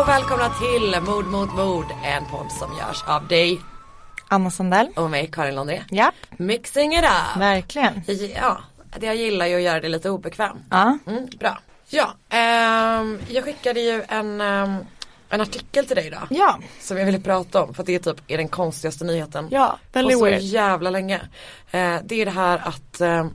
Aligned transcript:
Och 0.00 0.08
välkomna 0.08 0.48
till 0.50 0.96
Mord 1.02 1.24
mot 1.26 1.54
mord, 1.54 1.86
en 2.04 2.24
podd 2.24 2.52
som 2.52 2.76
görs 2.78 3.04
av 3.06 3.26
dig 3.28 3.60
Anna 4.28 4.50
Sandell. 4.50 4.88
och 4.96 5.10
mig 5.10 5.30
Karin 5.32 5.54
Londré. 5.54 5.82
Japp, 5.90 6.14
Mixing 6.36 6.92
it 6.96 7.04
up. 7.04 7.36
verkligen. 7.40 8.02
Ja, 8.34 8.58
jag 9.00 9.16
gillar 9.16 9.46
ju 9.46 9.56
att 9.56 9.62
göra 9.62 9.80
det 9.80 9.88
lite 9.88 10.10
obekvämt. 10.10 10.60
Ja, 10.70 10.98
Mm, 11.06 11.26
bra. 11.38 11.58
Ja, 11.88 12.14
ehm, 12.28 13.20
jag 13.28 13.44
skickade 13.44 13.80
ju 13.80 14.02
en, 14.08 14.40
ehm, 14.40 14.76
en 15.28 15.40
artikel 15.40 15.86
till 15.86 15.96
dig 15.96 16.06
idag. 16.06 16.26
ja, 16.30 16.58
Som 16.80 16.96
jag 16.98 17.06
ville 17.06 17.20
prata 17.20 17.62
om 17.62 17.74
för 17.74 17.82
att 17.82 17.86
det 17.86 17.94
är 17.94 17.98
typ 17.98 18.20
är 18.28 18.36
den 18.36 18.48
konstigaste 18.48 19.04
nyheten 19.04 19.48
ja, 19.50 19.78
på 19.92 19.98
väldigt 19.98 20.18
så 20.18 20.24
weird. 20.24 20.40
jävla 20.42 20.90
länge. 20.90 21.16
Eh, 21.70 21.96
det 22.04 22.20
är 22.20 22.24
det 22.24 22.30
här 22.30 22.62
att, 22.64 23.00
eh, 23.00 23.26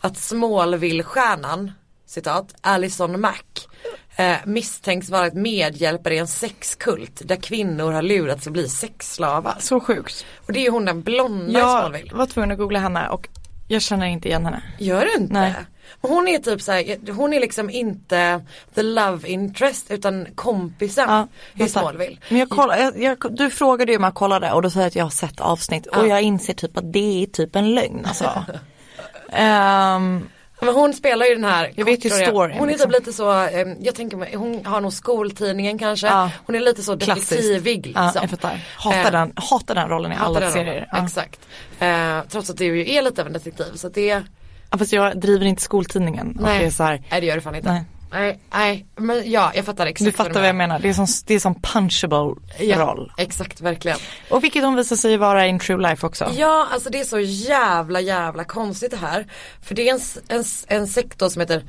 att 0.00 0.16
Smallville-stjärnan, 0.16 1.72
citat, 2.06 2.54
Alison 2.60 3.20
Mack 3.20 3.68
eh, 4.16 4.36
misstänks 4.44 5.10
vara 5.10 5.26
ett 5.26 5.34
medhjälpare 5.34 6.14
i 6.14 6.18
en 6.18 6.26
sexkult 6.28 7.22
där 7.24 7.36
kvinnor 7.36 7.92
har 7.92 8.02
lurats 8.02 8.46
att 8.46 8.52
bli 8.52 8.68
sexslavar. 8.68 9.56
Så 9.58 9.80
sjukt. 9.80 10.24
Och 10.46 10.52
det 10.52 10.66
är 10.66 10.70
hon 10.70 10.84
den 10.84 11.02
blonda 11.02 11.50
i 11.50 11.62
Jag 11.62 11.70
Smallville. 11.80 12.14
var 12.14 12.26
tvungen 12.26 12.50
att 12.50 12.58
googla 12.58 12.78
henne 12.78 13.08
och 13.08 13.28
jag 13.68 13.82
känner 13.82 14.06
inte 14.06 14.28
igen 14.28 14.44
henne. 14.44 14.62
Gör 14.78 15.04
du 15.04 15.14
inte? 15.22 15.32
Nej. 15.32 15.54
Hon 16.00 16.28
är 16.28 16.38
typ 16.38 16.62
såhär, 16.62 17.12
hon 17.12 17.32
är 17.32 17.40
liksom 17.40 17.70
inte 17.70 18.44
the 18.74 18.82
love 18.82 19.28
interest 19.28 19.90
utan 19.90 20.26
kompisen 20.34 21.04
Ja, 21.08 21.64
i. 21.64 21.68
Smallville. 21.68 22.16
Men 22.28 22.38
jag 22.38 22.48
kollar, 22.50 22.76
jag, 22.78 23.02
jag, 23.02 23.36
du 23.36 23.50
frågade 23.50 23.92
ju 23.92 23.98
om 23.98 24.04
jag 24.04 24.14
kollade 24.14 24.52
och 24.52 24.62
då 24.62 24.70
sa 24.70 24.78
jag 24.80 24.86
att 24.86 24.96
jag 24.96 25.04
har 25.04 25.10
sett 25.10 25.40
avsnitt 25.40 25.86
och 25.86 26.08
jag 26.08 26.22
inser 26.22 26.54
typ 26.54 26.76
att 26.76 26.92
det 26.92 27.22
är 27.22 27.26
typ 27.26 27.56
en 27.56 27.74
lögn 27.74 28.04
alltså. 28.06 28.44
Ehm, 29.32 30.28
Men 30.60 30.74
hon 30.74 30.94
spelar 30.94 31.26
ju 31.26 31.34
den 31.34 31.44
här 31.44 31.72
Jag 31.74 31.84
vet 31.84 32.04
ju 32.04 32.10
storyn, 32.10 32.58
Hon 32.58 32.68
är 32.68 32.72
liksom. 32.72 32.90
typ 32.90 33.00
lite 33.00 33.12
så, 33.12 33.42
eh, 33.44 33.66
jag 33.80 33.94
tänker 33.94 34.16
mig, 34.16 34.34
hon 34.36 34.66
har 34.66 34.80
nog 34.80 34.92
skoltidningen 34.92 35.78
kanske. 35.78 36.06
Ja. 36.06 36.30
Hon 36.46 36.56
är 36.56 36.60
lite 36.60 36.82
så 36.82 36.94
detektivig 36.94 37.86
liksom. 37.86 38.04
ja, 38.04 38.20
jag 38.20 38.30
fattar. 38.30 38.60
Hatar, 38.76 38.98
Eh, 39.04 39.10
den, 39.10 39.32
hatar 39.36 39.74
den 39.74 39.88
rollen 39.88 40.12
i 40.12 40.14
hatar 40.14 40.40
alla 40.42 40.50
serier. 40.50 40.88
Ja. 40.92 41.04
Exakt. 41.04 41.40
Eh, 41.78 42.18
trots 42.28 42.50
att 42.50 42.56
du 42.56 42.64
ju 42.64 42.94
är 42.94 43.02
lite 43.02 43.20
av 43.20 43.26
en 43.26 43.32
detektiv 43.32 43.72
så 43.74 43.88
det, 43.88 44.22
Ja, 44.70 44.78
fast 44.78 44.92
jag 44.92 45.20
driver 45.20 45.46
inte 45.46 45.62
skoltidningen. 45.62 46.36
Och 46.40 46.46
det 46.48 46.54
är 46.66 46.70
så 46.70 46.82
här, 46.82 47.02
nej 47.10 47.20
det 47.20 47.26
gör 47.26 47.34
du 47.34 47.40
fan 47.40 47.54
inte. 47.54 47.72
Nej. 47.72 47.84
Nej, 48.12 48.40
nej, 48.52 48.86
men 48.96 49.30
ja 49.30 49.52
jag 49.54 49.64
fattar 49.64 49.86
exakt 49.86 50.04
du 50.04 50.12
fattar 50.12 50.40
vad 50.40 50.48
jag 50.48 50.56
menar. 50.56 50.78
Det 50.78 50.88
är 50.88 50.92
som, 50.92 51.06
det 51.26 51.34
är 51.34 51.38
som 51.40 51.54
punchable 51.60 52.34
Ja, 52.58 52.78
roll. 52.78 53.12
exakt 53.16 53.60
verkligen. 53.60 53.98
Och 54.30 54.44
vilket 54.44 54.64
hon 54.64 54.76
visar 54.76 54.96
sig 54.96 55.16
vara 55.16 55.46
in 55.46 55.58
true 55.58 55.88
life 55.90 56.06
också. 56.06 56.30
Ja, 56.36 56.68
alltså 56.72 56.90
det 56.90 57.00
är 57.00 57.04
så 57.04 57.18
jävla 57.20 58.00
jävla 58.00 58.44
konstigt 58.44 58.90
det 58.90 58.96
här. 58.96 59.26
För 59.62 59.74
det 59.74 59.88
är 59.88 59.94
en, 59.94 60.00
en, 60.28 60.44
en 60.68 60.86
sektor 60.86 61.28
som 61.28 61.40
heter 61.40 61.64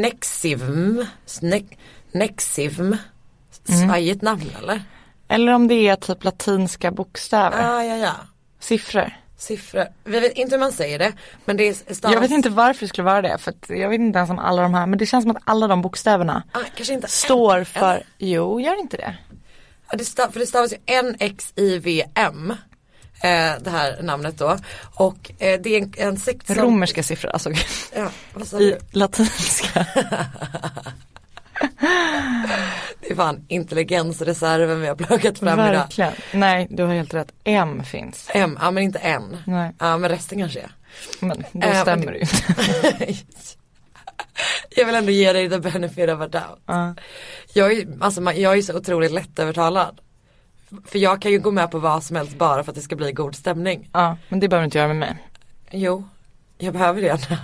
Nexivm. 0.00 1.06
Ne, 1.40 1.62
Nexivm. 2.12 2.96
Mm. 3.68 3.88
Svajigt 3.88 4.22
namn 4.22 4.50
eller? 4.62 4.82
Eller 5.28 5.52
om 5.52 5.68
det 5.68 5.88
är 5.88 5.96
typ 5.96 6.24
latinska 6.24 6.90
bokstäver. 6.90 7.76
Ah, 7.78 7.84
ja, 7.84 7.96
ja. 7.96 8.12
Siffror. 8.60 9.12
Siffror. 9.42 9.86
Vi 10.04 10.20
vet 10.20 10.32
inte 10.32 10.54
hur 10.54 10.60
man 10.60 10.72
säger 10.72 10.98
det. 10.98 11.12
Men 11.44 11.56
det 11.56 11.68
är 11.68 11.94
stavas... 11.94 12.14
Jag 12.14 12.20
vet 12.20 12.30
inte 12.30 12.50
varför 12.50 12.80
det 12.80 12.88
skulle 12.88 13.04
vara 13.04 13.22
det. 13.22 13.38
För 13.38 13.54
jag 13.68 13.88
vet 13.88 14.00
inte 14.00 14.18
ens 14.18 14.30
om 14.30 14.38
alla 14.38 14.62
de 14.62 14.74
här. 14.74 14.86
Men 14.86 14.98
det 14.98 15.06
känns 15.06 15.24
som 15.24 15.30
att 15.30 15.42
alla 15.44 15.66
de 15.66 15.82
bokstäverna 15.82 16.42
Ah, 16.52 16.58
kanske 16.76 16.94
inte 16.94 17.08
står 17.08 17.64
för. 17.64 17.94
En. 17.94 18.02
Jo, 18.18 18.60
gör 18.60 18.80
inte 18.80 18.96
det? 18.96 19.16
Ja, 19.90 19.96
det 19.96 20.04
stav, 20.04 20.30
för 20.32 20.40
det 20.40 20.46
stavas 20.46 20.72
ju 20.72 20.76
N-X-I-V-M. 20.86 22.50
Eh, 23.22 23.52
det 23.60 23.70
här 23.70 24.02
namnet 24.02 24.38
då. 24.38 24.58
Och 24.94 25.30
eh, 25.38 25.60
det 25.60 25.76
är 25.76 25.82
en, 25.82 25.92
en 25.96 26.16
sekt 26.16 26.46
som... 26.46 26.56
Romerska 26.56 27.02
siffror 27.02 27.30
alltså. 27.30 27.50
Ja, 27.94 28.10
I 28.60 28.76
latinska. 28.92 29.86
Det 33.00 33.10
är 33.10 33.14
fan 33.14 33.44
intelligensreserven 33.48 34.80
vi 34.80 34.86
har 34.88 34.94
plockat 34.94 35.38
fram 35.38 35.60
idag. 35.60 35.72
Verkligen. 35.72 36.12
Nej, 36.32 36.66
du 36.70 36.82
har 36.84 36.94
helt 36.94 37.14
rätt. 37.14 37.32
M 37.44 37.84
finns. 37.84 38.28
M, 38.34 38.58
ja 38.60 38.70
men 38.70 38.82
inte 38.82 38.98
N. 38.98 39.36
Nej, 39.46 39.72
Ja 39.78 39.98
men 39.98 40.10
resten 40.10 40.38
kanske 40.38 40.60
är. 40.60 40.70
men 41.20 41.44
då 41.52 41.68
Eh, 41.68 41.82
stämmer 41.82 42.04
men- 42.04 42.12
det 42.14 42.18
ju 42.18 42.24
inte. 42.24 43.24
jag 44.76 44.86
vill 44.86 44.94
ändå 44.94 45.10
ge 45.12 45.32
dig 45.32 45.50
the 45.50 45.58
benefit 45.58 46.10
of 46.10 46.20
a 46.20 46.28
doubt. 46.28 46.60
Ja. 46.66 46.94
Jag 47.52 47.72
är, 47.72 47.86
alltså, 48.00 48.32
jag 48.32 48.58
är 48.58 48.62
så 48.62 48.76
otroligt 48.76 49.12
lättövertalad. 49.12 50.00
För 50.86 50.98
jag 50.98 51.22
kan 51.22 51.32
ju 51.32 51.38
gå 51.38 51.50
med 51.50 51.70
på 51.70 51.78
vad 51.78 52.02
som 52.04 52.16
helst 52.16 52.38
bara 52.38 52.64
för 52.64 52.70
att 52.72 52.76
det 52.76 52.82
ska 52.82 52.96
bli 52.96 53.12
god 53.12 53.34
stämning. 53.36 53.88
ja, 53.92 54.16
men 54.28 54.40
det 54.40 54.48
behöver 54.48 54.62
du 54.62 54.64
inte 54.64 54.78
göra 54.78 54.88
med 54.88 54.96
mig. 54.96 55.16
Jo, 55.70 56.08
jag 56.58 56.72
behöver 56.72 57.02
det. 57.02 57.10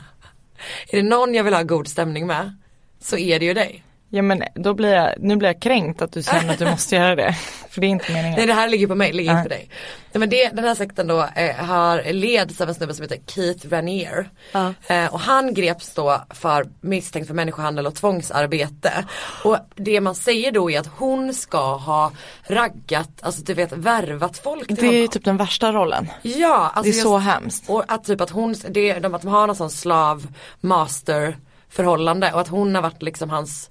Är 0.90 0.96
det 0.96 1.02
någon 1.02 1.34
jag 1.34 1.44
vill 1.44 1.54
ha 1.54 1.62
god 1.62 1.88
stämning 1.88 2.26
med 2.26 2.56
så 3.00 3.16
är 3.16 3.38
det 3.38 3.44
ju 3.44 3.54
dig. 3.54 3.84
Ja 4.10 4.22
men 4.22 4.42
då 4.54 4.74
blir 4.74 4.92
jag, 4.94 5.14
nu 5.18 5.36
blir 5.36 5.48
jag 5.48 5.62
kränkt 5.62 6.02
att 6.02 6.12
du 6.12 6.22
känner 6.22 6.52
att 6.52 6.58
du 6.58 6.64
måste 6.70 6.96
göra 6.96 7.16
det. 7.16 7.32
För 7.70 7.80
det 7.80 7.86
är 7.86 7.88
inte 7.88 8.12
meningen. 8.12 8.36
Nej 8.36 8.46
det 8.46 8.52
här 8.52 8.68
ligger 8.68 8.86
på 8.86 8.94
mig, 8.94 9.12
ligger 9.12 9.30
inte 9.30 9.42
på 9.42 9.48
dig. 9.48 9.68
Nej, 10.12 10.18
men 10.20 10.28
det, 10.30 10.48
den 10.48 10.64
här 10.64 10.74
sekten 10.74 11.06
då 11.06 11.26
eh, 11.36 11.56
har 11.56 12.12
leds 12.12 12.60
av 12.60 12.68
en 12.68 12.74
snubbe 12.74 12.94
som 12.94 13.02
heter 13.02 13.18
Keith 13.26 13.68
Raniere. 13.68 14.26
Ja. 14.52 14.74
Eh, 14.86 15.06
och 15.14 15.20
han 15.20 15.54
greps 15.54 15.94
då 15.94 16.22
för 16.30 16.66
misstänkt 16.80 17.26
för 17.26 17.34
människohandel 17.34 17.86
och 17.86 17.94
tvångsarbete. 17.94 19.04
Och 19.44 19.56
det 19.76 20.00
man 20.00 20.14
säger 20.14 20.52
då 20.52 20.70
är 20.70 20.80
att 20.80 20.90
hon 20.98 21.34
ska 21.34 21.76
ha 21.76 22.12
raggat, 22.46 23.10
alltså 23.22 23.42
du 23.42 23.54
vet 23.54 23.72
värvat 23.72 24.38
folk 24.38 24.66
till 24.66 24.76
Det 24.76 24.82
är 24.82 24.92
ju 24.92 24.96
honom. 24.98 25.08
typ 25.08 25.24
den 25.24 25.36
värsta 25.36 25.72
rollen. 25.72 26.08
Ja, 26.22 26.56
alltså 26.74 26.82
Det 26.82 26.88
är 26.88 26.92
just- 26.92 27.02
så 27.02 27.18
hemskt. 27.18 27.64
Och 27.70 27.84
att 27.88 28.04
typ 28.04 28.20
att 28.20 28.30
hon, 28.30 28.54
det, 28.70 28.98
de, 28.98 29.14
att 29.14 29.22
de 29.22 29.28
har 29.28 29.46
någon 29.46 29.56
sån 29.56 29.70
slav 29.70 30.26
master 30.60 31.36
förhållande 31.70 32.32
och 32.32 32.40
att 32.40 32.48
hon 32.48 32.74
har 32.74 32.82
varit 32.82 33.02
liksom 33.02 33.30
hans 33.30 33.70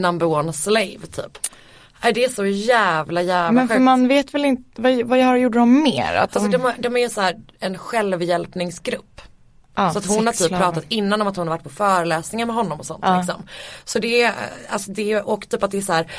number 0.00 0.26
one 0.26 0.52
slave 0.52 0.98
typ. 1.12 1.38
Det 2.14 2.24
är 2.24 2.28
så 2.28 2.46
jävla 2.46 3.22
jävla 3.22 3.52
Men 3.52 3.68
för 3.68 3.74
sjukt. 3.74 3.84
man 3.84 4.08
vet 4.08 4.34
väl 4.34 4.44
inte, 4.44 4.82
vad, 4.82 5.02
vad 5.02 5.38
gjorde 5.38 5.58
de 5.58 5.82
mer? 5.82 6.14
Att 6.14 6.36
Alltså 6.36 6.50
de, 6.58 6.72
de, 6.78 6.96
är 6.96 7.08
så 7.08 7.20
här 7.20 7.40
en 7.58 7.78
självhjälpningsgrupp. 7.78 9.20
ja, 9.74 9.90
Så 9.92 9.98
att 9.98 10.06
hon 10.06 10.26
har 10.26 10.32
typ 10.32 10.48
pratat 10.48 10.84
innan 10.88 11.20
om 11.22 11.28
att 11.28 11.36
hon 11.36 11.48
har 11.48 11.54
varit 11.54 11.64
på 11.64 11.70
föreläsningar 11.70 12.46
med 12.46 12.54
honom 12.54 12.80
och 12.80 12.86
sånt 12.86 13.00
Ja. 13.06 13.16
liksom. 13.18 13.42
Så 13.84 13.98
det 13.98 14.22
är, 14.22 14.32
alltså 14.68 14.90
det 14.92 15.12
är, 15.12 15.28
och 15.28 15.48
typ 15.48 15.62
att 15.62 15.70
det 15.70 15.78
är 15.78 15.82
så 15.82 15.92
här 15.92 16.10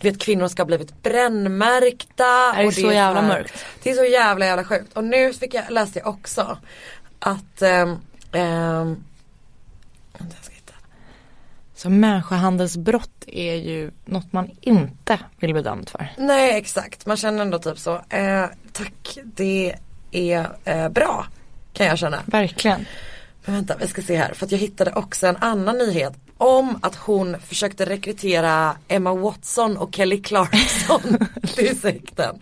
du 0.00 0.10
vet 0.10 0.20
kvinnor 0.20 0.48
ska 0.48 0.62
ha 0.62 0.66
blivit 0.66 1.02
brännmärkta. 1.02 2.24
Är 2.54 2.60
det 2.62 2.66
och 2.66 2.74
så 2.74 2.80
jävla 2.92 3.20
här- 3.20 3.28
mörkt? 3.28 3.64
Det 3.82 3.90
är 3.90 3.94
så 3.94 4.04
jävla 4.04 4.46
jävla 4.46 4.64
sjukt. 4.64 4.92
Och 4.96 5.04
nu 5.04 5.32
fick 5.32 5.54
jag, 5.54 5.64
läste 5.70 5.98
jag 5.98 6.08
också 6.08 6.58
att 7.18 7.62
ähm, 7.62 7.98
ähm, 8.32 9.04
vänta, 10.18 10.36
jag 10.36 10.44
ska 10.44 10.54
hitta. 10.54 10.72
Så 11.84 11.90
människohandelsbrott 11.90 13.24
är 13.26 13.54
ju 13.54 13.90
något 14.04 14.32
man 14.32 14.50
inte 14.60 15.18
vill 15.38 15.52
bli 15.52 15.62
dömd 15.62 15.88
för. 15.88 16.08
Nej 16.18 16.58
exakt, 16.58 17.06
man 17.06 17.16
känner 17.16 17.42
ändå 17.42 17.58
typ 17.58 17.78
så. 17.78 17.94
Eh, 18.08 18.46
tack, 18.72 19.18
det 19.24 19.74
är 20.10 20.48
eh, 20.64 20.88
bra 20.88 21.26
kan 21.72 21.86
jag 21.86 21.98
känna. 21.98 22.18
Verkligen. 22.26 22.86
Men 23.44 23.54
vänta, 23.54 23.76
vi 23.76 23.86
ska 23.86 24.02
se 24.02 24.16
här. 24.16 24.34
För 24.34 24.46
att 24.46 24.52
jag 24.52 24.58
hittade 24.58 24.92
också 24.92 25.26
en 25.26 25.36
annan 25.36 25.78
nyhet 25.78 26.12
om 26.38 26.78
att 26.82 26.94
hon 26.94 27.40
försökte 27.40 27.86
rekrytera 27.86 28.76
Emma 28.88 29.14
Watson 29.14 29.76
och 29.76 29.94
Kelly 29.94 30.22
Clarkson 30.22 31.26
till 31.54 31.80
sekten. 31.80 32.40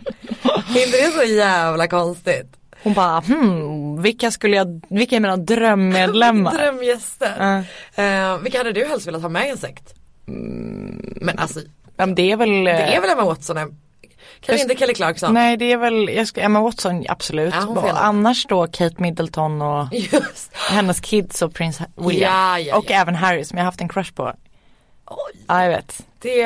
Är 0.75 0.85
inte 0.85 0.97
det 0.97 1.11
så 1.15 1.23
jävla 1.23 1.87
konstigt? 1.87 2.62
Hon 2.83 2.93
bara, 2.93 3.19
hmm, 3.19 4.01
vilka 4.01 4.31
skulle 4.31 4.57
jag, 4.57 4.81
vilka 4.89 5.15
är 5.15 5.19
mina 5.19 5.37
drömmedlemmar? 5.37 6.51
Drömgäster. 6.57 7.63
Eh, 7.95 8.37
vilka 8.37 8.57
hade 8.57 8.71
du 8.71 8.85
helst 8.85 9.07
velat 9.07 9.21
ha 9.21 9.29
med 9.29 9.47
i 9.47 9.49
en 9.49 9.57
sekt? 9.57 9.93
Mm. 10.27 11.13
Men 11.21 11.39
alltså, 11.39 11.59
men 11.97 12.15
det 12.15 12.31
är 12.31 12.37
väl, 12.37 12.63
det 12.63 12.71
är 12.71 13.01
väl 13.01 13.09
Emma 13.09 13.25
Watson? 13.25 13.55
Kanske 13.55 13.77
Jag- 14.47 14.59
inte 14.59 14.75
Kelly 14.75 14.93
Clarkson? 14.93 15.33
nej 15.33 15.57
det 15.57 15.71
är 15.71 15.77
väl, 15.77 16.09
jag 16.09 16.27
ska, 16.27 16.41
Emma 16.41 16.61
Watson 16.61 17.05
absolut. 17.09 17.53
Ja, 17.57 17.91
annars 17.95 18.45
då 18.45 18.67
Kate 18.67 18.95
Middleton 18.97 19.61
och 19.61 19.87
Just. 19.93 20.51
hennes 20.69 20.99
kids 20.99 21.41
och 21.41 21.53
prins 21.53 21.79
William. 21.95 22.31
Ja, 22.33 22.59
ja, 22.59 22.77
och 22.77 22.91
även 22.91 23.15
Harry 23.15 23.43
som 23.45 23.57
jag 23.57 23.65
haft 23.65 23.81
en 23.81 23.89
crush 23.89 24.13
på. 24.13 24.33
Oj, 25.05 25.33
Ja 25.47 25.63
jag 25.63 25.69
vet. 25.69 26.05
det, 26.21 26.41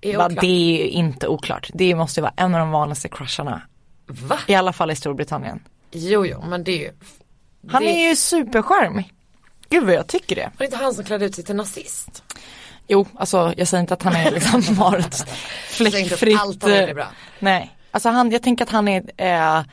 Är 0.00 0.16
oklart. 0.16 0.32
det 0.40 0.46
är 0.46 0.78
ju 0.82 0.88
inte 0.88 1.28
oklart. 1.28 1.70
Det 1.74 1.94
måste 1.94 2.20
ju 2.20 2.22
vara 2.22 2.34
en 2.36 2.54
av 2.54 2.60
de 2.60 2.70
vanligaste 2.70 3.08
crusharna. 3.08 3.62
Va? 4.08 4.38
I 4.46 4.54
alla 4.54 4.72
fall 4.72 4.90
i 4.90 4.96
Storbritannien. 4.96 5.60
Jo 5.90 6.26
jo 6.26 6.42
men 6.42 6.64
det 6.64 6.72
är 6.72 6.78
ju. 6.78 6.92
Han 7.68 7.82
det, 7.82 7.88
är 7.88 8.08
ju 8.08 8.16
supercharmig. 8.16 9.12
Gud 9.68 9.84
vad 9.84 9.94
jag 9.94 10.06
tycker 10.06 10.36
det. 10.36 10.42
Var 10.42 10.58
det 10.58 10.64
inte 10.64 10.76
han 10.76 10.94
som 10.94 11.04
klädde 11.04 11.24
ut 11.24 11.34
sig 11.34 11.44
till 11.44 11.56
nazist? 11.56 12.22
Jo, 12.86 13.06
alltså 13.14 13.54
jag 13.56 13.68
säger 13.68 13.80
inte 13.80 13.94
att 13.94 14.02
han 14.02 14.16
är 14.16 14.30
liksom 14.30 14.76
har 14.76 14.98
ett 14.98 15.28
fläckfritt. 15.68 16.40
allt 16.40 16.62
han 16.62 16.70
gjorde 16.72 16.88
eh, 16.88 16.94
bra. 16.94 17.06
Nej, 17.38 17.76
alltså 17.90 18.08
han, 18.08 18.30
jag 18.30 18.42
tänker 18.42 18.64
att 18.64 18.70
han 18.70 18.88
är 18.88 19.02
eh, 19.16 19.64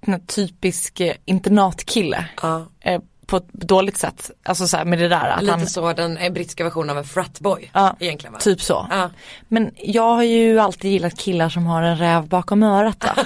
en 0.00 0.26
typisk 0.26 1.00
eh, 1.00 1.14
internatkille. 1.24 2.24
Ja. 2.42 2.66
Eh, 2.80 3.00
på 3.30 3.36
ett 3.36 3.52
dåligt 3.52 3.96
sätt. 3.96 4.30
Alltså 4.42 4.66
så 4.68 4.76
här 4.76 4.84
med 4.84 4.98
det 4.98 5.08
där 5.08 5.28
att 5.28 5.40
Lite 5.42 5.52
han, 5.52 5.66
så 5.66 5.92
den 5.92 6.16
eh, 6.16 6.32
brittiska 6.32 6.64
versionen 6.64 6.90
av 6.90 6.98
en 6.98 7.04
fratboy. 7.04 7.70
Ja, 7.74 7.96
Egentligen 8.00 8.32
va? 8.32 8.38
typ 8.38 8.62
så. 8.62 8.86
Ja. 8.90 9.10
Men 9.48 9.70
jag 9.76 10.14
har 10.14 10.22
ju 10.22 10.58
alltid 10.60 10.90
gillat 10.90 11.18
killar 11.18 11.48
som 11.48 11.66
har 11.66 11.82
en 11.82 11.98
räv 11.98 12.28
bakom 12.28 12.62
örat 12.62 13.00
då. 13.00 13.22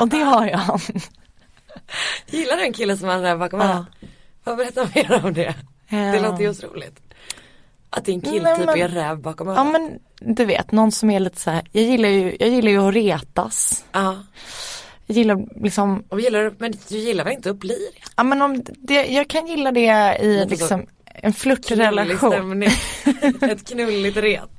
Och 0.00 0.08
det 0.08 0.22
har 0.22 0.46
jag. 0.46 0.80
Gillar 2.26 2.56
du 2.56 2.62
en 2.62 2.72
kille 2.72 2.96
som 2.96 3.08
har 3.08 3.14
en 3.14 3.22
räv 3.22 3.38
bakom 3.38 3.60
Ja. 3.60 3.66
örat? 3.66 3.86
Vad 4.44 4.56
berättar 4.56 4.88
mer 4.94 5.24
om 5.24 5.34
det? 5.34 5.54
Det 5.90 5.96
Ja. 5.96 6.20
låter 6.20 6.42
ju 6.44 6.50
otroligt. 6.50 7.00
Att 7.90 8.04
din 8.04 8.20
Nej, 8.24 8.32
killtyp 8.32 8.66
men- 8.66 8.78
är 8.80 8.88
räv 8.88 9.18
bakom 9.18 9.48
Ja 9.48 9.54
örat. 9.54 9.72
men 9.72 9.98
du 10.36 10.44
vet, 10.44 10.72
någon 10.72 10.92
som 10.92 11.10
är 11.10 11.20
lite 11.20 11.40
så 11.40 11.50
här, 11.50 11.62
jag 11.72 11.84
gillar 11.84 12.08
ju, 12.08 12.36
jag 12.40 12.48
gillar 12.48 12.70
ju 12.70 12.88
att 12.88 12.94
retas. 12.94 13.84
Ja. 13.92 14.16
Jag 15.10 15.16
gillar 15.16 15.62
liksom, 15.62 16.04
Och 16.08 16.20
gillar 16.20 16.52
men 16.58 16.72
du 16.88 16.98
gillar 16.98 17.24
väl 17.24 17.32
inte 17.32 17.50
att 17.50 17.56
bli 17.56 17.74
det? 17.94 18.10
ja 18.16 18.22
men 18.22 18.42
om 18.42 18.64
det, 18.66 19.06
jag 19.06 19.28
kan 19.28 19.46
gilla 19.46 19.72
det 19.72 20.18
i 20.20 20.46
liksom 20.48 20.86
en 21.14 21.32
flörtrelation. 21.32 22.62
Ett 23.42 23.68
knulligt 23.68 24.16
ret. 24.16 24.50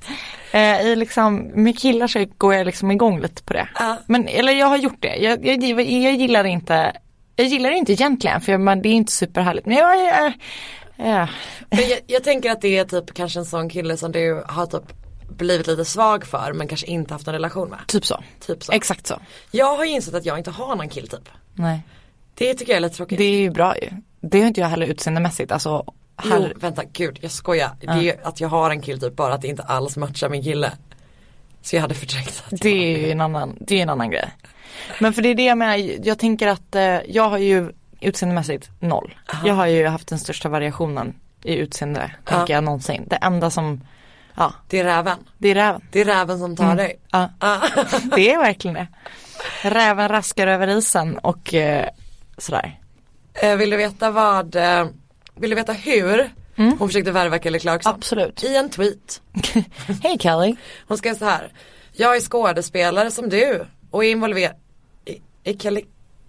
Eh, 0.52 0.80
I 0.80 0.96
liksom, 0.96 1.36
med 1.54 1.78
killar 1.78 2.06
så 2.06 2.24
går 2.38 2.54
jag 2.54 2.66
liksom 2.66 2.90
igång 2.90 3.20
lite 3.20 3.42
på 3.42 3.52
det. 3.52 3.68
Ja. 3.78 3.98
Men, 4.06 4.28
eller 4.28 4.52
jag 4.52 4.66
har 4.66 4.76
gjort 4.76 5.00
det, 5.02 5.16
jag, 5.16 5.46
jag, 5.46 5.64
jag 5.64 6.14
gillar 6.14 6.44
inte, 6.44 6.92
jag 7.36 7.46
gillar 7.46 7.70
det 7.70 7.76
inte 7.76 7.92
egentligen 7.92 8.40
för 8.40 8.58
man, 8.58 8.82
det 8.82 8.88
är 8.88 8.92
inte 8.92 9.12
superhärligt. 9.12 9.66
Men 9.66 9.76
jag, 9.76 9.96
jag, 9.96 10.32
jag, 10.96 11.28
jag, 11.70 11.98
jag 12.06 12.24
tänker 12.24 12.50
att 12.50 12.60
det 12.60 12.78
är 12.78 12.84
typ 12.84 13.14
kanske 13.14 13.38
en 13.38 13.44
sån 13.44 13.68
kille 13.68 13.96
som 13.96 14.12
du 14.12 14.44
har 14.46 14.66
typ 14.66 15.01
blivit 15.36 15.66
lite 15.66 15.84
svag 15.84 16.24
för 16.26 16.52
men 16.52 16.68
kanske 16.68 16.86
inte 16.86 17.14
haft 17.14 17.26
en 17.26 17.32
relation 17.34 17.68
med. 17.68 17.78
typ 17.86 18.06
så. 18.06 18.22
Typ 18.46 18.64
så. 18.64 18.72
Exakt 18.72 19.06
så. 19.06 19.20
Jag 19.50 19.76
har 19.76 19.84
ju 19.84 19.90
insett 19.90 20.14
att 20.14 20.24
jag 20.24 20.38
inte 20.38 20.50
har 20.50 20.76
någon 20.76 20.88
killtyp. 20.88 21.28
Nej. 21.54 21.82
Det 22.34 22.54
tycker 22.54 22.72
jag 22.72 22.76
är 22.76 22.80
lite 22.80 22.96
tråkigt. 22.96 23.18
Det 23.18 23.24
är 23.24 23.38
ju 23.40 23.50
bra 23.50 23.76
ju. 23.78 23.90
Det 24.20 24.40
har 24.40 24.48
inte 24.48 24.60
jag 24.60 24.68
heller 24.68 24.86
utseendemässigt. 24.86 25.52
Alltså, 25.52 25.84
Jo, 26.24 26.30
här, 26.30 26.52
vänta 26.56 26.82
gud 26.92 27.18
jag 27.20 27.30
skojar. 27.30 27.70
Det 27.80 27.86
är 27.86 28.26
att 28.26 28.40
jag 28.40 28.48
har 28.48 28.70
en 28.70 28.80
killtyp 28.80 29.16
bara 29.16 29.34
att 29.34 29.42
det 29.42 29.48
inte 29.48 29.62
alls 29.62 29.96
matchar 29.96 30.28
min 30.28 30.42
kille. 30.42 30.72
Så 31.62 31.76
jag 31.76 31.80
hade 31.80 31.94
förträngt 31.94 32.42
att 32.46 32.60
det 32.60 32.68
är 32.94 32.98
ju 32.98 33.10
en 33.10 33.20
annan, 33.20 33.56
det 33.60 33.78
är 33.78 33.82
en 33.82 33.90
annan 33.90 34.10
grej. 34.10 34.32
Men 35.00 35.12
för 35.12 35.22
det 35.22 35.28
är 35.28 35.34
det 35.34 35.44
jag 35.44 35.58
menar, 35.58 36.06
jag 36.06 36.18
tänker 36.18 36.48
att 36.48 36.74
eh, 36.74 36.82
jag 37.08 37.28
har 37.28 37.38
ju 37.38 37.72
utseendemässigt 38.00 38.70
noll. 38.80 39.14
Jag 39.44 39.54
har 39.54 39.66
ju 39.66 39.86
haft 39.86 40.08
den 40.08 40.18
största 40.18 40.48
variationen 40.48 41.14
i 41.42 41.54
utseende, 41.56 42.10
tänker 42.24 42.54
jag 42.54 42.64
någonsin. 42.64 43.04
Det 43.06 43.16
enda 43.16 43.50
som, 43.50 43.80
ja, 44.36 44.52
Det 44.68 44.78
är 44.78 44.84
räven. 44.84 45.18
det 45.38 45.48
är 45.50 45.54
räven. 45.54 45.80
Det 45.92 46.00
är 46.00 46.04
räven 46.04 46.38
som 46.38 46.56
tar 46.56 46.76
dig. 46.76 46.98
Ja, 47.10 47.28
det 48.16 48.32
är 48.32 48.38
verkligen 48.38 48.74
det. 48.74 48.86
Räven 49.62 50.08
raskar 50.08 50.46
över 50.46 50.68
isen 50.68 51.18
och 51.18 51.54
eh, 51.54 51.88
sådär. 52.38 52.78
Eh, 53.34 53.56
Vill 53.56 53.70
du 53.70 53.76
veta 53.76 54.10
vad, 54.10 54.56
eh, 54.56 54.86
vill 55.34 55.50
du 55.50 55.56
veta 55.56 55.72
hur 55.72 56.30
hon 56.56 56.88
försökte 56.88 57.10
värva 57.12 57.38
Kelly 57.38 57.58
Clarkson? 57.58 57.94
Absolut. 57.94 58.44
I 58.44 58.56
en 58.56 58.70
tweet. 58.70 59.22
Hej 60.02 60.18
Kelly. 60.20 60.56
Hon 60.88 60.98
skrev 60.98 61.18
så 61.18 61.24
här. 61.24 61.52
Jag 61.92 62.16
är 62.16 62.20
skådespelare 62.20 63.10
som 63.10 63.28
du 63.28 63.66
och 63.90 64.04
är 64.04 64.10
involverad 64.10 64.54
i, 65.04 65.50
i 65.50 65.58
Kelly, 65.58 65.84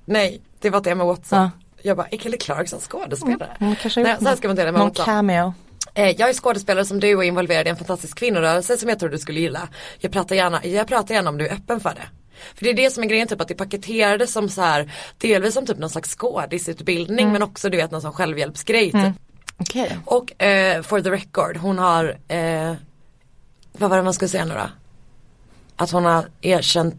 nej 0.06 0.42
det 0.60 0.70
var 0.70 0.80
ett 0.80 0.88
Emma 0.88 1.04
Watson. 1.06 1.40
Ja. 1.40 1.50
Jag 1.82 1.98
bara, 1.98 2.08
är 2.12 2.18
Kelly 2.18 2.38
Clarkson 2.38 2.80
skådespelare? 2.80 3.76
Kanske 3.82 4.00
har 4.00 4.04
Nej, 4.08 4.18
så 4.20 4.28
här 4.28 4.36
ska 4.36 4.48
man 4.48 4.58
till 4.58 4.66
Emma 4.68 4.78
någon 4.78 4.88
Watson. 4.88 5.06
cameo. 5.06 5.54
Eh, 5.94 6.10
jag 6.20 6.30
är 6.30 6.34
skådespelare 6.34 6.86
som 6.86 7.00
du 7.00 7.16
och 7.16 7.24
involverad 7.24 7.68
i 7.68 7.70
en 7.70 7.76
fantastisk 7.76 8.18
kvinnorörelse 8.18 8.78
som 8.78 8.90
jag 8.90 9.00
tror 9.00 9.10
du 9.10 9.18
skulle 9.18 9.40
gilla. 9.40 9.70
Jag 10.00 10.12
pratar 10.12 10.36
gärna, 10.36 10.66
jag 10.66 10.88
pratar 10.88 11.16
gärna 11.16 11.30
om 11.30 11.38
du 11.38 11.48
är 11.48 11.54
öppen 11.54 11.80
för 11.80 11.90
det. 11.90 12.08
För 12.56 12.64
det 12.64 12.70
är 12.70 12.74
det 12.74 12.90
som 12.92 13.04
är 13.04 13.08
grejen, 13.08 13.28
typ 13.28 13.42
att 13.42 13.48
det 13.48 13.56
paketerades 13.56 14.32
som 14.34 14.50
så 14.50 14.62
här, 14.62 14.92
delvis 15.18 15.54
som 15.54 15.66
typ 15.66 15.78
någon 15.78 15.90
slags 15.90 16.16
skådisutbildning 16.16 17.32
men 17.32 17.44
också 17.44 17.70
du 17.70 17.78
vet 17.78 17.92
någon 17.92 18.02
sån 18.02 18.14
självhjälpsgrej 18.14 18.92
typ. 18.92 19.14
Okej. 19.58 19.98
Och 20.06 20.42
eh, 20.44 20.82
for 20.82 21.02
the 21.02 21.12
record, 21.12 21.58
hon 21.58 21.78
har, 21.80 22.18
eh, 22.28 22.74
vad 23.72 23.90
var 23.90 23.98
det 23.98 24.04
man 24.04 24.14
skulle 24.14 24.30
säga 24.30 24.46
nu 24.46 24.54
då? 24.54 24.70
Att 25.76 25.92
hon 25.92 26.06
har 26.06 26.26
erkänt, 26.42 26.96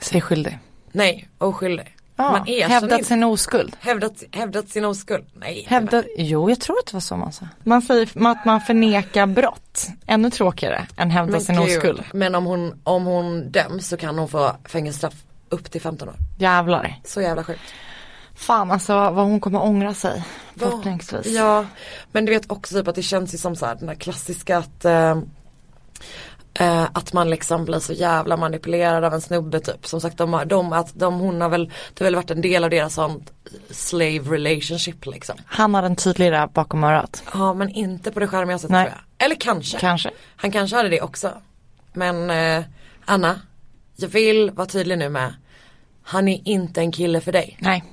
Säg 0.00 0.20
skyldig. 0.20 0.58
nej, 0.92 1.28
oskyldig. 1.38 1.96
Man 2.30 2.48
erkänner 2.48 2.74
hävdat 2.74 2.98
inte, 2.98 3.08
sin 3.08 3.24
oskuld. 3.24 3.76
hävdat, 3.80 4.22
hävdat 4.32 4.68
sin 4.68 4.84
oskuld. 4.84 5.24
Nej. 5.34 5.66
Hävdat, 5.68 6.04
jo 6.16 6.50
jag 6.50 6.60
tror 6.60 6.78
att 6.78 6.86
det 6.86 6.92
var 6.92 7.00
så 7.00 7.16
man 7.16 7.32
sa. 7.32 7.48
Man 7.64 7.82
säger 7.82 8.26
att 8.26 8.44
man 8.44 8.60
förnekar 8.60 9.26
brott. 9.26 9.86
Ännu 10.06 10.30
tråkigare 10.30 10.86
än 10.96 11.10
hävda 11.10 11.40
sin 11.40 11.56
gud. 11.56 11.64
oskuld. 11.64 12.02
Men 12.12 12.34
om 12.34 12.44
hon, 12.44 12.80
om 12.84 13.04
hon 13.04 13.50
döms 13.50 13.88
så 13.88 13.96
kan 13.96 14.18
hon 14.18 14.28
få 14.28 14.56
fängelsestraff 14.64 15.14
upp 15.48 15.70
till 15.70 15.80
15 15.80 16.08
år. 16.08 16.14
Jävlar. 16.38 17.00
Så 17.04 17.20
jävla 17.20 17.44
sjukt. 17.44 17.60
Fan 18.34 18.70
alltså 18.70 18.92
vad 18.94 19.24
hon 19.24 19.40
kommer 19.40 19.62
ångra 19.62 19.94
sig. 19.94 20.24
Förhoppningsvis. 20.56 21.26
Ja, 21.26 21.66
men 22.12 22.24
du 22.24 22.32
vet 22.32 22.50
också 22.50 22.74
typ 22.74 22.88
att 22.88 22.94
det 22.94 23.02
känns 23.02 23.34
ju 23.34 23.38
som 23.38 23.56
så 23.56 23.66
här, 23.66 23.74
den 23.74 23.86
där 23.86 23.94
klassiska 23.94 24.58
att 24.58 24.84
eh, 24.84 25.20
eh, 26.54 26.82
att 26.92 27.12
man 27.12 27.30
liksom 27.30 27.64
blir 27.64 27.78
så 27.78 27.92
jävla 27.92 28.36
manipulerad 28.36 29.04
av 29.04 29.14
en 29.14 29.20
snubbe 29.20 29.60
typ. 29.60 29.86
Som 29.86 30.00
sagt 30.00 30.18
de 30.18 30.32
har, 30.32 30.44
de, 30.44 30.72
att 30.72 30.90
de, 30.94 31.20
hon 31.20 31.40
har 31.40 31.48
väl, 31.48 31.68
det 31.68 32.04
har 32.04 32.04
väl 32.04 32.14
varit 32.14 32.30
en 32.30 32.40
del 32.40 32.64
av 32.64 32.70
deras 32.70 32.94
sånt 32.94 33.32
slave 33.70 34.18
relationship 34.18 35.06
liksom. 35.06 35.36
Han 35.46 35.74
har 35.74 35.82
en 35.82 35.96
tydlig 35.96 36.30
räv 36.30 36.52
bakom 36.52 36.84
örat. 36.84 37.22
Ja 37.34 37.54
men 37.54 37.68
inte 37.68 38.10
på 38.12 38.20
det 38.20 38.28
charmiga 38.28 38.58
sättet 38.58 38.70
Nej. 38.70 38.84
tror 38.84 38.98
jag. 39.18 39.26
Eller 39.26 39.36
kanske. 39.36 39.78
Kanske. 39.78 40.10
Han 40.36 40.50
kanske 40.50 40.76
hade 40.76 40.88
det 40.88 41.00
också. 41.00 41.30
Men 41.92 42.30
eh, 42.30 42.64
Anna, 43.04 43.40
jag 43.96 44.08
vill 44.08 44.50
vara 44.50 44.66
tydlig 44.66 44.98
nu 44.98 45.08
med, 45.08 45.34
han 46.02 46.28
är 46.28 46.48
inte 46.48 46.80
en 46.80 46.92
kille 46.92 47.20
för 47.20 47.32
dig. 47.32 47.56
Nej. 47.60 47.84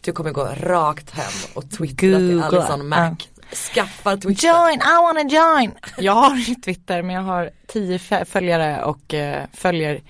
Du 0.00 0.12
kommer 0.12 0.30
gå 0.30 0.44
rakt 0.44 1.10
hem 1.10 1.32
och 1.54 1.70
twittra 1.70 1.96
till 1.96 2.40
Googla. 2.40 2.46
Alison 2.46 2.88
Mac. 2.88 3.16
Skaffa 3.54 4.16
Twitter. 4.16 4.48
Join, 4.48 4.80
I 4.80 5.02
wanna 5.02 5.22
join! 5.22 5.74
Jag 5.98 6.12
har 6.12 6.62
Twitter 6.62 7.02
men 7.02 7.16
jag 7.16 7.22
har 7.22 7.50
tio 7.66 7.98
följare 8.24 8.84
och 8.84 9.14
eh, 9.14 9.44
följer 9.52 10.00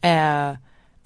eh, 0.00 0.52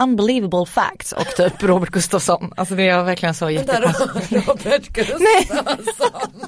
unbelievable 0.03 0.67
facts 0.67 1.13
och 1.13 1.27
typ 1.27 1.53
Robert 1.63 1.91
Gustafsson. 1.91 2.53
Alltså 2.57 2.75
det 2.75 2.89
är 2.89 3.03
verkligen 3.03 3.35
så 3.35 3.51
jättekonstigt. 3.51 4.33
Robert 4.49 4.89
Gustafsson. 4.89 6.21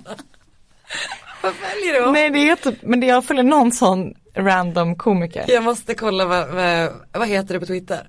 Vad 1.42 1.54
följer 1.54 2.00
du? 2.06 2.12
Nej 2.12 2.30
det 2.30 2.48
är 2.50 2.56
typ, 2.56 2.82
men 2.82 3.00
det 3.00 3.06
jag 3.06 3.24
följer 3.24 3.44
någon 3.44 3.72
sån 3.72 4.14
random 4.34 4.96
komiker. 4.96 5.44
Jag 5.48 5.64
måste 5.64 5.94
kolla 5.94 6.24
vad, 6.24 6.48
vad, 6.48 6.92
vad 7.12 7.28
heter 7.28 7.54
du 7.54 7.60
på 7.60 7.66
Twitter? 7.66 8.08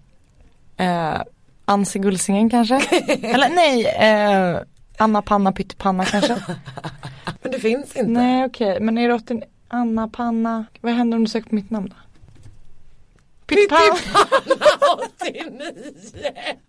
Eh, 0.77 1.21
Anse 1.65 1.99
Gulsingen 1.99 2.49
kanske? 2.49 2.75
Eller 3.21 3.49
nej, 3.49 3.85
eh, 3.85 4.59
Anna 4.97 5.21
Panna 5.21 5.51
Pyttipanna 5.51 6.05
kanske? 6.05 6.35
Men 7.41 7.51
det 7.51 7.59
finns 7.59 7.95
inte. 7.95 8.11
nej 8.11 8.45
okej, 8.45 8.79
men 8.79 8.97
är 8.97 9.09
det 9.09 9.41
Anna 9.67 10.07
Panna, 10.07 10.65
vad 10.81 10.93
händer 10.93 11.17
om 11.17 11.23
du 11.23 11.29
söker 11.29 11.49
på 11.49 11.55
mitt 11.55 11.69
namn 11.69 11.89
då? 11.89 11.95
Pyttipanna! 13.47 13.95
Pyttipanna 13.95 14.65
89. 15.15 16.59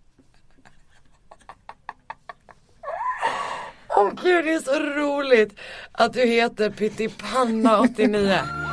Åh 3.96 4.10
gud 4.22 4.44
det 4.44 4.52
är 4.52 4.60
så 4.60 4.80
roligt 4.80 5.58
att 5.92 6.12
du 6.12 6.26
heter 6.26 6.70
Pyttipanna 6.70 7.80
89. 7.80 8.65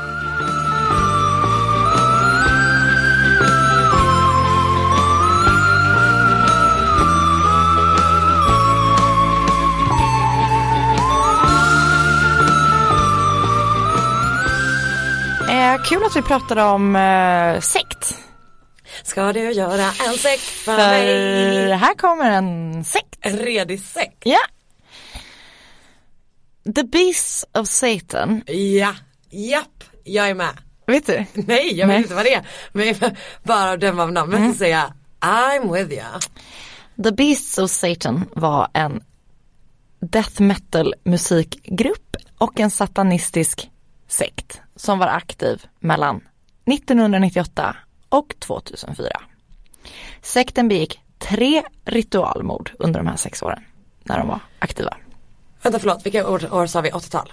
Eh, 15.64 15.84
kul 15.84 16.04
att 16.06 16.16
vi 16.16 16.22
pratade 16.22 16.64
om 16.64 16.96
eh, 16.96 17.60
sekt. 17.60 18.18
Ska 19.04 19.34
du 19.34 19.52
göra 19.52 19.86
en 20.08 20.14
sekt 20.18 20.42
för 20.42 20.78
För 20.78 20.88
mig? 20.90 21.72
här 21.72 21.94
kommer 21.94 22.32
en 22.32 22.84
sekt. 22.86 23.18
En 23.22 23.38
redig 23.38 23.82
sekt? 23.82 24.18
Ja. 24.24 24.40
The 26.76 26.84
Beasts 26.84 27.46
of 27.54 27.68
Satan. 27.68 28.42
Ja, 28.48 28.96
japp, 29.30 29.84
jag 30.04 30.30
är 30.30 30.34
med. 30.34 30.58
Vet 30.88 31.06
du? 31.06 31.26
Nej, 31.34 31.80
jag 31.80 31.88
vet 31.88 31.94
Nej. 31.94 31.98
inte 31.98 32.14
vad 32.16 32.26
det 32.26 32.34
är. 32.34 32.48
Men 32.72 32.96
bara 33.44 33.72
av 33.72 33.80
den 33.80 34.00
av 34.00 34.12
namnet 34.12 34.40
Mm. 34.40 34.72
jag 34.72 34.92
I'm 35.22 35.74
with 35.74 35.92
you. 35.94 36.20
The 37.04 37.12
Beasts 37.12 37.58
of 37.58 37.72
Satan 37.72 38.26
var 38.36 38.68
en 38.74 39.04
death 40.00 40.42
metal 40.42 40.94
musikgrupp 41.04 42.16
och 42.38 42.60
en 42.60 42.72
satanistisk 42.72 43.70
sekt 44.08 44.62
som 44.76 45.00
var 45.00 45.08
aktiv 45.08 45.66
mellan 45.80 46.22
1998 46.66 47.76
och 48.10 48.36
2004. 48.40 49.22
Sekten 50.22 50.68
begick 50.68 51.00
tre 51.18 51.64
ritualmord 51.86 52.72
under 52.80 53.00
de 53.00 53.08
här 53.08 53.16
sex 53.16 53.42
åren 53.42 53.64
när 54.04 54.18
de 54.18 54.28
var 54.28 54.40
aktiva. 54.60 54.98
Vänta 55.62 55.80
förlåt, 55.80 56.06
vilka 56.06 56.30
år, 56.30 56.54
år 56.54 56.68
sa 56.68 56.82
vi? 56.82 56.90
80-tal? 56.90 57.32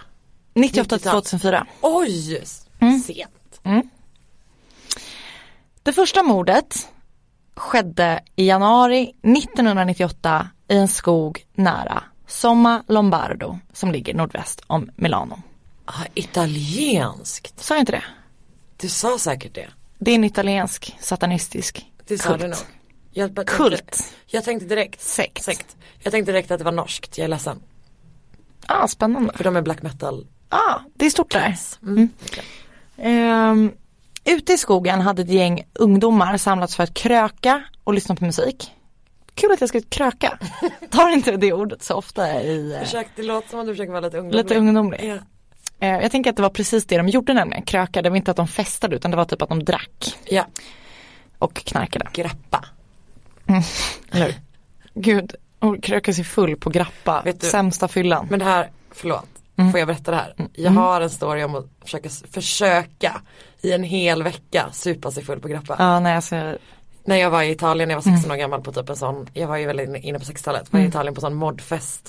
98 0.54 0.98
till 0.98 1.10
2004. 1.10 1.66
Oj! 1.80 2.44
Mm. 2.80 2.98
Sent. 2.98 3.60
Det 5.82 5.92
första 5.92 6.22
mordet 6.22 6.88
skedde 7.54 8.20
i 8.36 8.46
januari 8.46 9.02
1998 9.02 10.48
i 10.68 10.76
en 10.76 10.88
skog 10.88 11.46
nära 11.54 12.02
Somma 12.26 12.82
Lombardo 12.88 13.58
som 13.72 13.92
ligger 13.92 14.14
nordväst 14.14 14.62
om 14.66 14.90
Milano. 14.96 15.42
Ah, 15.92 16.04
italienskt. 16.14 17.60
Sa 17.64 17.74
jag 17.74 17.82
inte 17.82 17.92
det? 17.92 18.04
Du 18.76 18.88
sa 18.88 19.18
säkert 19.18 19.54
det. 19.54 19.68
Det 19.98 20.10
är 20.10 20.14
en 20.14 20.24
italiensk 20.24 20.96
satanistisk 21.00 21.86
Det 22.06 22.18
sa 22.18 22.28
kult. 22.28 22.40
du 22.40 22.48
nog. 22.48 22.58
Jag, 23.12 23.32
jag, 23.36 23.46
Kult. 23.46 24.14
Jag 24.26 24.44
tänkte 24.44 24.66
direkt. 24.68 25.00
Sekt. 25.02 25.44
Sekt. 25.44 25.76
Jag 25.98 26.12
tänkte 26.12 26.32
direkt 26.32 26.50
att 26.50 26.58
det 26.58 26.64
var 26.64 26.72
norskt, 26.72 27.18
jag 27.18 27.24
är 27.24 27.28
ledsen. 27.28 27.60
Ah, 28.66 28.88
spännande. 28.88 29.32
För 29.36 29.44
de 29.44 29.56
är 29.56 29.62
black 29.62 29.82
metal. 29.82 30.26
Ah, 30.48 30.78
det 30.94 31.06
är 31.06 31.10
stort 31.10 31.32
där. 31.32 31.56
Mm. 31.82 32.08
Ehm, 32.96 33.72
ute 34.24 34.52
i 34.52 34.58
skogen 34.58 35.00
hade 35.00 35.22
ett 35.22 35.28
gäng 35.30 35.62
ungdomar 35.72 36.36
samlats 36.36 36.76
för 36.76 36.82
att 36.82 36.94
kröka 36.94 37.62
och 37.84 37.94
lyssna 37.94 38.16
på 38.16 38.24
musik. 38.24 38.70
Kul 39.34 39.52
att 39.52 39.60
jag 39.60 39.68
ska 39.68 39.80
kröka. 39.80 40.38
Tar 40.90 41.08
inte 41.08 41.36
det 41.36 41.52
ordet 41.52 41.82
så 41.82 41.94
ofta 41.94 42.42
i 42.42 42.72
eh, 42.74 42.80
Försök, 42.80 43.06
det 43.16 43.22
låter 43.22 43.48
som 43.48 43.60
att 43.60 43.66
du 43.66 43.72
försöker 43.72 43.92
vara 43.92 44.00
lite 44.00 44.18
ungdomlig. 44.18 44.42
lite 44.44 44.58
ungdomlig. 44.58 45.00
Ja. 45.04 45.18
Eh, 45.80 45.88
jag 46.02 46.10
tänker 46.10 46.30
att 46.30 46.36
det 46.36 46.42
var 46.42 46.50
precis 46.50 46.84
det 46.86 46.96
de 46.96 47.08
gjorde 47.08 47.34
nämligen, 47.34 47.62
kröka. 47.62 48.02
Det 48.02 48.10
var 48.10 48.16
inte 48.16 48.30
att 48.30 48.36
de 48.36 48.48
festade 48.48 48.96
utan 48.96 49.10
det 49.10 49.16
var 49.16 49.24
typ 49.24 49.42
att 49.42 49.48
de 49.48 49.64
drack 49.64 50.14
ja, 50.24 50.46
och 51.38 51.54
knarkade. 51.54 52.06
grappa. 52.12 52.64
Eller 54.12 54.24
hur? 54.26 54.34
Gud, 54.94 55.34
och 55.58 55.82
kröka 55.82 56.12
sig 56.12 56.24
full 56.24 56.56
på 56.56 56.70
grappa, 56.70 57.22
Vet 57.24 57.40
du- 57.40 57.46
sämsta 57.46 57.88
fyllan. 57.88 58.26
Men 58.30 58.38
det 58.38 58.44
här, 58.44 58.70
förlåt, 58.90 59.26
Mm. 59.56 59.70
får 59.70 59.78
jag 59.78 59.86
berätta 59.88 60.10
det 60.10 60.16
här? 60.16 60.34
Jag 60.54 60.70
har 60.70 61.00
en 61.00 61.10
story 61.10 61.42
om 61.44 61.54
att 61.54 61.66
försöka, 61.84 62.08
försöka 62.32 63.20
i 63.62 63.72
en 63.72 63.82
hel 63.82 64.22
vecka 64.22 64.68
supa 64.72 65.10
sig 65.10 65.24
full 65.24 65.40
på 65.40 65.48
grappa. 65.48 65.76
Ja, 65.78 66.00
nej 66.00 66.16
alltså, 66.16 66.56
När 67.04 67.16
jag 67.16 67.30
var 67.30 67.42
i 67.42 67.50
Italien, 67.50 67.90
jag 67.90 67.96
Mm. 68.02 68.12
var 68.12 68.18
16 68.20 68.30
år 68.30 68.36
gammal 68.36 68.60
på 68.62 68.72
typ 68.72 68.88
en 68.88 68.96
sån, 68.96 69.26
jag 69.34 69.48
var 69.48 69.56
ju 69.56 69.66
väldigt 69.66 70.04
inne- 70.04 70.18
på 70.18 70.24
60-talet, 70.24 70.72
var 70.72 70.80
i 70.80 70.84
Italien 70.86 71.14
på 71.14 71.20
sån 71.20 71.34
modfest. 71.34 72.08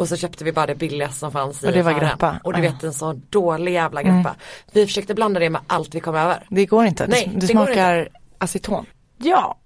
Och 0.00 0.08
så 0.08 0.16
köpte 0.16 0.44
vi 0.44 0.52
bara 0.52 0.66
det 0.66 0.74
billigaste 0.74 1.18
som 1.18 1.32
fanns 1.32 1.64
i. 1.64 1.66
Och 1.68 1.72
det 1.72 1.82
var 1.82 1.90
affären. 1.92 2.08
grappa. 2.08 2.40
Och 2.44 2.52
du 2.54 2.60
vet 2.60 2.84
en 2.84 2.92
sån 2.92 3.22
dålig 3.30 3.72
jävla 3.72 4.02
grappa. 4.02 4.34
Vi 4.72 4.86
försökte 4.86 5.14
blanda 5.14 5.40
det 5.40 5.50
med 5.50 5.60
allt 5.66 5.94
vi 5.94 6.00
kom 6.00 6.14
över. 6.14 6.46
det 6.48 6.66
går 6.66 6.84
inte. 6.86 7.06
Nej, 7.06 7.30
det 7.34 7.40
går 7.40 7.46
smakar 7.66 8.08
aceton. 8.38 8.86
Ja, 9.18 9.56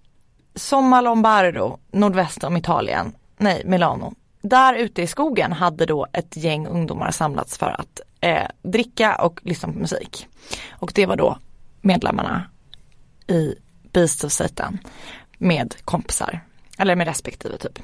Somma 0.54 1.00
Lombardo, 1.00 1.78
nordväst 1.92 2.44
om 2.44 2.56
Italien, 2.56 3.12
nej 3.36 3.62
Milano. 3.64 4.14
Där 4.42 4.74
ute 4.74 5.02
i 5.02 5.06
skogen 5.06 5.52
hade 5.52 5.86
då 5.86 6.06
ett 6.12 6.36
gäng 6.36 6.66
ungdomar 6.66 7.10
samlats 7.10 7.58
för 7.58 7.66
att 7.80 8.00
eh, 8.20 8.42
dricka 8.62 9.14
och 9.14 9.40
lyssna 9.44 9.72
på 9.72 9.78
musik. 9.78 10.26
Och 10.70 10.92
det 10.94 11.06
var 11.06 11.16
då 11.16 11.38
medlemmarna 11.80 12.42
i 13.26 13.54
Beast 13.92 14.24
of 14.24 14.32
Satan 14.32 14.78
med 15.38 15.74
kompisar, 15.84 16.40
eller 16.78 16.96
med 16.96 17.06
respektive 17.06 17.58
typ. 17.58 17.78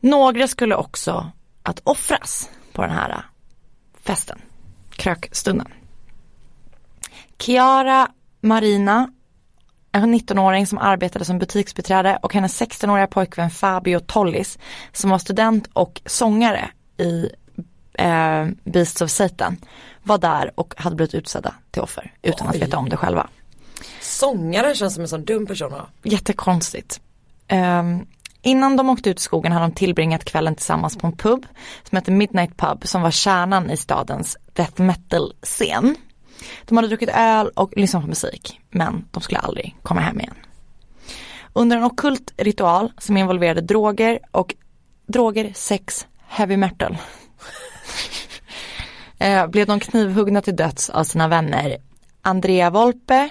Några 0.00 0.48
skulle 0.48 0.74
också 0.74 1.30
att 1.62 1.80
offras 1.84 2.50
på 2.72 2.82
den 2.82 2.90
här 2.90 3.24
festen, 4.02 4.38
krökstunden. 4.90 5.68
Chiara 7.38 8.08
Marina, 8.40 9.12
en 9.92 10.14
19-åring 10.14 10.66
som 10.66 10.78
arbetade 10.78 11.24
som 11.24 11.38
butiksbiträde 11.38 12.18
och 12.22 12.34
hennes 12.34 12.60
16-åriga 12.60 13.06
pojkvän 13.06 13.50
Fabio 13.50 14.00
Tollis 14.00 14.58
som 14.92 15.10
var 15.10 15.18
student 15.18 15.68
och 15.72 16.02
sångare 16.06 16.70
i 16.98 17.30
eh, 17.92 18.46
Beasts 18.64 19.00
of 19.00 19.10
Satan 19.10 19.56
var 20.02 20.18
där 20.18 20.52
och 20.54 20.74
hade 20.76 20.96
blivit 20.96 21.14
utsedda 21.14 21.54
till 21.70 21.82
offer 21.82 22.12
utan 22.22 22.48
att 22.48 22.54
Oj. 22.54 22.60
veta 22.60 22.78
om 22.78 22.88
det 22.88 22.96
själva. 22.96 23.28
Sångaren 24.20 24.74
känns 24.74 24.94
som 24.94 25.02
en 25.02 25.08
sån 25.08 25.24
dum 25.24 25.46
person. 25.46 25.72
va? 25.72 25.86
Jättekonstigt. 26.02 27.00
Um, 27.52 28.06
innan 28.42 28.76
de 28.76 28.88
åkte 28.88 29.10
ut 29.10 29.18
i 29.18 29.22
skogen 29.22 29.52
hade 29.52 29.64
de 29.66 29.72
tillbringat 29.72 30.24
kvällen 30.24 30.54
tillsammans 30.54 30.96
på 30.98 31.06
en 31.06 31.16
pub 31.16 31.46
som 31.88 31.96
hette 31.96 32.10
Midnight 32.10 32.56
Pub 32.56 32.86
som 32.86 33.02
var 33.02 33.10
kärnan 33.10 33.70
i 33.70 33.76
stadens 33.76 34.36
death 34.52 34.82
metal-scen. 34.82 35.96
De 36.64 36.76
hade 36.76 36.88
druckit 36.88 37.08
öl 37.08 37.48
och 37.48 37.72
lyssnat 37.76 38.02
på 38.02 38.08
musik 38.08 38.60
men 38.70 39.04
de 39.10 39.22
skulle 39.22 39.38
aldrig 39.38 39.76
komma 39.82 40.00
hem 40.00 40.20
igen. 40.20 40.34
Under 41.52 41.76
en 41.76 41.84
ockult 41.84 42.32
ritual 42.36 42.92
som 42.98 43.16
involverade 43.16 43.60
droger 43.60 44.18
och 44.30 44.54
droger, 45.06 45.52
sex, 45.54 46.06
heavy 46.26 46.56
metal 46.56 46.98
eh, 49.18 49.46
blev 49.46 49.66
de 49.66 49.80
knivhuggna 49.80 50.42
till 50.42 50.56
döds 50.56 50.90
av 50.90 51.04
sina 51.04 51.28
vänner 51.28 51.76
Andrea 52.22 52.70
Volpe, 52.70 53.30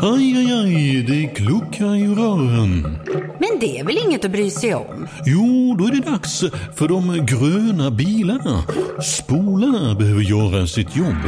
Aj, 0.00 0.36
aj, 0.36 0.52
aj, 0.52 1.02
det 1.02 1.26
kluckar 1.34 1.94
i 1.96 2.06
rören. 2.06 2.98
Men 3.40 3.58
det 3.60 3.78
är 3.78 3.84
väl 3.84 3.98
inget 4.06 4.24
att 4.24 4.30
bry 4.30 4.50
sig 4.50 4.74
om? 4.74 5.08
Jo, 5.26 5.76
då 5.78 5.86
är 5.86 5.92
det 5.92 6.10
dags 6.10 6.44
för 6.74 6.88
de 6.88 7.26
gröna 7.26 7.90
bilarna. 7.90 8.62
Spolarna 9.02 9.94
behöver 9.94 10.22
göra 10.22 10.66
sitt 10.66 10.96
jobb. 10.96 11.22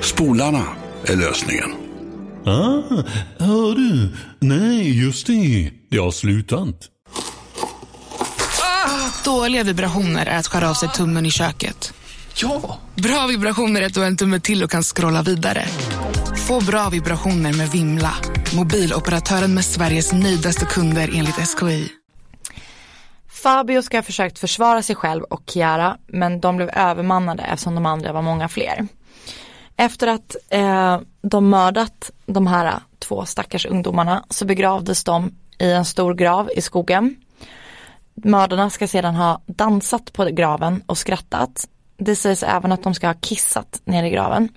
Spolarna 0.00 0.64
är 1.04 1.16
lösningen. 1.16 1.70
Ah, 2.44 2.82
hör 3.38 3.74
du? 3.74 4.08
Nej, 4.40 5.04
just 5.04 5.26
det. 5.26 5.70
Det 5.90 5.98
har 5.98 6.10
slutat. 6.10 6.88
Dåliga 9.24 9.62
vibrationer 9.62 10.26
är 10.26 10.38
att 10.38 10.46
skära 10.46 10.70
av 10.70 10.74
sig 10.74 10.88
tummen 10.88 11.26
i 11.26 11.30
köket. 11.30 11.92
Ja! 12.34 12.78
Bra 12.94 13.26
vibrationer 13.26 13.82
är 13.82 13.86
att 13.86 13.94
du 13.94 14.00
har 14.00 14.06
en 14.06 14.16
tumme 14.16 14.40
till 14.40 14.64
och 14.64 14.70
kan 14.70 14.82
scrolla 14.82 15.22
vidare. 15.22 15.66
Få 16.52 16.60
bra 16.60 16.88
vibrationer 16.88 17.52
med 17.52 17.68
Vimla. 17.68 18.12
Mobiloperatören 18.56 19.54
med 19.54 19.64
Sveriges 19.64 20.12
nöjdaste 20.12 20.64
kunder 20.64 21.10
enligt 21.14 21.48
SKI. 21.48 21.88
Fabio 23.28 23.82
ska 23.82 23.96
ha 23.96 24.02
försökt 24.02 24.38
försvara 24.38 24.82
sig 24.82 24.96
själv 24.96 25.22
och 25.22 25.42
Chiara 25.46 25.96
men 26.06 26.40
de 26.40 26.56
blev 26.56 26.70
övermannade 26.74 27.42
eftersom 27.42 27.74
de 27.74 27.86
andra 27.86 28.12
var 28.12 28.22
många 28.22 28.48
fler. 28.48 28.86
Efter 29.76 30.06
att 30.06 30.36
eh, 30.50 31.00
de 31.22 31.48
mördat 31.48 32.10
de 32.26 32.46
här 32.46 32.80
två 32.98 33.24
stackars 33.24 33.66
ungdomarna 33.66 34.24
så 34.28 34.44
begravdes 34.44 35.04
de 35.04 35.30
i 35.58 35.72
en 35.72 35.84
stor 35.84 36.14
grav 36.14 36.50
i 36.56 36.60
skogen. 36.60 37.16
Mördarna 38.14 38.70
ska 38.70 38.88
sedan 38.88 39.14
ha 39.14 39.40
dansat 39.46 40.12
på 40.12 40.24
graven 40.24 40.82
och 40.86 40.98
skrattat. 40.98 41.68
Det 41.96 42.16
sägs 42.16 42.42
även 42.42 42.72
att 42.72 42.82
de 42.82 42.94
ska 42.94 43.06
ha 43.06 43.14
kissat 43.14 43.80
ner 43.84 44.04
i 44.04 44.10
graven. 44.10 44.48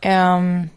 Ehm, 0.00 0.68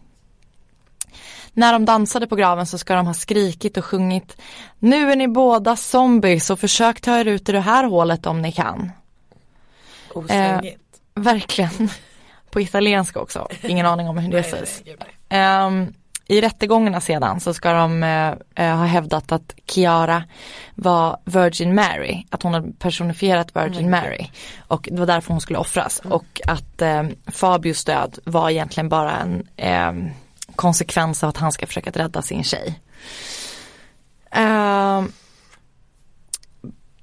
när 1.53 1.73
de 1.73 1.85
dansade 1.85 2.27
på 2.27 2.35
graven 2.35 2.65
så 2.65 2.77
ska 2.77 2.95
de 2.95 3.07
ha 3.07 3.13
skrikit 3.13 3.77
och 3.77 3.85
sjungit 3.85 4.37
Nu 4.79 5.11
är 5.11 5.15
ni 5.15 5.27
båda 5.27 5.75
zombies 5.75 6.49
och 6.49 6.59
försök 6.59 7.01
ta 7.01 7.19
er 7.19 7.25
ut 7.25 7.49
ur 7.49 7.53
det 7.53 7.59
här 7.59 7.83
hålet 7.83 8.25
om 8.25 8.41
ni 8.41 8.51
kan. 8.51 8.91
Oslängigt. 10.13 10.79
Verkligen. 11.15 11.89
På 12.51 12.61
italienska 12.61 13.19
också. 13.19 13.47
Ingen 13.61 13.85
aning 13.85 14.09
om 14.09 14.17
hur 14.17 14.31
det 14.31 14.43
sägs. 14.43 14.83
Ehm, 15.29 15.93
I 16.27 16.41
rättegångarna 16.41 17.01
sedan 17.01 17.39
så 17.39 17.53
ska 17.53 17.73
de 17.73 18.03
eh, 18.03 18.33
eh, 18.55 18.77
ha 18.77 18.85
hävdat 18.85 19.31
att 19.31 19.55
Chiara 19.67 20.23
var 20.75 21.17
Virgin 21.25 21.75
Mary, 21.75 22.25
att 22.29 22.43
hon 22.43 22.53
hade 22.53 22.71
personifierat 22.71 23.55
Virgin 23.55 23.89
Mary 23.89 24.29
och 24.67 24.89
det 24.91 24.99
var 24.99 25.05
därför 25.05 25.31
hon 25.31 25.41
skulle 25.41 25.59
offras 25.59 26.01
och 26.05 26.41
att 26.47 26.81
eh, 26.81 27.03
Fabios 27.27 27.85
död 27.85 28.19
var 28.23 28.49
egentligen 28.49 28.89
bara 28.89 29.11
en 29.11 29.47
eh, 29.55 30.13
konsekvens 30.55 31.23
av 31.23 31.29
att 31.29 31.37
han 31.37 31.51
ska 31.51 31.67
försöka 31.67 31.91
rädda 31.91 32.21
sin 32.21 32.43
tjej. 32.43 32.79
Ehm, 34.31 35.11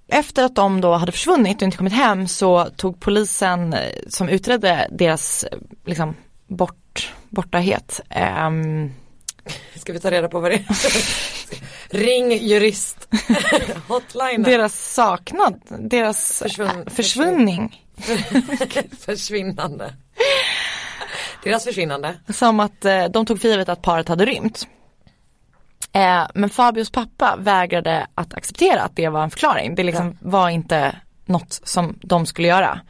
efter 0.09 0.45
att 0.45 0.54
de 0.54 0.80
då 0.80 0.95
hade 0.95 1.12
försvunnit 1.12 1.57
och 1.57 1.62
inte 1.62 1.76
kommit 1.76 1.92
hem 1.92 2.28
så 2.28 2.64
tog 2.76 3.00
polisen 3.00 3.73
eh, 3.73 3.80
som 4.09 4.28
utredde 4.28 4.88
deras 4.90 5.45
eh, 5.45 5.59
liksom, 5.85 6.16
bort, 6.47 7.12
bortahet 7.28 8.00
ehm, 8.09 8.92
Ska 9.76 9.92
vi 9.92 10.00
ta 10.00 10.11
reda 10.11 10.28
på 10.28 10.40
vad 10.40 10.50
det 10.50 10.57
är? 10.57 10.66
Ring 11.97 12.33
jurist. 12.33 13.09
Hotline. 13.88 14.42
Deras 14.42 14.95
saknad, 14.95 15.61
deras 15.78 16.42
äh, 16.42 16.71
försvunning. 16.87 17.87
Försvinnande. 19.00 19.95
Deras 21.45 21.65
försvinnande. 21.65 22.15
Som 22.29 22.61
att 22.61 22.85
eh, 22.85 23.05
de 23.05 23.27
tog 23.27 23.41
för 23.41 23.49
givet 23.49 23.69
att 23.69 23.83
paret 23.83 24.09
hade 24.09 24.25
rymt. 24.25 24.67
Eh, 25.93 26.27
men 26.35 26.51
Fabios 26.51 26.91
pappa 26.91 27.37
vägrade 27.39 28.07
att 28.15 28.35
acceptera 28.35 28.83
att 28.83 28.97
det 28.97 29.09
var 29.09 29.23
en 29.23 29.31
förklaring. 29.31 29.75
Det 29.75 29.83
liksom 29.83 30.19
var 30.21 30.49
inte 30.49 30.97
något 31.25 31.61
som 31.65 31.99
de 32.03 32.27
skulle 32.27 32.49
göra. 32.49 32.81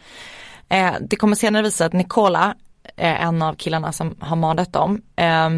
Eh, 0.69 0.93
det 1.01 1.17
kommer 1.17 1.37
senare 1.37 1.63
visa 1.63 1.85
att 1.85 1.93
Nicola, 1.93 2.55
eh, 2.97 3.25
en 3.25 3.43
av 3.43 3.55
killarna 3.55 3.93
som 3.93 4.17
har 4.21 4.37
mördat 4.37 4.73
dem, 4.73 5.03
eh, 5.17 5.51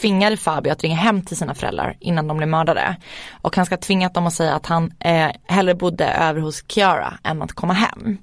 tvingade 0.00 0.36
Fabio 0.36 0.72
att 0.72 0.82
ringa 0.82 0.96
hem 0.96 1.22
till 1.22 1.36
sina 1.36 1.54
föräldrar 1.54 1.96
innan 2.00 2.28
de 2.28 2.36
blev 2.36 2.48
mördade. 2.48 2.96
Och 3.42 3.56
han 3.56 3.66
ska 3.66 3.74
ha 3.74 3.80
tvingat 3.80 4.14
dem 4.14 4.26
att 4.26 4.34
säga 4.34 4.54
att 4.54 4.66
han 4.66 4.92
eh, 5.00 5.30
hellre 5.46 5.74
bodde 5.74 6.06
över 6.06 6.40
hos 6.40 6.64
Chiara 6.68 7.18
än 7.22 7.42
att 7.42 7.52
komma 7.52 7.72
hem. 7.72 8.18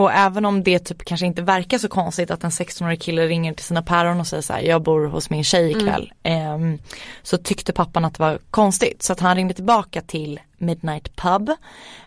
Och 0.00 0.12
även 0.12 0.44
om 0.44 0.62
det 0.62 0.78
typ 0.78 1.04
kanske 1.04 1.26
inte 1.26 1.42
verkar 1.42 1.78
så 1.78 1.88
konstigt 1.88 2.30
att 2.30 2.44
en 2.44 2.50
16-årig 2.50 3.02
kille 3.02 3.26
ringer 3.26 3.54
till 3.54 3.64
sina 3.64 3.82
päron 3.82 4.20
och 4.20 4.26
säger 4.26 4.42
så 4.42 4.52
här, 4.52 4.60
jag 4.60 4.82
bor 4.82 5.06
hos 5.06 5.30
min 5.30 5.44
tjej 5.44 5.70
ikväll. 5.70 6.12
ehm, 6.22 6.78
så 7.22 7.36
tyckte 7.36 7.72
pappan 7.72 8.04
att 8.04 8.14
det 8.14 8.22
var 8.22 8.38
konstigt 8.50 9.02
så 9.02 9.12
att 9.12 9.20
han 9.20 9.36
ringde 9.36 9.54
tillbaka 9.54 10.00
till 10.00 10.40
Midnight 10.58 11.16
Pub. 11.16 11.48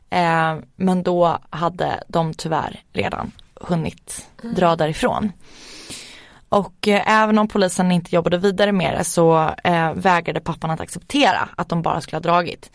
Eh, 0.09 0.55
men 0.75 1.03
då 1.03 1.37
hade 1.49 2.03
de 2.07 2.33
tyvärr 2.33 2.81
redan 2.93 3.31
hunnit 3.61 4.27
dra 4.55 4.75
därifrån. 4.75 5.31
Och 6.49 6.87
eh, 6.87 7.23
även 7.23 7.39
om 7.39 7.47
polisen 7.47 7.91
inte 7.91 8.15
jobbade 8.15 8.37
vidare 8.37 8.71
med 8.71 8.97
det 8.97 9.03
så 9.03 9.53
eh, 9.63 9.93
vägrade 9.93 10.39
pappan 10.39 10.71
att 10.71 10.81
acceptera 10.81 11.49
att 11.57 11.69
de 11.69 11.81
bara 11.81 12.01
skulle 12.01 12.15
ha 12.15 12.21
dragit. 12.21 12.71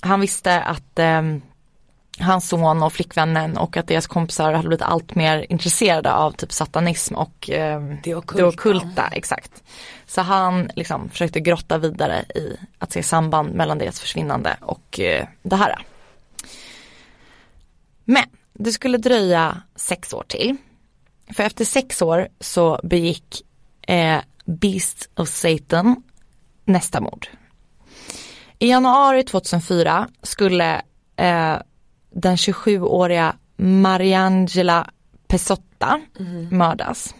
Han 0.00 0.20
visste 0.20 0.62
att 0.62 0.98
ehm, 0.98 1.42
hans 2.20 2.48
son 2.48 2.82
och 2.82 2.92
flickvännen 2.92 3.56
och 3.56 3.76
att 3.76 3.88
deras 3.88 4.06
kompisar 4.06 4.52
hade 4.52 4.68
blivit 4.68 4.82
allt 4.82 5.14
mer 5.14 5.46
intresserade 5.48 6.12
av 6.12 6.30
typ 6.32 6.52
satanism 6.52 7.14
och 7.14 7.50
ehm, 7.50 7.96
Det 8.02 8.14
ockulta. 8.14 8.42
det 8.42 8.48
ockulta. 8.48 9.06
Exakt. 9.12 9.62
Så 10.06 10.20
han 10.20 10.70
liksom 10.76 11.08
försökte 11.08 11.40
grotta 11.40 11.78
vidare 11.78 12.24
i 12.34 12.56
att 12.78 12.92
se 12.92 13.02
samband 13.02 13.54
mellan 13.54 13.78
deras 13.78 14.00
försvinnande 14.00 14.56
och 14.60 15.00
eh, 15.00 15.26
det 15.42 15.56
här. 15.56 15.78
Men 18.04 18.24
det 18.52 18.72
skulle 18.72 18.98
dröja 18.98 19.62
sex 19.76 20.12
år 20.12 20.24
till. 20.28 20.56
För 21.36 21.42
efter 21.42 21.64
sex 21.64 22.02
år 22.02 22.28
så 22.40 22.80
begick 22.82 23.42
eh, 23.88 24.18
Beast 24.44 25.10
of 25.16 25.28
Satan 25.28 26.02
nästa 26.64 27.00
mord. 27.00 27.28
I 28.58 28.68
januari 28.68 29.22
2004 29.24 30.08
skulle 30.22 30.82
eh, 31.16 31.56
den 32.14 32.36
27-åriga 32.36 33.36
Mariangela 33.56 34.90
Pesotta 35.28 36.00
mördas. 36.50 37.14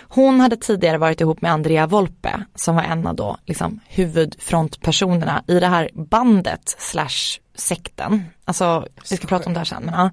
Hon 0.00 0.40
hade 0.40 0.56
tidigare 0.56 0.98
varit 0.98 1.20
ihop 1.20 1.40
med 1.40 1.52
Andrea 1.52 1.86
Volpe 1.86 2.44
som 2.54 2.74
var 2.74 2.82
en 2.82 3.06
av 3.06 3.14
då 3.14 3.36
liksom 3.44 3.80
huvudfrontpersonerna 3.86 5.44
i 5.46 5.60
det 5.60 5.66
här 5.66 5.90
bandet 5.94 6.76
slash 6.78 7.40
sekten. 7.54 8.24
Alltså 8.44 8.86
vi 9.10 9.16
ska 9.16 9.26
prata 9.26 9.46
om 9.46 9.52
det 9.52 9.60
här 9.60 9.64
sen. 9.64 9.82
Men, 9.82 9.94
ja. 9.94 10.10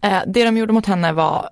Eh, 0.00 0.22
det 0.26 0.44
de 0.44 0.56
gjorde 0.56 0.72
mot 0.72 0.86
henne 0.86 1.12
var 1.12 1.50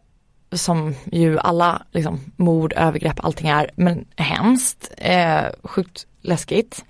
som 0.52 0.94
ju 1.12 1.38
alla 1.38 1.82
liksom, 1.90 2.20
mord, 2.36 2.72
övergrepp, 2.76 3.24
allting 3.24 3.48
är, 3.48 3.70
men 3.74 4.04
hemskt, 4.16 4.92
eh, 4.96 5.44
sjukt 5.62 6.06
läskigt. 6.20 6.84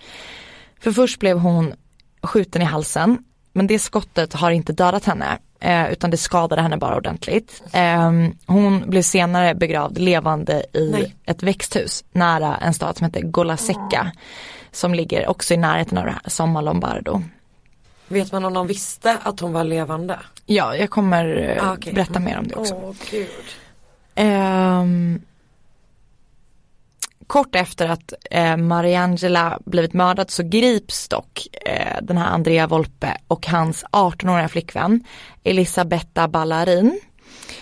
För 0.81 0.93
först 0.93 1.19
blev 1.19 1.39
hon 1.39 1.75
skjuten 2.23 2.63
i 2.63 2.65
halsen, 2.65 3.19
men 3.53 3.67
det 3.67 3.79
skottet 3.79 4.33
har 4.35 4.51
inte 4.51 4.73
dödat 4.73 5.05
henne, 5.05 5.39
eh, 5.61 5.93
utan 5.93 6.11
det 6.11 6.17
skadade 6.17 6.63
henne 6.63 6.77
bara 6.77 6.97
ordentligt. 6.97 7.63
Eh, 7.73 8.11
hon 8.47 8.85
blev 8.91 9.03
senare 9.03 9.55
begravd 9.55 9.99
levande 9.99 10.65
i 10.73 10.91
Nej. 10.93 11.15
ett 11.27 11.43
växthus 11.43 12.05
nära 12.13 12.57
en 12.57 12.75
stad 12.75 12.97
som 12.97 13.05
heter 13.05 13.21
Golasecca, 13.23 14.13
som 14.73 14.95
ligger 14.95 15.29
också 15.29 15.55
i 15.55 15.57
närheten 15.57 15.99
av 15.99 16.05
det 16.05 16.11
här, 16.11 16.23
Somma 16.27 16.61
Lombardo. 16.61 17.23
Vet 18.09 18.33
man 18.33 18.45
om 18.45 18.55
de 18.55 18.67
visste 18.67 19.17
att 19.23 19.41
hon 19.41 19.53
var 19.53 19.65
levande? 19.65 20.19
Ja, 20.47 20.77
jag 20.77 20.91
kommer 20.91 21.37
eh, 21.57 21.69
Ah, 21.69 21.73
okej. 21.73 21.93
berätta 21.93 22.21
mer 22.21 22.39
om 22.39 22.49
det 22.49 22.55
också. 22.55 22.95
Ehm, 24.15 25.23
kort 27.31 27.55
efter 27.55 27.89
att 27.89 28.13
eh, 28.31 28.57
Mariangela 28.57 29.59
blivit 29.65 29.93
mördad 29.93 30.31
så 30.31 30.43
grips 30.43 31.09
dock 31.09 31.49
eh, 31.67 31.97
den 32.03 32.19
här 32.19 32.27
Andrea 32.27 32.67
Volpe 32.67 33.17
och 33.29 33.47
hans 33.47 33.85
18-åriga 33.85 34.49
flickvän 34.49 35.05
Elisabetta 35.45 36.29
Ballarin. 36.29 37.01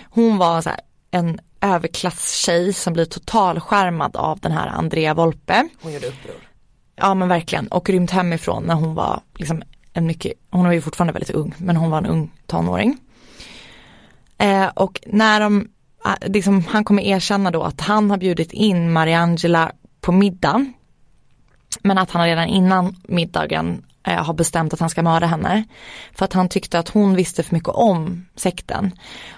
Hon 0.02 0.38
var 0.38 0.62
så 0.62 0.68
här, 0.68 0.80
en 1.10 1.40
överklasstjej 1.60 2.72
som 2.72 2.92
blir 2.92 3.04
totalskärmad 3.04 4.16
av 4.16 4.38
den 4.40 4.52
här 4.52 4.66
Andrea 4.66 5.14
Volpe. 5.14 5.68
Hon 5.82 5.92
gjorde 5.92 6.06
uppror. 6.06 6.48
Ja 6.96 7.14
men 7.14 7.28
verkligen 7.28 7.68
och 7.68 7.90
rymt 7.90 8.10
hemifrån 8.10 8.64
när 8.64 8.74
hon 8.74 8.94
var 8.94 9.20
liksom 9.34 9.62
en 9.92 10.06
mycket, 10.06 10.32
hon 10.50 10.64
var 10.64 10.72
ju 10.72 10.80
fortfarande 10.80 11.12
väldigt 11.12 11.30
ung 11.30 11.54
men 11.58 11.76
hon 11.76 11.90
var 11.90 11.98
en 11.98 12.06
ung 12.06 12.30
tonåring. 12.46 12.98
Eh, 14.38 14.66
och 14.66 15.00
när 15.06 15.40
de, 15.40 15.68
Ah, 16.08 16.16
liksom, 16.20 16.64
han 16.68 16.84
kommer 16.84 17.02
erkänna 17.02 17.50
då 17.50 17.62
att 17.62 17.80
han 17.80 18.10
har 18.10 18.18
bjudit 18.18 18.52
in 18.52 18.92
Mariangela 18.92 19.72
på 20.00 20.12
middag. 20.12 20.72
Men 21.82 21.98
att 21.98 22.10
han 22.10 22.26
redan 22.26 22.48
innan 22.48 22.96
middagen 23.02 23.84
eh, 24.06 24.24
har 24.24 24.34
bestämt 24.34 24.72
att 24.72 24.80
han 24.80 24.90
ska 24.90 25.02
mörda 25.02 25.26
henne. 25.26 25.64
För 26.12 26.24
att 26.24 26.32
han 26.32 26.48
tyckte 26.48 26.78
att 26.78 26.88
hon 26.88 27.14
visste 27.14 27.42
för 27.42 27.54
mycket 27.54 27.68
om 27.68 28.26
sekten. 28.36 28.92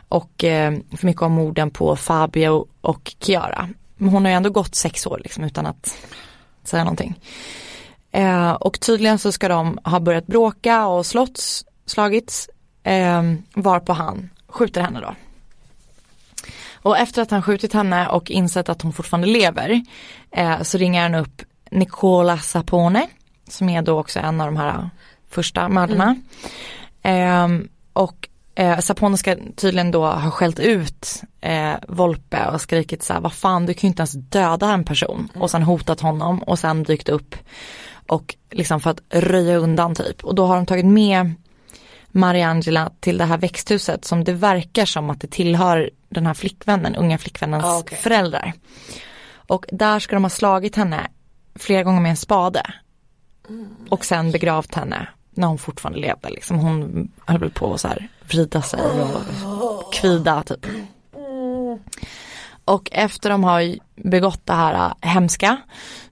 Och 0.08 0.44
eh, 0.44 0.74
för 0.96 1.06
mycket 1.06 1.22
om 1.22 1.32
morden 1.32 1.70
på 1.70 1.96
Fabio 1.96 2.66
och 2.80 3.14
Chiara. 3.20 3.68
Men 3.96 4.08
hon 4.08 4.24
har 4.24 4.30
ju 4.30 4.36
ändå 4.36 4.50
gått 4.50 4.74
sex 4.74 5.06
år 5.06 5.20
liksom 5.24 5.44
utan 5.44 5.66
att 5.66 5.98
säga 6.64 6.84
någonting. 6.84 7.20
Eh, 8.12 8.52
och 8.52 8.80
tydligen 8.80 9.18
så 9.18 9.32
ska 9.32 9.48
de 9.48 9.78
ha 9.84 10.00
börjat 10.00 10.26
bråka 10.26 10.86
och 10.86 11.06
slått, 11.06 11.40
slagits. 11.86 12.48
Eh, 12.82 13.22
varpå 13.54 13.92
han 13.92 14.30
skjuter 14.48 14.80
henne 14.80 15.00
då. 15.00 15.14
Och 16.82 16.98
efter 16.98 17.22
att 17.22 17.30
han 17.30 17.42
skjutit 17.42 17.72
henne 17.72 18.08
och 18.08 18.30
insett 18.30 18.68
att 18.68 18.82
hon 18.82 18.92
fortfarande 18.92 19.28
lever 19.28 19.82
eh, 20.30 20.62
så 20.62 20.78
ringer 20.78 21.02
han 21.02 21.14
upp 21.14 21.42
Nicola 21.70 22.38
Sapone 22.38 23.06
som 23.52 23.68
är 23.68 23.82
då 23.82 23.98
också 23.98 24.18
en 24.18 24.40
av 24.40 24.46
de 24.46 24.56
här 24.56 24.90
första 25.30 25.68
mördarna. 25.68 26.16
Ehm, 27.02 27.68
och 27.92 28.28
eh, 28.54 28.78
Sapone 28.78 29.16
ska 29.16 29.36
tydligen 29.56 29.90
då 29.90 30.06
ha 30.06 30.30
skällt 30.30 30.58
ut 30.58 31.22
eh, 31.40 31.74
Volpe 31.88 32.46
och 32.46 32.60
skrikit 32.60 33.02
så 33.02 33.12
här, 33.12 33.20
vad 33.20 33.32
fan 33.32 33.66
du 33.66 33.74
kan 33.74 33.80
ju 33.80 33.88
inte 33.88 34.00
ens 34.00 34.12
döda 34.12 34.72
en 34.72 34.84
person. 34.84 35.28
Och 35.34 35.50
sen 35.50 35.62
hotat 35.62 36.00
honom 36.00 36.42
och 36.42 36.58
sen 36.58 36.82
dykt 36.82 37.08
upp 37.08 37.34
och 38.06 38.36
liksom 38.50 38.80
för 38.80 38.90
att 38.90 39.02
röja 39.10 39.56
undan 39.56 39.94
typ. 39.94 40.24
Och 40.24 40.34
då 40.34 40.46
har 40.46 40.56
de 40.56 40.66
tagit 40.66 40.86
med 40.86 41.34
Mariangela 42.12 42.90
till 43.00 43.18
det 43.18 43.24
här 43.24 43.38
växthuset 43.38 44.04
som 44.04 44.24
det 44.24 44.32
verkar 44.32 44.84
som 44.84 45.10
att 45.10 45.20
det 45.20 45.30
tillhör 45.30 45.90
den 46.08 46.26
här 46.26 46.34
flickvännen, 46.34 46.96
unga 46.96 47.18
flickvännens 47.18 47.64
Ah, 47.64 47.78
okej. 47.78 47.98
föräldrar. 47.98 48.52
Och 49.32 49.66
där 49.72 49.98
ska 49.98 50.16
de 50.16 50.24
ha 50.24 50.30
slagit 50.30 50.76
henne 50.76 51.08
flera 51.54 51.82
gånger 51.82 52.00
med 52.00 52.10
en 52.10 52.16
spade. 52.16 52.62
Och 53.88 54.04
sen 54.04 54.30
begravt 54.32 54.74
henne 54.74 55.08
när 55.30 55.46
hon 55.48 55.58
fortfarande 55.58 56.00
levde. 56.00 56.30
Liksom. 56.30 56.58
Hon 56.58 57.08
höll 57.26 57.40
väl 57.40 57.50
på 57.50 57.74
att 57.74 57.80
så 57.80 57.88
här 57.88 58.08
vrida 58.28 58.62
sig 58.62 58.80
och 59.44 59.92
kvida 59.94 60.42
typ. 60.42 60.66
Och 62.64 62.88
efter 62.92 63.30
de 63.30 63.44
har 63.44 63.76
begått 63.94 64.46
det 64.46 64.52
här 64.52 64.74
äh, 64.74 65.10
hemska 65.10 65.56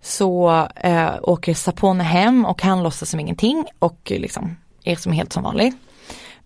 så 0.03 0.51
äh, 0.77 1.11
åker 1.23 1.55
Sapone 1.55 2.05
hem 2.05 2.45
och 2.45 2.63
han 2.63 2.83
låtsas 2.83 3.11
som 3.11 3.21
ingenting 3.21 3.67
och 3.79 3.99
liksom 4.17 4.57
är 4.85 4.97
som 4.97 5.13
helt 5.13 5.33
som 5.33 5.43
vanligt. 5.43 5.77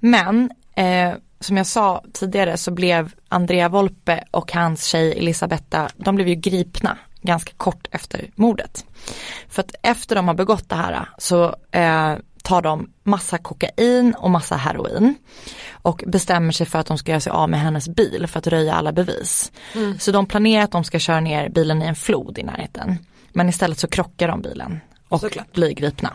Men 0.04 0.50
eh, 0.76 1.12
som 1.40 1.56
jag 1.56 1.66
sa 1.66 2.04
tidigare 2.12 2.56
så 2.56 2.70
blev 2.70 3.12
Andrea 3.28 3.68
Volpe 3.68 4.24
och 4.30 4.52
hans 4.52 4.84
tjej 4.84 5.18
Elisabetta, 5.18 5.88
de 5.96 6.14
blev 6.14 6.28
ju 6.28 6.34
gripna 6.34 6.98
ganska 7.20 7.52
kort 7.56 7.88
efter 7.90 8.30
mordet. 8.34 8.84
För 9.48 9.62
att 9.62 9.74
efter 9.82 10.14
de 10.16 10.28
har 10.28 10.34
begått 10.34 10.68
det 10.68 10.76
här 10.76 11.08
så 11.18 11.56
eh, 11.70 12.14
tar 12.42 12.62
de 12.62 12.90
massa 13.02 13.38
kokain 13.38 14.14
och 14.18 14.30
massa 14.30 14.56
heroin 14.56 15.14
och 15.72 16.04
bestämmer 16.06 16.52
sig 16.52 16.66
för 16.66 16.78
att 16.78 16.86
de 16.86 16.98
ska 16.98 17.10
göra 17.12 17.20
sig 17.20 17.32
av 17.32 17.50
med 17.50 17.60
hennes 17.60 17.88
bil 17.88 18.26
för 18.26 18.38
att 18.38 18.46
röja 18.46 18.74
alla 18.74 18.92
bevis. 18.92 19.52
Så 19.98 20.12
de 20.12 20.26
planerar 20.26 20.64
att 20.64 20.70
de 20.72 20.84
ska 20.84 20.98
köra 20.98 21.20
ner 21.20 21.48
bilen 21.48 21.82
i 21.82 21.86
en 21.86 21.94
flod 21.96 22.38
i 22.38 22.42
närheten. 22.42 22.98
Men 23.32 23.48
istället 23.48 23.78
så 23.78 23.88
krockar 23.88 24.28
de 24.28 24.42
bilen 24.42 24.80
och 25.08 25.20
Såklart. 25.20 25.52
blir 25.52 25.70
gripna. 25.70 26.14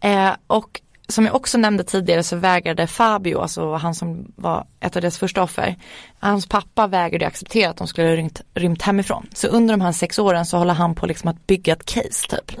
Eh, 0.00 0.32
och 0.46 0.80
som 1.08 1.26
jag 1.26 1.34
också 1.34 1.58
nämnde 1.58 1.84
tidigare 1.84 2.22
så 2.22 2.36
vägrade 2.36 2.86
Fabio, 2.86 3.38
alltså 3.38 3.74
han 3.74 3.94
som 3.94 4.32
var 4.36 4.66
ett 4.80 4.96
av 4.96 5.02
deras 5.02 5.18
första 5.18 5.42
offer, 5.42 5.76
hans 6.18 6.46
pappa 6.46 6.86
vägrade 6.86 7.26
acceptera 7.26 7.70
att 7.70 7.76
de 7.76 7.86
skulle 7.86 8.08
ha 8.08 8.16
rymt, 8.16 8.40
rymt 8.54 8.82
hemifrån. 8.82 9.26
Så 9.34 9.48
under 9.48 9.74
de 9.74 9.80
här 9.80 9.92
sex 9.92 10.18
åren 10.18 10.46
så 10.46 10.58
håller 10.58 10.74
han 10.74 10.94
på 10.94 11.06
liksom 11.06 11.30
att 11.30 11.46
bygga 11.46 11.72
ett 11.72 11.84
case 11.84 12.28
typ. 12.28 12.56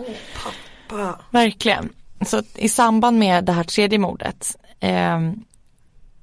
Pappa. 0.88 1.20
Verkligen. 1.30 1.88
Så 2.26 2.42
i 2.54 2.68
samband 2.68 3.18
med 3.18 3.44
det 3.44 3.52
här 3.52 3.64
tredje 3.64 3.98
mordet 3.98 4.56
eh, 4.80 5.18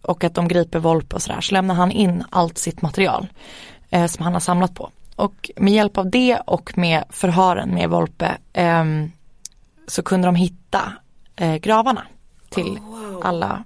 och 0.02 0.24
att 0.24 0.36
de 0.36 0.48
griper 0.48 0.80
Volpe 0.80 1.16
och 1.16 1.22
sådär 1.22 1.42
så 1.42 1.54
lämnar 1.54 1.76
han 1.76 1.92
in 1.92 2.24
allt 2.30 2.58
sitt 2.58 2.82
material 2.82 3.28
eh, 3.90 4.06
som 4.06 4.24
han 4.24 4.34
har 4.34 4.40
samlat 4.40 4.76
på. 4.76 4.90
Och 5.16 5.52
med 5.56 5.74
hjälp 5.74 5.98
av 5.98 6.10
det 6.10 6.40
och 6.46 6.78
med 6.78 7.04
förhören 7.10 7.70
med 7.70 7.90
Volpe 7.90 8.38
eh, 8.54 8.86
så 9.88 10.04
kunde 10.04 10.28
de 10.28 10.36
hitta 10.36 10.94
eh, 11.36 11.56
gravarna 11.56 12.04
till 12.56 12.80
alla 13.24 13.64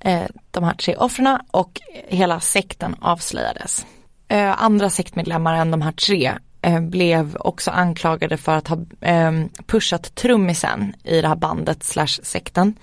eh, 0.00 0.26
de 0.50 0.64
här 0.64 0.74
tre 0.74 0.96
offren 0.96 1.38
och 1.50 1.80
hela 2.08 2.40
sekten 2.40 2.96
avslöjades. 3.00 3.86
Eh, 4.28 4.62
andra 4.62 4.90
sektmedlemmar 4.90 5.54
än 5.54 5.70
de 5.70 5.82
här 5.82 5.92
tre 5.92 6.32
eh, 6.62 6.80
blev 6.80 7.36
också 7.40 7.70
anklagade 7.70 8.36
för 8.36 8.56
att 8.56 8.68
ha 8.68 8.78
eh, 9.00 9.32
pushat 9.66 10.14
trummisen 10.14 10.94
i 11.04 11.20
det 11.20 11.28
här 11.28 11.36
bandet 11.36 11.82
slash 11.82 12.20
sekten 12.22 12.74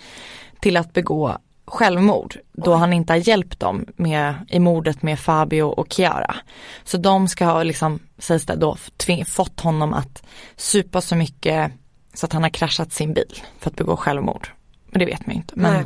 till 0.60 0.77
att 0.77 0.93
begå 0.93 1.38
självmord 1.67 2.38
då 2.53 2.73
han 2.73 2.93
inte 2.93 3.13
har 3.13 3.27
hjälpt 3.27 3.60
dem 3.60 3.86
med, 3.95 4.36
i 4.49 4.60
mordet 4.60 5.01
med 5.01 5.19
Fabio 5.19 5.63
och 5.63 5.93
Chiara. 5.93 6.36
Så 6.84 6.97
de 6.97 7.27
ska 7.27 7.45
ha 7.45 7.63
liksom, 7.63 7.99
sägs 8.17 8.45
det 8.45 8.56
då, 8.56 8.77
fått 9.25 9.60
honom 9.60 9.93
att 9.93 10.23
supa 10.56 11.01
så 11.01 11.15
mycket 11.15 11.71
så 12.13 12.25
att 12.25 12.34
han 12.34 12.43
har 12.43 12.49
kraschat 12.49 12.93
sin 12.93 13.13
bil 13.13 13.41
för 13.60 13.69
att 13.69 13.75
begå 13.75 13.97
självmord. 13.97 14.49
Men 14.88 15.00
det 15.00 15.06
vet 15.06 15.26
man 15.26 15.36
ju 15.36 15.41
inte. 15.41 15.54
Men, 15.58 15.86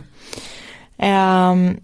ehm, 0.98 1.80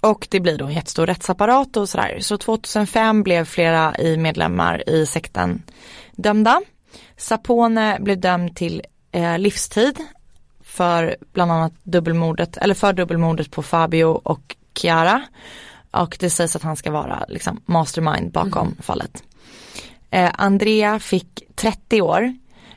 och 0.00 0.28
det 0.30 0.40
blir 0.40 0.58
då 0.58 0.64
en 0.64 0.72
jättestor 0.72 1.06
rättsapparat 1.06 1.76
och 1.76 1.88
sådär. 1.88 2.18
Så 2.20 2.38
2005 2.38 3.22
blev 3.22 3.44
flera 3.44 3.96
i 3.98 4.16
medlemmar 4.16 4.88
i 4.88 5.06
sekten 5.06 5.62
dömda. 6.12 6.60
Sapone 7.16 7.98
blev 8.00 8.20
dömd 8.20 8.56
till 8.56 8.82
eh, 9.12 9.38
livstid 9.38 9.98
för 10.62 11.16
bland 11.32 11.52
annat 11.52 11.72
dubbelmordet, 11.82 12.56
eller 12.56 12.74
för 12.74 12.92
dubbelmordet 12.92 13.50
på 13.50 13.62
Fabio 13.62 14.04
och 14.04 14.56
Chiara. 14.74 15.22
Och 15.90 16.16
det 16.20 16.30
sägs 16.30 16.56
att 16.56 16.62
han 16.62 16.76
ska 16.76 16.90
vara 16.90 17.24
liksom 17.28 17.60
mastermind 17.66 18.32
bakom 18.32 18.76
fallet. 18.82 19.22
Eh, 20.10 20.30
Andrea 20.34 20.98
fick 20.98 21.42
30 21.54 22.02
år 22.02 22.34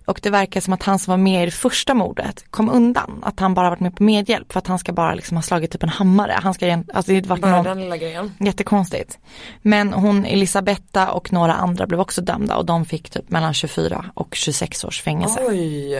och 0.09 0.19
det 0.23 0.29
verkar 0.29 0.61
som 0.61 0.73
att 0.73 0.83
han 0.83 0.99
som 0.99 1.11
var 1.11 1.17
med 1.17 1.41
i 1.41 1.45
det 1.45 1.51
första 1.51 1.93
mordet 1.93 2.45
kom 2.51 2.69
undan. 2.69 3.19
Att 3.23 3.39
han 3.39 3.53
bara 3.53 3.69
varit 3.69 3.79
med 3.79 3.95
på 3.95 4.03
medhjälp 4.03 4.51
för 4.51 4.59
att 4.59 4.67
han 4.67 4.79
ska 4.79 4.93
bara 4.93 5.13
liksom 5.13 5.37
ha 5.37 5.41
slagit 5.41 5.71
typ 5.71 5.83
en 5.83 5.89
hammare. 5.89 6.39
Han 6.43 6.53
ska, 6.53 6.83
alltså 6.93 7.11
det 7.11 7.25
var 7.25 7.37
Bara 7.37 7.51
någon, 7.51 7.63
den 7.65 7.79
lilla 7.81 7.97
grejen. 7.97 8.31
jättekonstigt. 8.39 9.19
Men 9.61 9.93
hon 9.93 10.25
Elisabetta 10.25 11.11
och 11.11 11.33
några 11.33 11.53
andra 11.53 11.87
blev 11.87 11.99
också 11.99 12.21
dömda 12.21 12.55
och 12.57 12.65
de 12.65 12.85
fick 12.85 13.09
typ 13.09 13.29
mellan 13.29 13.53
24 13.53 14.05
och 14.13 14.35
26 14.35 14.83
års 14.83 15.01
fängelse. 15.01 15.39
Oj. 15.47 15.95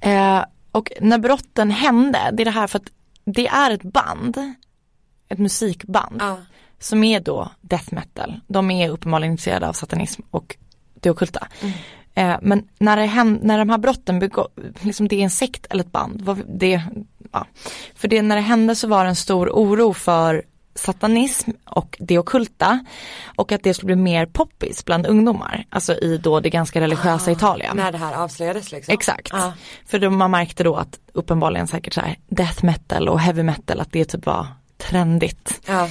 Eh, 0.00 0.44
och 0.72 0.92
när 1.00 1.18
brotten 1.18 1.70
hände, 1.70 2.18
det 2.32 2.42
är 2.42 2.44
det 2.44 2.50
här 2.50 2.66
för 2.66 2.78
att 2.78 2.90
det 3.24 3.46
är 3.46 3.70
ett 3.70 3.82
band, 3.82 4.54
ett 5.28 5.38
musikband 5.38 6.16
Ja. 6.20 6.36
som 6.78 7.04
är 7.04 7.20
då 7.20 7.50
death 7.60 7.94
metal. 7.94 8.40
De 8.46 8.70
är 8.70 8.88
uppenbarligen 8.90 9.32
intresserade 9.32 9.68
av 9.68 9.72
satanism 9.72 10.22
och 10.30 10.56
det 11.00 11.10
ockulta. 11.10 11.48
Eh, 12.14 12.36
men 12.42 12.68
när, 12.78 12.96
det 12.96 13.06
händ, 13.06 13.42
när 13.42 13.58
de 13.58 13.70
här 13.70 13.78
brotten 13.78 14.18
begå, 14.18 14.48
liksom 14.80 15.08
det 15.08 15.16
är 15.16 15.24
en 15.24 15.30
sekt 15.30 15.66
eller 15.70 15.84
ett 15.84 15.92
band, 15.92 16.44
det, 16.48 16.82
ja. 17.32 17.46
för 17.94 18.08
det, 18.08 18.22
när 18.22 18.36
det 18.36 18.42
hände 18.42 18.74
så 18.74 18.88
var 18.88 19.04
det 19.04 19.08
en 19.08 19.16
stor 19.16 19.50
oro 19.50 19.92
för 19.92 20.44
satanism 20.74 21.50
och 21.64 21.96
det 22.00 22.18
ockulta 22.18 22.84
och 23.36 23.52
att 23.52 23.62
det 23.62 23.74
skulle 23.74 23.86
bli 23.86 24.02
mer 24.02 24.26
poppis 24.26 24.84
bland 24.84 25.06
ungdomar, 25.06 25.66
alltså 25.68 25.94
i 25.94 26.18
då 26.18 26.40
det 26.40 26.50
ganska 26.50 26.80
religiösa 26.80 27.30
Italien. 27.32 27.76
När 27.76 27.92
det 27.92 27.98
här 27.98 28.14
avslöjades 28.14 28.72
liksom. 28.72 28.94
Exakt. 28.94 29.30
Ja. 29.32 29.52
För 29.86 29.98
då 29.98 30.10
man 30.10 30.30
märkte 30.30 30.64
då 30.64 30.76
att 30.76 30.98
uppenbarligen 31.12 31.66
säkert 31.66 31.94
så 31.94 32.00
här 32.00 32.18
death 32.28 32.64
metal 32.64 33.08
och 33.08 33.20
heavy 33.20 33.42
metal 33.42 33.80
att 33.80 33.92
det 33.92 34.04
typ 34.04 34.26
var 34.26 34.46
trendigt. 34.76 35.60
Ja. 35.66 35.88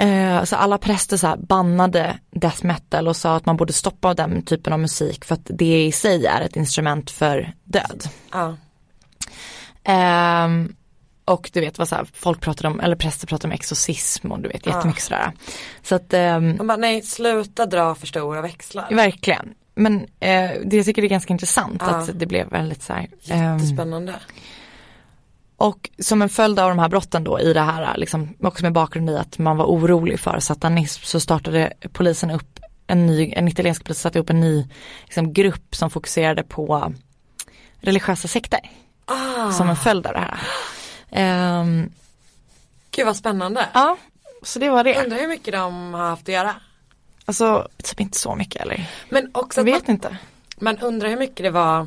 Eh, 0.00 0.44
så 0.44 0.56
alla 0.56 0.78
präster 0.78 1.16
så 1.16 1.36
bannade 1.38 2.18
death 2.30 2.64
metal 2.66 3.08
och 3.08 3.16
sa 3.16 3.36
att 3.36 3.46
man 3.46 3.56
borde 3.56 3.72
stoppa 3.72 4.14
den 4.14 4.42
typen 4.42 4.72
av 4.72 4.80
musik 4.80 5.24
för 5.24 5.34
att 5.34 5.40
det 5.44 5.84
i 5.86 5.92
sig 5.92 6.26
är 6.26 6.40
ett 6.40 6.56
instrument 6.56 7.10
för 7.10 7.52
död. 7.64 8.04
Ja. 8.32 8.56
Ehm, 9.84 10.74
och 11.24 11.50
du 11.52 11.60
vet 11.60 11.78
vad 11.78 11.88
så 11.88 11.94
här, 11.94 12.06
folk 12.12 12.40
pratar 12.40 12.66
om, 12.68 12.80
eller 12.80 12.96
präster 12.96 13.26
pratar 13.26 13.48
om 13.48 13.52
exorcism 13.52 14.32
och 14.32 14.40
du 14.40 14.48
vet 14.48 14.66
jättemycket 14.66 15.02
sådär. 15.02 15.32
Så 15.82 15.94
att 15.94 16.10
De 16.10 16.58
bara 16.66 16.76
nej 16.76 17.02
sluta 17.02 17.66
dra 17.66 17.94
för 17.94 18.06
stora 18.06 18.42
växlar. 18.42 18.88
verkligen. 18.94 19.54
Men 19.74 19.96
eh, 20.20 20.50
det 20.64 20.76
jag 20.76 20.84
tycker 20.84 21.02
är 21.04 21.08
ganska 21.08 21.32
intressant 21.32 21.76
Ja. 21.86 21.86
att 21.86 22.18
det 22.18 22.26
blev 22.26 22.48
väldigt 22.50 22.82
så 22.82 22.92
här. 22.92 23.08
ehm, 23.28 23.52
Jättespännande. 23.58 24.14
Och 25.60 25.90
som 25.98 26.22
en 26.22 26.28
följd 26.28 26.58
av 26.58 26.68
de 26.68 26.78
här 26.78 26.88
brotten 26.88 27.24
då 27.24 27.40
i 27.40 27.52
det 27.52 27.60
här, 27.60 27.96
liksom, 27.96 28.34
också 28.42 28.62
med 28.62 28.72
bakgrund 28.72 29.10
i 29.10 29.16
att 29.16 29.38
man 29.38 29.56
var 29.56 29.64
orolig 29.64 30.20
för 30.20 30.40
satanism 30.40 31.02
så 31.04 31.20
startade 31.20 31.72
polisen 31.92 32.30
upp 32.30 32.60
en 32.86 33.06
ny, 33.06 33.32
en 33.36 33.48
italiensk 33.48 33.84
polis 33.84 34.00
satte 34.00 34.18
upp 34.18 34.30
en 34.30 34.40
ny 34.40 34.68
liksom, 35.04 35.32
grupp 35.32 35.74
som 35.74 35.90
fokuserade 35.90 36.42
på 36.42 36.92
religiösa 37.80 38.28
sekter. 38.28 38.60
Som 39.56 39.68
en 39.68 39.76
följd 39.76 40.06
av 40.06 40.12
det 40.12 40.18
här. 40.18 40.38
Ehm, 41.10 41.90
Gud 42.90 43.06
vad 43.06 43.16
spännande. 43.16 43.68
ja, 43.74 43.96
så 44.42 44.58
det 44.58 44.70
var 44.70 44.84
det. 44.84 45.04
Undrar 45.04 45.18
hur 45.18 45.28
mycket 45.28 45.52
de 45.54 45.94
har 45.94 46.08
haft 46.08 46.22
att 46.22 46.34
göra. 46.34 46.54
Alltså, 47.24 47.68
typ 47.82 48.00
inte 48.00 48.18
så 48.18 48.34
mycket 48.34 48.62
eller? 48.62 48.90
Men 49.08 49.30
också 49.34 49.60
Jag 49.60 49.64
vet 49.64 49.86
man, 49.86 49.94
inte. 49.94 50.16
man 50.58 50.78
undrar 50.78 51.08
hur 51.08 51.16
mycket 51.18 51.44
det 51.44 51.50
var 51.50 51.86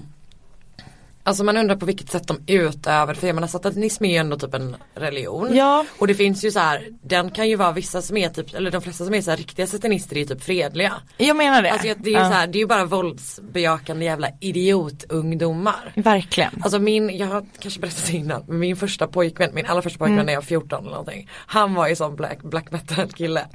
Alltså 1.25 1.43
man 1.43 1.57
undrar 1.57 1.75
på 1.75 1.85
vilket 1.85 2.11
sätt 2.11 2.27
de 2.27 2.39
utövar, 2.47 3.13
för 3.13 3.27
jag 3.27 3.33
menar 3.35 3.47
satanism 3.47 4.05
är 4.05 4.09
ju 4.09 4.15
ändå 4.15 4.37
typ 4.37 4.53
en 4.53 4.75
religion. 4.95 5.55
Ja. 5.55 5.85
Och 5.99 6.07
det 6.07 6.13
finns 6.13 6.45
ju 6.45 6.51
så 6.51 6.59
här, 6.59 6.87
den 7.03 7.31
kan 7.31 7.49
ju 7.49 7.55
vara 7.55 7.71
vissa 7.71 8.01
som 8.01 8.17
är 8.17 8.29
typ, 8.29 8.53
eller 8.55 8.71
de 8.71 8.81
flesta 8.81 9.05
som 9.05 9.13
är 9.13 9.21
så 9.21 9.29
här 9.29 9.37
riktiga 9.37 9.67
satanister 9.67 10.15
är 10.15 10.19
ju 10.19 10.25
typ 10.25 10.43
fredliga. 10.43 10.93
Jag 11.17 11.35
menar 11.35 11.61
det. 11.61 11.71
Alltså 11.71 11.87
det 11.97 12.09
är 12.09 12.13
ju 12.13 12.17
Ja, 12.19 12.25
så 12.29 12.33
här, 12.33 12.47
det 12.47 12.57
är 12.57 12.59
ju 12.59 12.65
bara 12.67 12.85
våldsbejakande 12.85 14.05
jävla 14.05 14.27
idiotungdomar. 14.39 15.91
Verkligen. 15.95 16.61
Alltså 16.63 16.79
min, 16.79 17.17
jag 17.17 17.27
har 17.27 17.45
kanske 17.59 17.79
berättat 17.79 18.09
innan, 18.09 18.43
men 18.47 18.59
min 18.59 18.75
första 18.75 19.07
pojkvän, 19.07 19.49
min 19.53 19.65
allra 19.65 19.81
första 19.81 19.97
pojkvän 19.99 20.25
när 20.25 20.33
jag 20.33 20.41
var 20.41 20.45
14 20.45 20.79
eller 20.79 20.89
någonting. 20.91 21.29
Han 21.35 21.73
var 21.73 21.87
ju 21.87 21.95
sån 21.95 22.15
black, 22.15 22.41
black 22.43 22.71
metal 22.71 23.07
kille. 23.11 23.47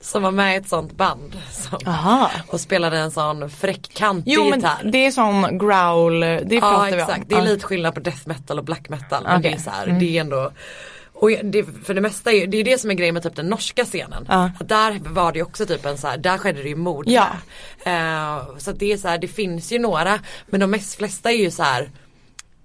Som 0.00 0.22
var 0.22 0.30
med 0.30 0.54
i 0.54 0.56
ett 0.56 0.68
sånt 0.68 0.92
band. 0.96 1.38
Som, 1.50 1.78
och 2.48 2.60
spelade 2.60 2.98
en 2.98 3.10
sån 3.10 3.50
fräck 3.50 3.90
kantig 3.94 4.32
Jo 4.32 4.44
men 4.44 4.58
gitarr. 4.58 4.90
det 4.92 5.06
är 5.06 5.10
sån 5.10 5.58
growl, 5.58 6.20
det 6.20 6.54
Ja 6.62 6.69
pratar 6.70 6.86
vi 6.96 7.02
om. 7.02 7.08
exakt, 7.08 7.28
det 7.28 7.34
är 7.34 7.42
lite 7.42 7.66
skillnad 7.66 7.94
på 7.94 8.00
death 8.00 8.28
metal 8.28 8.58
och 8.58 8.64
black 8.64 8.88
metal. 8.88 9.22
Men 9.24 9.42
det 9.42 9.52
är 9.52 9.58
så 9.58 9.70
här, 9.70 9.86
det 9.86 10.16
är 10.16 10.20
ändå 10.20 10.52
och 11.12 11.30
det, 11.30 11.64
för 11.84 11.94
det 11.94 12.00
mesta 12.00 12.32
är 12.32 12.46
det 12.46 12.56
är 12.56 12.64
det 12.64 12.78
som 12.78 12.90
är 12.90 12.94
grejen 12.94 13.14
med 13.14 13.22
typ 13.22 13.36
den 13.36 13.46
norska 13.46 13.84
scenen. 13.84 14.24
Ja. 14.28 14.50
Att 14.60 14.68
där 14.68 15.00
var 15.04 15.32
det 15.32 15.42
också 15.42 15.66
typ 15.66 15.86
en 15.86 15.98
så 15.98 16.06
här, 16.08 16.18
där 16.18 16.38
skedde 16.38 16.62
det 16.62 16.68
ju 16.68 16.76
mord 16.76 17.04
Ja. 17.08 17.26
Eh, 17.84 18.56
så 18.58 18.70
att 18.70 18.78
det 18.78 18.92
är 18.92 18.96
så 18.96 19.08
här, 19.08 19.18
det 19.18 19.28
finns 19.28 19.72
ju 19.72 19.78
några 19.78 20.20
men 20.46 20.60
de 20.60 20.70
mest 20.70 20.94
flesta 20.94 21.30
är 21.30 21.36
ju 21.36 21.50
så 21.50 21.62
här 21.62 21.90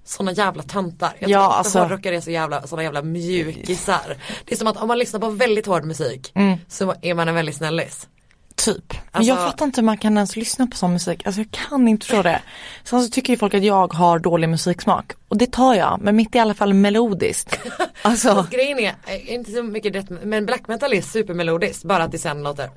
såna 0.05 0.31
jävla 0.31 0.63
töntar. 0.63 1.13
Jag 1.19 1.29
Ja, 1.29 1.37
tror 1.39 1.47
också 1.47 1.57
alltså- 1.57 1.79
hårdrockare 1.79 2.15
är 2.15 2.21
så 2.21 2.31
jävla, 2.31 2.67
såna 2.67 2.83
jävla 2.83 3.01
mjukisar. 3.01 4.15
Det 4.45 4.53
är 4.53 4.57
som 4.57 4.67
att 4.67 4.77
om 4.77 4.87
man 4.87 4.97
lyssnar 4.99 5.19
på 5.19 5.29
väldigt 5.29 5.65
hård 5.65 5.83
musik 5.85 6.33
så 6.67 6.95
är 7.01 7.13
man 7.13 7.27
en 7.27 7.35
väldigt 7.35 7.55
snällis. 7.55 8.07
Typ. 8.55 8.93
Men 8.93 8.99
Alltså- 9.11 9.29
jag 9.33 9.37
fattar 9.43 9.65
inte 9.65 9.81
hur 9.81 9.85
man 9.85 9.97
kan 9.97 10.15
ens 10.17 10.35
lyssna 10.35 10.67
på 10.67 10.77
sån 10.77 10.93
musik. 10.93 11.21
Alltså 11.25 11.41
jag 11.41 11.51
kan 11.51 11.87
inte 11.87 12.05
förstå 12.05 12.21
det. 12.21 12.41
Sen 12.83 13.01
så 13.03 13.09
tycker 13.09 13.33
ju 13.33 13.37
folk 13.37 13.53
att 13.53 13.63
jag 13.63 13.93
har 13.93 14.19
dålig 14.19 14.49
musiksmak. 14.49 15.13
Och 15.27 15.37
det 15.37 15.51
tar 15.51 15.75
jag, 15.75 15.99
men 16.01 16.15
mitt 16.15 16.35
är 16.35 16.39
i 16.39 16.41
alla 16.41 16.53
fall 16.53 16.73
melodiskt. 16.73 17.59
Alltså, 18.01 18.47
grejen 18.51 18.79
är, 18.79 18.95
eh, 19.05 19.33
inte 19.33 19.51
så 19.51 19.63
mycket 19.63 19.93
death, 19.93 20.11
men 20.23 20.45
black 20.45 20.67
metal 20.67 20.93
är 20.93 21.01
supermelodiskt. 21.01 21.83
Bara 21.83 22.03
att 22.03 22.11
det 22.11 22.17
sen 22.17 22.43
låter 22.43 22.69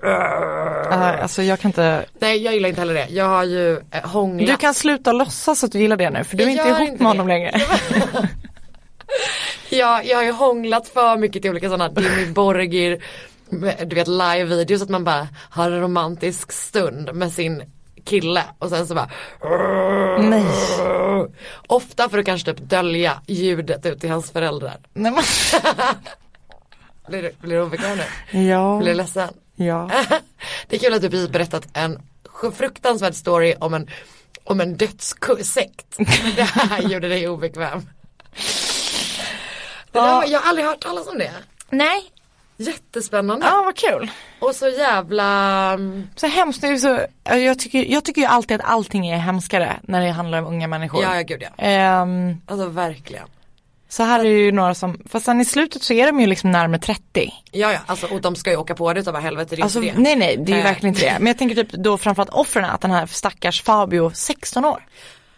alltså 0.92 1.42
jag 1.42 1.60
kan 1.60 1.68
inte. 1.68 2.04
Nej 2.18 2.36
jag 2.42 2.54
gillar 2.54 2.68
inte 2.68 2.80
heller 2.80 2.94
det. 2.94 3.06
Jag 3.10 3.28
har 3.28 3.44
ju 3.44 3.72
eh, 3.72 4.04
hånglat. 4.04 4.46
Du 4.46 4.56
kan 4.56 4.74
sluta 4.74 5.12
låtsas 5.12 5.64
att 5.64 5.72
du 5.72 5.78
gillar 5.78 5.96
det 5.96 6.10
nu 6.10 6.24
för 6.24 6.36
du 6.36 6.44
är 6.44 6.48
Jag 6.48 6.56
inte 6.56 6.68
ihop 6.68 6.80
inte 6.88 7.02
med 7.02 7.10
honom 7.12 7.26
det. 7.26 7.32
längre. 7.34 7.60
jag, 9.70 10.06
jag 10.06 10.16
har 10.16 10.24
ju 10.24 10.32
hånglat 10.32 10.88
för 10.88 11.16
mycket 11.16 11.42
till 11.42 11.50
olika 11.50 11.68
sådana 11.68 12.00
Jimmy 12.02 12.26
Borgir, 12.32 12.98
du 13.86 13.94
vet 13.96 14.08
live-videos 14.08 14.82
att 14.82 14.88
man 14.88 15.04
bara 15.04 15.28
har 15.50 15.70
en 15.70 15.80
romantisk 15.80 16.52
stund 16.52 17.14
med 17.14 17.32
sin 17.32 17.62
kille 18.04 18.44
och 18.58 18.68
sen 18.70 18.86
så 18.86 18.94
bara 18.94 19.10
Nej. 20.20 20.44
Ofta 21.66 22.08
för 22.08 22.18
att 22.18 22.24
kanske 22.26 22.54
typ 22.54 22.70
dölja 22.70 23.20
ljudet 23.26 23.86
ut 23.86 24.00
till 24.00 24.10
hans 24.10 24.30
föräldrar. 24.30 24.76
Nej 24.94 25.12
men. 25.12 25.22
Blir 27.08 27.22
du, 27.22 27.32
blir 27.40 27.56
du 27.56 27.62
obekväm 27.62 27.98
nu? 28.32 28.40
Ja. 28.40 28.78
Blir 28.78 28.88
du 28.88 28.94
ledsen? 28.94 29.28
Ja. 29.56 29.90
Det 30.68 30.76
är 30.76 30.80
kul 30.80 30.94
att 30.94 31.02
du 31.02 31.10
precis 31.10 31.28
berättat 31.28 31.68
en 31.72 31.98
fruktansvärd 32.54 33.14
story 33.14 33.54
om 33.60 33.74
en 33.74 33.90
om 34.44 34.60
en 34.60 34.76
dödssekt. 34.76 35.86
Men 35.98 36.34
det 36.36 36.42
här 36.42 36.82
gjorde 36.82 37.08
dig 37.08 37.28
obekväm. 37.28 37.80
Det 39.92 39.98
där, 39.98 40.06
Ja. 40.06 40.24
jag 40.26 40.40
har 40.40 40.48
aldrig 40.48 40.66
hört 40.66 40.80
talas 40.80 41.06
om 41.08 41.18
det. 41.18 41.32
Nej, 41.70 42.02
Jättespännande. 42.60 43.46
ja 43.46 43.62
vad 43.64 43.76
kul. 43.76 44.10
Och 44.40 44.54
så 44.54 44.68
jävla, 44.68 45.24
mm, 45.72 46.08
Så 46.16 46.26
hemskt, 46.26 46.60
det 46.60 46.78
så, 46.78 47.00
jag, 47.24 47.58
tycker, 47.58 47.84
jag 47.92 48.04
tycker 48.04 48.20
ju 48.20 48.26
alltid 48.26 48.60
att 48.60 48.66
allting 48.70 49.06
är 49.08 49.18
hemskare 49.18 49.76
när 49.82 50.00
det 50.00 50.10
handlar 50.10 50.38
om 50.38 50.46
unga 50.46 50.66
människor. 50.68 51.02
ja 51.02 51.16
ja 51.16 51.22
gud 51.22 51.42
ja. 51.42 51.64
Ehm, 51.64 52.36
Alltså 52.46 52.68
verkligen. 52.68 53.26
så 53.88 54.02
här 54.02 54.20
är 54.20 54.24
det 54.24 54.30
ju 54.30 54.52
några 54.52 54.74
som, 54.74 55.00
fast 55.08 55.24
sen 55.26 55.40
i 55.40 55.44
slutet 55.44 55.82
så 55.82 55.92
är 55.92 56.06
de 56.06 56.20
ju 56.20 56.26
liksom 56.26 56.50
närmare 56.50 56.80
30. 56.80 57.32
Ja 57.50 57.72
ja, 57.72 57.78
alltså 57.86 58.06
och 58.06 58.20
de 58.20 58.36
ska 58.36 58.50
ju 58.50 58.56
åka 58.56 58.74
på 58.74 58.92
det 58.92 59.00
utav 59.00 59.16
helvete, 59.20 59.56
det 59.56 59.60
är 59.62 59.64
Alltså 59.64 59.82
inte 59.82 59.94
det. 59.96 60.02
nej 60.02 60.16
nej 60.16 60.36
det 60.36 60.52
är 60.52 60.54
ju 60.54 60.60
Eh. 60.60 60.64
verkligen 60.64 60.94
inte 60.94 61.06
det. 61.06 61.16
Men 61.18 61.26
jag 61.26 61.38
tänker 61.38 61.54
typ 61.64 61.72
då 61.72 61.98
framförallt 61.98 62.30
offren 62.30 62.64
att 62.64 62.80
den 62.80 62.90
här 62.90 63.06
stackars 63.06 63.62
Fabio, 63.62 64.10
16 64.14 64.64
år. 64.64 64.86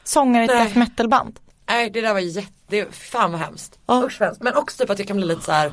Sångare 0.05 0.43
i 0.43 0.45
ett 0.47 0.51
death 0.53 0.79
metal 0.79 1.09
band. 1.09 1.39
Nej 1.69 1.91
det 1.91 2.01
där 2.01 2.13
var 2.13 2.21
jätte, 2.21 2.87
fan 2.93 3.33
vad 3.33 3.41
hemskt. 3.41 3.79
Ja. 3.87 4.03
Usch. 4.07 4.21
Men 4.41 4.55
också 4.55 4.83
typ 4.83 4.91
att 4.91 4.99
jag 4.99 5.09
kan 5.09 5.17
bli 5.17 5.27
lite 5.27 5.43
så 5.43 5.53
här. 5.53 5.73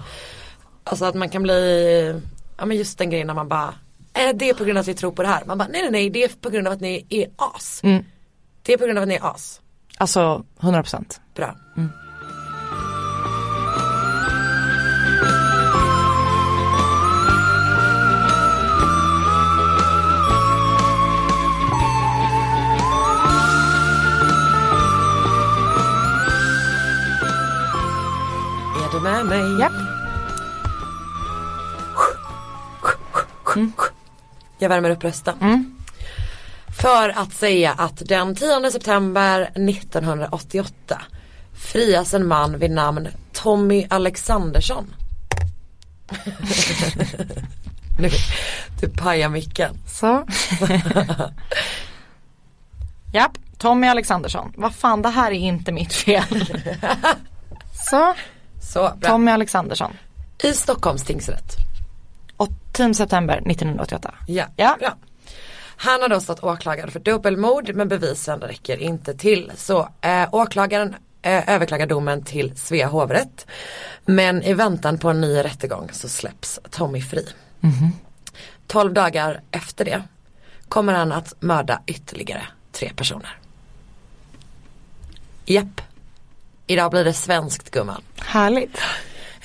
Alltså 0.89 1.05
att 1.05 1.15
man 1.15 1.29
kan 1.29 1.43
bli, 1.43 2.21
ja 2.57 2.65
men 2.65 2.77
just 2.77 2.97
den 2.97 3.09
grejen 3.09 3.27
när 3.27 3.33
man 3.33 3.47
bara, 3.47 3.73
är 4.13 4.33
det 4.33 4.53
på 4.53 4.63
grund 4.63 4.77
av 4.77 4.81
att 4.81 4.87
vi 4.87 4.93
tror 4.93 5.11
på 5.11 5.21
det 5.21 5.27
här? 5.27 5.45
Man 5.45 5.57
bara, 5.57 5.67
nej 5.67 5.81
nej 5.81 5.91
nej 5.91 6.09
det 6.09 6.23
är 6.23 6.29
på 6.41 6.49
grund 6.49 6.67
av 6.67 6.73
att 6.73 6.81
ni 6.81 7.05
är 7.09 7.27
as. 7.35 7.81
Mm. 7.83 8.03
Det 8.61 8.73
är 8.73 8.77
på 8.77 8.85
grund 8.85 8.97
av 8.97 9.01
att 9.01 9.07
ni 9.07 9.15
är 9.15 9.33
as. 9.33 9.61
Alltså 9.97 10.45
100%. 10.59 11.19
Bra. 11.35 11.55
Är 28.85 28.91
du 28.91 28.99
med 28.99 29.25
mig? 29.25 29.59
Japp. 29.59 29.66
Jag 34.59 34.69
värmer 34.69 34.89
upp 34.89 35.03
rösten. 35.03 35.37
Mm. 35.41 35.75
För 36.81 37.09
att 37.09 37.33
säga 37.33 37.71
att 37.71 38.01
den 38.05 38.35
10 38.35 38.71
september 38.71 39.41
1988 39.41 41.01
frias 41.53 42.13
en 42.13 42.27
man 42.27 42.59
vid 42.59 42.71
namn 42.71 43.07
Tommy 43.33 43.87
Alexandersson. 43.89 44.93
nu, 47.99 48.09
du 48.81 48.89
pajar 48.89 49.29
micken. 49.29 49.77
Så. 49.87 50.25
Japp, 53.13 53.37
Tommy 53.57 53.87
Alexandersson. 53.87 54.53
Vad 54.57 54.75
fan 54.75 55.01
det 55.01 55.09
här 55.09 55.31
är 55.31 55.35
inte 55.35 55.71
mitt 55.71 55.93
fel. 55.93 56.23
Så, 57.89 58.13
Så, 58.61 58.93
bra. 58.97 59.09
Tommy 59.09 59.31
Alexandersson. 59.31 59.93
I 60.43 60.53
Stockholms 60.53 61.03
tingsrätt. 61.03 61.66
8 62.37 62.93
september 62.93 63.37
1988. 63.45 64.13
Ja, 64.27 64.45
Ja. 64.55 64.75
bra. 64.79 64.95
Han 65.79 66.01
har 66.01 66.09
då 66.09 66.19
stått 66.19 66.43
åklagad 66.43 66.91
för 66.93 66.99
dubbelmord 66.99 67.75
men 67.75 67.87
bevisen 67.87 68.41
räcker 68.41 68.77
inte 68.77 69.13
till. 69.13 69.51
Så 69.55 69.89
eh, 70.01 70.29
åklagaren 70.31 70.95
eh, 71.21 71.49
överklagar 71.49 71.85
domen 71.87 72.23
till 72.23 72.57
Svea 72.57 72.87
hovrätt. 72.87 73.47
Men 74.05 74.43
i 74.43 74.53
väntan 74.53 74.97
på 74.97 75.09
en 75.09 75.21
ny 75.21 75.37
rättegång 75.37 75.89
så 75.93 76.09
släpps 76.09 76.59
Tommy 76.69 77.01
fri. 77.01 77.27
12 78.67 78.93
dagar 78.93 79.41
efter 79.51 79.85
det 79.85 80.03
kommer 80.69 80.93
han 80.93 81.11
att 81.11 81.33
mörda 81.39 81.81
ytterligare 81.87 82.43
tre 82.71 82.91
personer. 82.95 83.37
Japp. 85.45 85.81
Idag 86.67 86.91
blir 86.91 87.03
det 87.03 87.13
svenskt 87.13 87.71
gumman. 87.71 88.01
Härligt. 88.17 88.77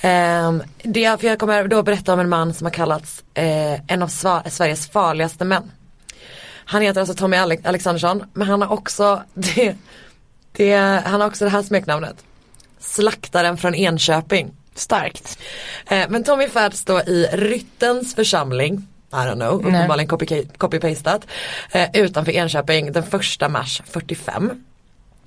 Um, 0.03 0.63
det, 0.83 1.21
för 1.21 1.27
jag 1.27 1.39
kommer 1.39 1.67
då 1.67 1.83
berätta 1.83 2.13
om 2.13 2.19
en 2.19 2.29
man 2.29 2.53
som 2.53 2.65
har 2.65 2.71
kallats 2.71 3.23
eh, 3.33 3.73
en 3.91 4.03
av 4.03 4.09
sva- 4.09 4.49
Sveriges 4.49 4.89
farligaste 4.89 5.45
män. 5.45 5.71
Han 6.65 6.81
heter 6.81 6.99
alltså 7.01 7.15
Tommy 7.15 7.37
Ale- 7.37 7.67
Alexandersson 7.67 8.23
men 8.33 8.47
han 8.47 8.61
har 8.61 8.71
också 8.71 9.23
det, 9.33 9.75
det, 10.51 10.75
han 11.05 11.21
har 11.21 11.27
också 11.27 11.43
det 11.45 11.51
här 11.51 11.61
smeknamnet. 11.61 12.15
Slaktaren 12.79 13.57
från 13.57 13.75
Enköping. 13.75 14.51
Starkt. 14.75 15.39
Eh, 15.89 16.09
men 16.09 16.23
Tommy 16.23 16.47
föds 16.47 16.85
då 16.85 16.99
i 17.01 17.27
Ryttens 17.33 18.15
församling, 18.15 18.87
I 19.11 19.15
don't 19.15 19.33
know, 19.35 19.53
uppenbarligen 19.67 20.09
copy- 20.09 20.47
copy-pastat, 20.57 21.27
eh, 21.71 21.89
utanför 21.93 22.31
Enköping 22.31 22.91
den 22.91 23.03
första 23.03 23.49
mars 23.49 23.81
45. 23.85 24.63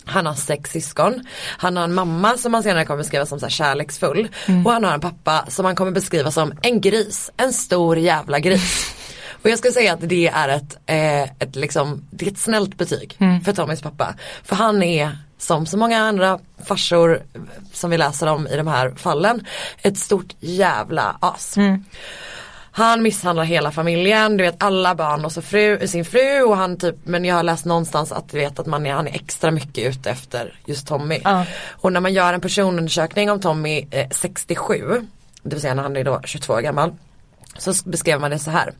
Han 0.06 0.26
har 0.26 0.34
sex 0.34 0.70
syskon. 0.70 1.26
Han 1.58 1.76
har 1.76 1.84
en 1.84 1.94
mamma 1.94 2.36
som 2.36 2.54
han 2.54 2.62
senare 2.62 2.84
kommer 2.84 2.98
beskriva 2.98 3.26
som 3.26 3.40
så 3.40 3.46
här 3.46 3.50
kärleksfull. 3.50 4.28
Och 4.64 4.72
han 4.72 4.84
har 4.84 4.94
en 4.94 5.00
pappa 5.00 5.44
som 5.48 5.64
han 5.64 5.76
kommer 5.76 5.92
beskriva 5.92 6.30
som 6.30 6.52
en 6.62 6.80
gris. 6.80 7.30
En 7.36 7.52
stor 7.52 7.98
jävla 7.98 8.38
gris. 8.38 8.92
Och 9.42 9.50
jag 9.50 9.58
skulle 9.58 9.72
säga 9.72 9.92
att 9.92 10.08
det 10.08 10.28
är 10.28 10.48
ett, 10.48 10.78
eh, 10.86 11.22
ett, 11.22 11.56
liksom, 11.56 12.04
det 12.10 12.26
är 12.26 12.30
ett 12.30 12.38
snällt 12.38 12.78
betyg 12.78 13.18
för 13.44 13.52
Tommys 13.52 13.82
pappa. 13.82 14.14
För 14.44 14.56
han 14.56 14.82
är 14.82 15.18
som 15.38 15.66
så 15.66 15.76
många 15.76 15.98
andra 15.98 16.38
farsor 16.64 17.22
som 17.72 17.90
vi 17.90 17.98
läser 17.98 18.26
om 18.26 18.46
i 18.46 18.56
de 18.56 18.66
här 18.66 18.92
fallen 18.96 19.46
ett 19.82 19.98
stort 19.98 20.34
jävla 20.40 21.16
as. 21.20 21.56
Han 22.76 23.02
misshandlar 23.02 23.44
hela 23.44 23.70
familjen, 23.70 24.36
du 24.36 24.44
vet 24.44 24.62
alla 24.62 24.94
barn 24.94 25.24
och 25.24 25.32
så 25.32 25.42
fru, 25.42 25.88
sin 25.88 26.04
fru 26.04 26.42
och 26.42 26.56
han 26.56 26.78
typ, 26.78 26.96
men 27.04 27.24
jag 27.24 27.34
har 27.34 27.42
läst 27.42 27.64
någonstans 27.64 28.12
att 28.12 28.28
du 28.28 28.38
vet 28.38 28.58
att 28.58 28.66
man 28.66 28.86
är, 28.86 28.92
han 28.92 29.08
är 29.08 29.14
extra 29.14 29.50
mycket 29.50 29.84
ute 29.84 30.10
efter 30.10 30.60
just 30.64 30.86
Tommy. 30.86 31.20
Ja. 31.24 31.44
Och 31.70 31.92
när 31.92 32.00
man 32.00 32.14
gör 32.14 32.32
en 32.32 32.40
personundersökning 32.40 33.30
om 33.30 33.40
Tommy 33.40 33.86
eh, 33.90 34.08
67, 34.10 35.06
det 35.42 35.54
vill 35.54 35.60
säga 35.60 35.74
när 35.74 35.82
han 35.82 35.96
är 35.96 36.04
då 36.04 36.20
22 36.24 36.52
år 36.52 36.60
gammal, 36.60 36.92
så 37.58 37.72
beskrev 37.84 38.20
man 38.20 38.30
det 38.30 38.38
så 38.38 38.50
här. 38.50 38.72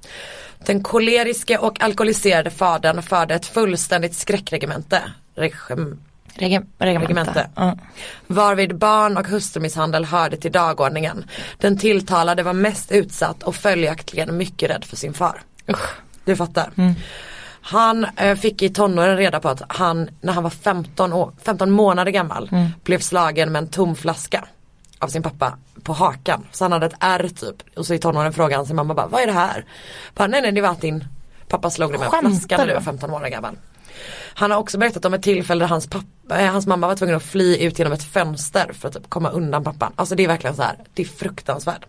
Den 0.67 0.83
koleriske 0.83 1.59
och 1.59 1.83
alkoholiserade 1.83 2.51
fadern 2.51 3.03
förde 3.03 3.35
ett 3.35 3.47
fullständigt 3.47 4.15
skräckregemente. 4.15 5.03
Regim, 5.35 6.01
Rege- 6.37 6.67
regemente. 6.79 7.51
Ja. 7.57 7.77
varvid 8.27 8.77
barn 8.79 9.17
och 9.17 9.27
hustrumisshandel 9.27 10.05
hörde 10.05 10.37
till 10.37 10.53
dagordningen. 10.53 11.25
Den 11.59 11.79
tilltalade 11.79 12.43
var 12.43 12.53
mest 12.53 12.93
utsatt 12.93 13.43
och 13.43 13.55
följaktligen 13.57 14.37
mycket 14.37 14.71
rädd 14.71 14.85
för 14.85 14.97
sin 14.97 15.15
far. 15.15 15.43
Usch. 15.71 15.95
Du 16.25 16.37
fattar. 16.37 16.71
Han 17.61 18.07
eh, 18.17 18.37
fick 18.37 18.63
i 18.63 18.69
tonåren 18.71 19.17
reda 19.17 19.41
på 19.41 19.49
att 19.49 19.63
han 19.69 20.09
när 20.21 20.33
han 20.33 20.43
var 20.43 20.51
15, 20.51 21.13
år, 21.13 21.33
15 21.43 21.71
månader 21.71 22.11
gammal 22.13 22.51
blev 22.85 22.99
slagen 22.99 23.53
med 23.53 23.63
en 23.63 23.69
tom 23.69 23.97
flaska 23.97 24.45
av 24.99 25.09
sin 25.09 25.23
pappa 25.23 25.59
på 25.83 25.93
hakan. 25.93 26.47
Så 26.53 26.65
han 26.65 26.73
hade 26.73 26.87
ett 26.87 26.95
ärr 27.01 27.29
typ. 27.29 27.57
Och 27.77 27.87
så 27.87 27.95
i 27.95 27.99
tonåren 27.99 28.33
frågade 28.33 28.57
han 28.57 28.67
sin 28.67 28.77
mamma 28.77 28.95
bara, 28.95 29.07
vad 29.07 29.23
är 29.23 29.27
det 29.27 29.33
här? 29.33 29.65
Bara, 30.15 30.29
nej 30.29 30.43
nej 30.43 30.53
det 30.53 30.61
var 30.61 30.69
att 30.69 30.81
din 30.81 31.05
pappa 31.49 31.71
slog 31.71 31.91
dig 31.93 31.99
med 31.99 32.07
en 32.07 32.11
flaska 32.31 32.57
när 32.57 32.67
du? 32.67 32.75
var 32.75 32.81
15 32.81 33.11
månader 33.11 33.31
gammal. 33.31 33.57
Han 34.35 34.51
har 34.51 34.59
också 34.59 34.79
berättat 34.79 35.05
om 35.05 35.15
ett 35.15 35.23
tillfälle 35.23 35.65
där 35.65 35.69
hans, 35.69 35.87
pappa, 35.87 36.41
eh, 36.41 36.53
hans 36.53 36.67
mamma 36.67 36.87
var 36.87 36.97
tvungen 36.97 37.17
att 37.17 37.23
fly 37.23 37.57
ut 37.57 37.79
genom 37.79 37.93
ett 37.93 38.05
fönster 38.05 38.71
för 38.73 38.89
att 38.89 38.95
typ 38.95 39.11
komma 39.11 39.31
undan 39.31 39.65
pappan. 39.65 39.93
Alltså 39.97 40.15
det 40.15 40.25
är 40.25 40.29
verkligen 40.29 40.57
så 40.57 40.63
här, 40.63 40.79
det 40.95 41.03
är 41.03 41.07
fruktansvärt. 41.07 41.85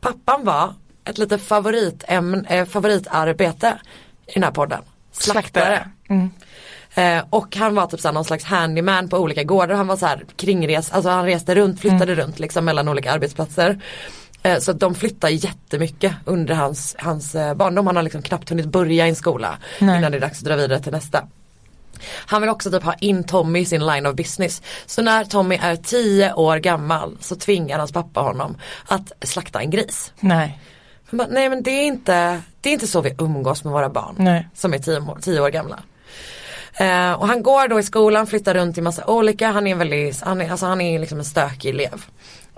Pappan 0.00 0.44
var 0.44 0.74
ett 1.04 1.18
lite 1.18 1.38
favoritämn, 1.38 2.46
eh, 2.46 2.66
favoritarbete 2.66 3.78
i 4.26 4.32
den 4.34 4.42
här 4.42 4.50
podden. 4.50 4.82
Slaktare. 5.12 5.88
Mm. 6.08 6.30
Eh, 6.94 7.24
och 7.30 7.56
han 7.56 7.74
var 7.74 7.86
typ 7.86 8.00
såhär 8.00 8.12
någon 8.12 8.24
slags 8.24 8.44
handyman 8.44 9.08
på 9.08 9.18
olika 9.18 9.44
gårdar. 9.44 9.74
Han 9.74 9.86
var 9.86 9.96
så 9.96 10.06
här 10.06 10.24
kringres, 10.36 10.90
alltså 10.90 11.10
han 11.10 11.24
reste 11.24 11.54
runt, 11.54 11.80
flyttade 11.80 12.14
runt 12.14 12.38
liksom 12.38 12.64
mellan 12.64 12.88
olika 12.88 13.12
arbetsplatser. 13.12 13.80
Eh, 14.42 14.58
så 14.58 14.72
de 14.72 14.94
flyttade 14.94 15.32
jättemycket 15.32 16.12
under 16.24 16.54
hans, 16.54 16.96
hans 16.98 17.34
eh, 17.34 17.54
barndom. 17.54 17.86
Han 17.86 17.96
har 17.96 18.02
liksom 18.02 18.22
knappt 18.22 18.50
hunnit 18.50 18.66
börja 18.66 19.06
i 19.06 19.08
en 19.08 19.16
skola 19.16 19.58
Nej. 19.78 19.98
innan 19.98 20.12
det 20.12 20.18
är 20.18 20.20
dags 20.20 20.38
att 20.38 20.44
dra 20.44 20.56
vidare 20.56 20.80
till 20.80 20.92
nästa. 20.92 21.26
Han 22.26 22.40
vill 22.40 22.50
också 22.50 22.70
typ 22.70 22.82
ha 22.82 22.94
in 22.94 23.24
Tommy 23.24 23.58
i 23.58 23.64
sin 23.64 23.86
line 23.86 24.06
of 24.06 24.14
business. 24.14 24.62
Så 24.86 25.02
när 25.02 25.24
Tommy 25.24 25.58
är 25.62 25.76
10 25.76 26.32
år 26.32 26.56
gammal 26.56 27.16
så 27.20 27.36
tvingar 27.36 27.78
hans 27.78 27.92
pappa 27.92 28.20
honom 28.20 28.56
att 28.86 29.12
slakta 29.22 29.60
en 29.60 29.70
gris. 29.70 30.12
Nej. 30.20 30.60
Bara, 31.10 31.28
nej 31.30 31.48
men 31.48 31.62
det 31.62 31.70
är, 31.70 31.84
inte, 31.84 32.40
det 32.60 32.68
är 32.68 32.72
inte 32.72 32.86
så 32.86 33.00
vi 33.00 33.14
umgås 33.18 33.64
med 33.64 33.72
våra 33.72 33.88
barn 33.88 34.14
Nej. 34.18 34.48
som 34.54 34.74
är 34.74 34.78
10 34.78 34.98
år, 34.98 35.18
10 35.22 35.40
år 35.40 35.50
gamla. 35.50 35.78
Eh, 36.74 37.12
och 37.12 37.28
han 37.28 37.42
går 37.42 37.68
då 37.68 37.80
i 37.80 37.82
skolan, 37.82 38.26
flyttar 38.26 38.54
runt 38.54 38.78
i 38.78 38.80
massa 38.80 39.06
olika, 39.06 39.50
han 39.50 39.66
är 39.66 39.70
en 39.70 39.78
väldigt, 39.78 40.20
han 40.20 40.40
är, 40.40 40.50
alltså 40.50 40.66
han 40.66 40.80
är 40.80 40.98
liksom 40.98 41.18
en 41.18 41.24
stökig 41.24 41.70
elev. 41.70 42.04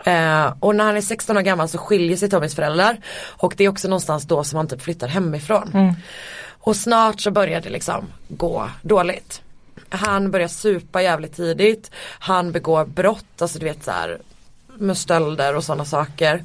Eh, 0.05 0.53
och 0.61 0.77
när 0.77 0.85
han 0.85 0.97
är 0.97 1.01
16 1.01 1.37
år 1.37 1.41
gammal 1.41 1.69
så 1.69 1.79
skiljer 1.79 2.17
sig 2.17 2.31
Tommys 2.31 2.55
föräldrar 2.55 2.97
och 3.25 3.55
det 3.57 3.65
är 3.65 3.69
också 3.69 3.89
någonstans 3.89 4.25
då 4.25 4.45
som 4.45 4.57
han 4.57 4.69
typ 4.69 4.83
flyttar 4.83 5.09
hemifrån. 5.09 5.95
Och 6.65 6.77
snart 6.77 7.21
så 7.21 7.31
börjar 7.31 7.61
det 7.61 7.71
liksom 7.71 8.05
gå 8.29 8.71
dåligt. 8.83 9.43
Han 9.89 10.31
börjar 10.31 10.49
supa 10.49 11.03
jävligt 11.03 11.37
tidigt, 11.37 11.91
han 12.19 12.53
begår 12.53 12.85
brott, 12.85 13.43
alltså 13.43 13.59
du 13.59 13.65
vet 13.65 13.85
så 13.85 13.91
här 13.91 14.19
med 14.79 14.99
stölder 14.99 15.57
och 15.57 15.65
sådana 15.65 15.85
saker. 15.85 16.45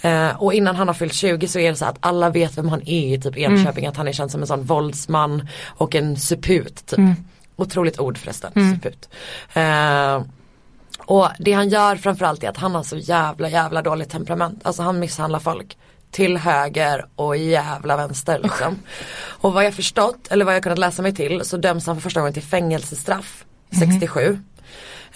Eh, 0.00 0.42
och 0.42 0.54
innan 0.54 0.76
han 0.76 0.88
har 0.88 0.94
fyllt 0.94 1.14
20 1.14 1.48
så 1.48 1.58
är 1.58 1.70
det 1.70 1.76
så 1.76 1.84
att 1.84 1.96
alla 2.00 2.30
vet 2.30 2.58
vem 2.58 2.68
han 2.68 2.82
är 2.82 3.14
i 3.14 3.20
typ 3.20 3.36
Enköping, 3.36 3.86
att 3.86 3.96
han 3.96 4.08
är 4.08 4.12
känd 4.12 4.30
som 4.30 4.40
en 4.40 4.46
sån 4.46 4.64
våldsman 4.64 5.48
och 5.66 5.94
en 5.94 6.16
suput 6.16 6.86
typ. 6.86 6.98
Otroligt 7.56 8.00
ord 8.00 8.18
förresten, 8.18 8.52
suput. 8.74 9.08
Eh, 9.52 10.22
och 10.98 11.28
det 11.38 11.52
han 11.52 11.68
gör 11.68 11.96
framförallt 11.96 12.44
är 12.44 12.48
att 12.48 12.56
han 12.56 12.74
har 12.74 12.82
så 12.82 12.96
jävla 12.96 13.48
jävla 13.48 13.82
dåligt 13.82 14.10
temperament. 14.10 14.60
Alltså 14.66 14.82
han 14.82 14.98
misshandlar 14.98 15.38
folk 15.38 15.76
till 16.10 16.36
höger 16.36 17.06
och 17.16 17.36
jävla 17.36 17.96
vänster 17.96 18.40
liksom. 18.42 18.78
Och 19.40 19.52
vad 19.52 19.64
jag 19.64 19.74
förstått, 19.74 20.28
eller 20.30 20.44
vad 20.44 20.54
jag 20.54 20.62
kunnat 20.62 20.78
läsa 20.78 21.02
mig 21.02 21.14
till, 21.14 21.44
så 21.44 21.56
döms 21.56 21.86
han 21.86 21.96
för 21.96 22.02
första 22.02 22.20
gången 22.20 22.34
till 22.34 22.42
fängelsestraff 22.42 23.44
67. 23.78 24.38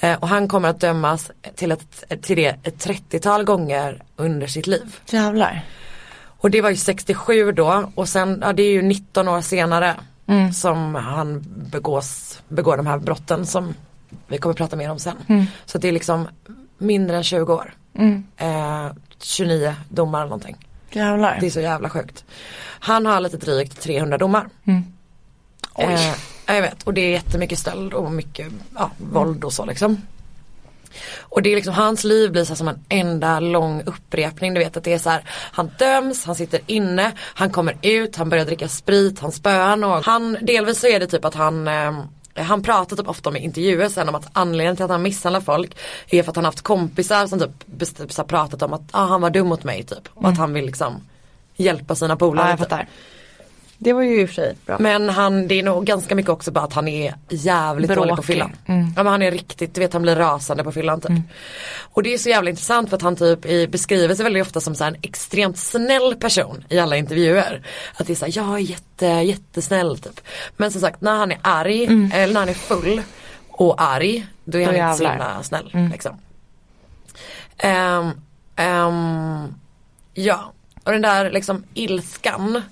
Eh, 0.00 0.18
och 0.18 0.28
han 0.28 0.48
kommer 0.48 0.68
att 0.68 0.80
dömas 0.80 1.30
till, 1.56 1.72
ett, 1.72 2.04
till 2.22 2.36
det 2.36 2.56
ett 2.62 2.86
30-tal 2.86 3.44
gånger 3.44 4.02
under 4.16 4.46
sitt 4.46 4.66
liv. 4.66 4.96
Jävlar. 5.10 5.64
Och 6.24 6.50
det 6.50 6.60
var 6.60 6.70
ju 6.70 6.76
67 6.76 7.52
då 7.52 7.90
och 7.94 8.08
sen, 8.08 8.38
ja 8.42 8.52
det 8.52 8.62
är 8.62 8.70
ju 8.72 8.82
19 8.82 9.28
år 9.28 9.40
senare 9.40 9.96
Mm. 10.26 10.52
som 10.52 10.94
han 10.94 11.44
begås, 11.70 12.42
begår 12.48 12.76
de 12.76 12.86
här 12.86 12.98
brotten 12.98 13.46
som 13.46 13.74
vi 14.26 14.38
kommer 14.38 14.54
prata 14.54 14.76
mer 14.76 14.90
om 14.90 14.98
sen. 14.98 15.46
Så 15.64 15.78
det 15.78 15.88
är 15.88 15.92
liksom 15.92 16.28
mindre 16.78 17.16
än 17.16 17.22
20 17.24 17.54
år. 17.54 17.74
Mm. 17.94 18.24
Eh, 18.36 18.92
29 19.22 19.74
domar 19.88 20.18
eller 20.18 20.28
någonting. 20.28 20.56
Jävlar. 20.96 21.38
Det 21.40 21.46
är 21.46 21.50
så 21.50 21.60
jävla 21.60 21.90
sjukt. 21.90 22.24
Han 22.80 23.06
har 23.06 23.20
lite 23.20 23.36
drygt 23.36 23.80
300 23.80 24.18
domar. 24.18 24.48
Eh, 25.78 26.14
ja, 26.46 26.54
jag 26.54 26.62
vet 26.62 26.82
och 26.82 26.94
det 26.94 27.00
är 27.00 27.10
jättemycket 27.10 27.58
stöld 27.58 27.94
och 27.94 28.12
mycket 28.12 28.52
ja, 28.74 28.90
våld 28.98 29.44
och 29.44 29.52
så 29.52 29.64
liksom. 29.64 30.02
Och 31.20 31.42
det 31.42 31.52
är 31.52 31.56
liksom 31.56 31.74
hans 31.74 32.04
liv 32.04 32.32
blir 32.32 32.44
så 32.44 32.56
som 32.56 32.68
en 32.68 32.84
enda 32.88 33.40
lång 33.40 33.82
upprepning. 33.86 34.54
Du 34.54 34.60
vet 34.60 34.76
att 34.76 34.84
det 34.84 34.92
är 34.92 34.98
så 34.98 35.10
här, 35.10 35.24
han 35.28 35.70
döms, 35.78 36.24
han 36.24 36.34
sitter 36.34 36.60
inne, 36.66 37.12
han 37.18 37.50
kommer 37.50 37.76
ut, 37.82 38.16
han 38.16 38.28
börjar 38.28 38.44
dricka 38.44 38.68
sprit, 38.68 39.20
han 39.20 39.32
spöar 39.32 39.76
någon. 39.76 40.02
Han, 40.02 40.36
delvis 40.42 40.80
så 40.80 40.86
är 40.86 41.00
det 41.00 41.06
typ 41.06 41.24
att 41.24 41.34
han 41.34 41.68
eh, 41.68 42.04
han 42.34 42.62
pratar 42.62 42.96
typ 42.96 43.08
ofta 43.08 43.30
om 43.30 43.36
i 43.36 43.40
intervjuer 43.40 43.88
sen 43.88 44.08
om 44.08 44.14
att 44.14 44.28
anledningen 44.32 44.76
till 44.76 44.84
att 44.84 44.90
han 44.90 45.02
misshandlar 45.02 45.40
folk 45.40 45.76
är 46.10 46.22
för 46.22 46.30
att 46.30 46.36
han 46.36 46.44
haft 46.44 46.62
kompisar 46.62 47.26
som 47.26 47.38
typ 47.40 47.64
pratat 48.24 48.62
om 48.62 48.72
att 48.72 48.82
ah, 48.90 49.06
han 49.06 49.20
var 49.20 49.30
dum 49.30 49.46
mot 49.48 49.64
mig 49.64 49.82
typ. 49.82 50.08
Och 50.14 50.28
att 50.28 50.38
han 50.38 50.52
vill 50.52 50.66
liksom 50.66 51.00
hjälpa 51.56 51.94
sina 51.94 52.12
Ja, 52.12 52.16
polare. 52.16 52.50
jag 52.50 52.58
typ. 52.58 52.88
Det 53.84 53.92
var 53.92 54.02
ju 54.02 54.20
i 54.20 54.24
och 54.24 54.28
för 54.28 54.34
sig 54.34 54.54
bra. 54.66 54.76
Men 54.80 55.08
han, 55.08 55.48
det 55.48 55.54
är 55.54 55.62
nog 55.62 55.84
ganska 55.84 56.14
mycket 56.14 56.30
också 56.30 56.50
bara 56.50 56.64
att 56.64 56.72
han 56.72 56.88
är 56.88 57.14
jävligt 57.28 57.88
dålig 57.88 58.10
på 58.10 58.14
Bråkig. 58.14 58.24
fyllan. 58.24 58.52
Mm. 58.66 58.92
Ja 58.96 59.02
men 59.02 59.06
han 59.06 59.22
är 59.22 59.30
riktigt, 59.30 59.74
du 59.74 59.80
vet 59.80 59.92
han 59.92 60.02
blir 60.02 60.16
rasande 60.16 60.64
på 60.64 60.72
fyllan 60.72 61.00
typ. 61.00 61.10
Och 61.80 62.02
det 62.02 62.14
är 62.14 62.18
så 62.18 62.28
jävla 62.28 62.50
intressant 62.50 62.88
för 62.88 62.96
att 62.96 63.02
han 63.02 63.16
typ 63.16 63.46
i, 63.46 63.68
beskriver 63.68 64.14
sig 64.14 64.24
väldigt 64.24 64.42
ofta 64.42 64.60
som 64.60 64.74
så 64.74 64.84
en 64.84 64.96
extremt 65.02 65.58
snäll 65.58 66.14
person 66.14 66.64
i 66.68 66.78
alla 66.78 66.96
intervjuer. 66.96 67.66
Att 67.94 68.06
det 68.06 68.12
är 68.12 68.14
såhär, 68.14 68.32
jag 68.36 68.54
är 68.54 68.58
jätte, 68.58 69.06
jättesnäll 69.06 69.98
typ. 69.98 70.20
Men 70.56 70.72
som 70.72 70.80
sagt 70.80 71.00
när 71.00 71.14
han 71.16 71.32
är 71.32 71.38
arg, 71.42 71.84
eller 72.12 72.32
när 72.32 72.40
han 72.40 72.48
är 72.48 72.54
full 72.54 73.02
och 73.48 73.82
arg, 73.82 74.26
då 74.44 74.58
är 74.58 74.62
Mm. 74.62 74.74
Då 74.74 74.80
han 74.80 74.90
inte 74.90 75.04
så 75.04 75.10
himla 75.10 75.42
snäll. 75.42 75.90
Liksom. 75.92 76.16
Ehm, 77.58 78.10
ehm, 78.56 79.54
ja, 80.14 80.52
och 80.84 80.92
den 80.92 81.02
där 81.02 81.30
liksom 81.30 81.64
ilskan 81.74 82.62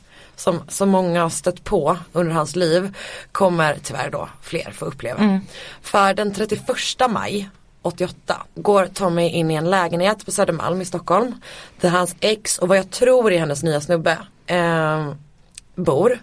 som 0.40 0.60
så 0.68 0.86
många 0.86 1.22
har 1.22 1.30
stött 1.30 1.64
på 1.64 1.96
under 2.12 2.32
hans 2.32 2.56
liv 2.56 2.96
kommer 3.32 3.78
tyvärr 3.82 4.10
då 4.10 4.28
fler 4.42 4.70
få 4.70 4.84
uppleva. 4.84 5.40
För 5.82 6.14
den 6.14 6.34
31 6.34 6.62
maj 7.10 7.50
88 7.82 8.42
går 8.54 8.86
Tommy 8.86 9.28
in 9.28 9.50
i 9.50 9.54
en 9.54 9.70
lägenhet 9.70 10.24
på 10.24 10.30
Södermalm 10.32 10.80
i 10.80 10.84
Stockholm. 10.84 11.34
Där 11.80 11.88
hans 11.88 12.16
ex 12.20 12.58
och 12.58 12.68
vad 12.68 12.78
jag 12.78 12.90
tror 12.90 13.32
är 13.32 13.38
hennes 13.38 13.62
nya 13.62 13.80
snubbe 13.80 14.18
eh, 14.46 15.12
bor. 15.74 16.18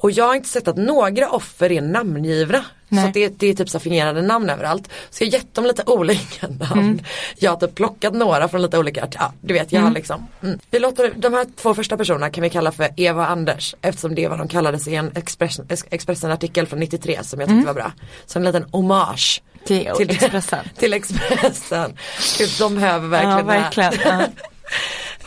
Och 0.00 0.10
jag 0.10 0.24
har 0.26 0.34
inte 0.34 0.48
sett 0.48 0.68
att 0.68 0.76
några 0.76 1.30
offer 1.30 1.72
är 1.72 1.80
namngivna. 1.80 2.64
Nej. 2.88 3.04
Så 3.04 3.10
det, 3.14 3.28
det 3.28 3.46
är 3.46 3.54
typ 3.54 3.68
så 3.68 3.78
fingerade 3.80 4.22
namn 4.22 4.50
överallt. 4.50 4.88
Så 5.10 5.24
jag 5.24 5.28
har 5.28 5.32
gett 5.32 5.54
dem 5.54 5.64
lite 5.64 5.82
olika 5.86 6.48
namn. 6.48 7.02
Jag 7.36 7.50
har 7.50 7.56
typ 7.60 7.74
plockat 7.74 8.14
några 8.14 8.48
från 8.48 8.62
lite 8.62 8.78
olika, 8.78 9.08
ja 9.14 9.32
du 9.40 9.54
vet 9.54 9.72
jag 9.72 9.80
har 9.80 9.90
liksom. 9.90 10.26
Mm. 10.42 10.58
Vi 10.70 10.78
låter 10.78 11.12
de 11.16 11.34
här 11.34 11.46
två 11.56 11.74
första 11.74 11.96
personerna 11.96 12.30
kan 12.30 12.42
vi 12.42 12.50
kalla 12.50 12.72
för 12.72 12.88
Eva 12.96 13.22
och 13.22 13.30
Anders. 13.30 13.74
Eftersom 13.82 14.14
det 14.14 14.24
är 14.24 14.28
vad 14.28 14.38
de 14.38 14.48
kallades 14.48 14.88
i 14.88 14.94
en 14.94 15.12
Expressen, 15.14 15.66
Expressen 15.90 16.30
artikel 16.30 16.66
från 16.66 16.78
93 16.80 17.18
som 17.22 17.40
jag 17.40 17.48
tyckte 17.48 17.66
var 17.66 17.74
bra. 17.74 17.92
Så 18.26 18.38
en 18.38 18.44
liten 18.44 18.64
hommage. 18.72 19.42
Till 19.66 19.86
Expressen. 20.10 20.64
till 20.76 20.92
Expressen. 20.92 21.96
Gud, 22.38 22.50
de 22.58 22.74
behöver 22.74 23.08
verkligen 23.08 23.36
Ja, 23.38 23.42
det 23.42 23.52
här. 23.52 24.28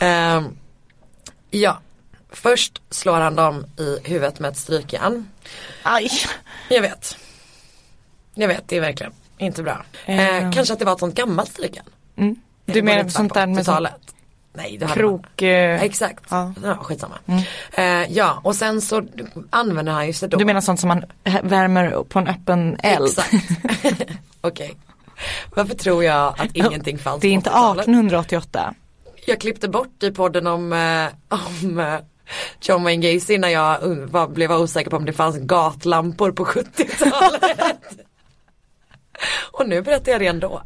verkligen. 0.00 0.54
Ja. 1.50 1.80
Först 2.32 2.82
slår 2.90 3.20
han 3.20 3.36
dem 3.36 3.66
i 3.78 3.98
huvudet 4.04 4.40
med 4.40 4.50
ett 4.50 4.56
strykjärn. 4.58 5.28
Aj. 5.82 6.08
Jag 6.68 6.82
vet. 6.82 7.16
Jag 8.34 8.48
vet, 8.48 8.68
det 8.68 8.76
är 8.76 8.80
verkligen 8.80 9.12
inte 9.38 9.62
bra. 9.62 9.84
Eh, 10.06 10.36
Ehm. 10.36 10.52
kanske 10.52 10.72
att 10.72 10.78
det 10.78 10.84
var 10.84 10.92
ett 10.92 10.98
sånt 10.98 11.14
gammalt 11.14 11.48
strykjärn. 11.50 11.84
Mm. 12.16 12.36
Du 12.64 12.82
menar 12.82 12.98
lite 12.98 13.10
sånt 13.14 13.34
där 13.34 13.46
med 13.46 13.56
sånt 13.64 13.68
80-talet. 13.68 14.00
Nej, 14.54 14.76
det 14.78 14.86
hade 14.86 15.02
man. 15.02 15.18
krok... 15.18 15.42
eh, 15.42 15.82
Exakt, 15.82 16.24
ja. 16.28 16.52
Ja. 16.62 16.76
skitsamma. 16.76 17.14
Eh, 17.72 17.84
ja, 18.12 18.40
och 18.44 18.56
sen 18.56 18.80
så 18.80 19.02
använder 19.50 19.92
han 19.92 20.06
ju 20.06 20.12
sig 20.12 20.28
då. 20.28 20.36
Du 20.36 20.44
menar 20.44 20.60
sånt 20.60 20.80
som 20.80 20.88
man 20.88 21.04
värmer 21.42 22.02
på 22.08 22.18
en 22.18 22.28
öppen 22.28 22.76
eld? 22.82 23.04
Exakt. 23.06 23.34
Okej. 24.40 24.76
Varför 25.54 25.74
tror 25.74 26.04
jag 26.04 26.34
att 26.38 26.50
ingenting 26.56 26.98
fanns 26.98 27.20
Det 27.20 27.28
är 27.28 27.32
inte 27.32 27.50
80-talet? 27.50 27.82
1888. 27.82 28.74
Jag 29.26 29.40
klippte 29.40 29.68
bort 29.68 30.02
i 30.02 30.10
podden 30.10 30.46
om, 30.46 30.72
eh, 30.72 31.06
om 31.62 31.78
eh, 31.80 31.94
John 32.60 32.84
Wayne 32.84 33.12
Gacy 33.12 33.38
när 33.38 33.48
jag 33.48 33.78
var, 33.86 34.28
blev 34.28 34.52
osäker 34.52 34.90
på 34.90 34.96
om 34.96 35.04
det 35.04 35.12
fanns 35.12 35.38
gatlampor 35.38 36.32
på 36.32 36.44
70-talet. 36.44 37.60
Och 39.50 39.68
nu 39.68 39.82
berättar 39.82 40.12
jag 40.12 40.20
det 40.20 40.26
ändå. 40.26 40.48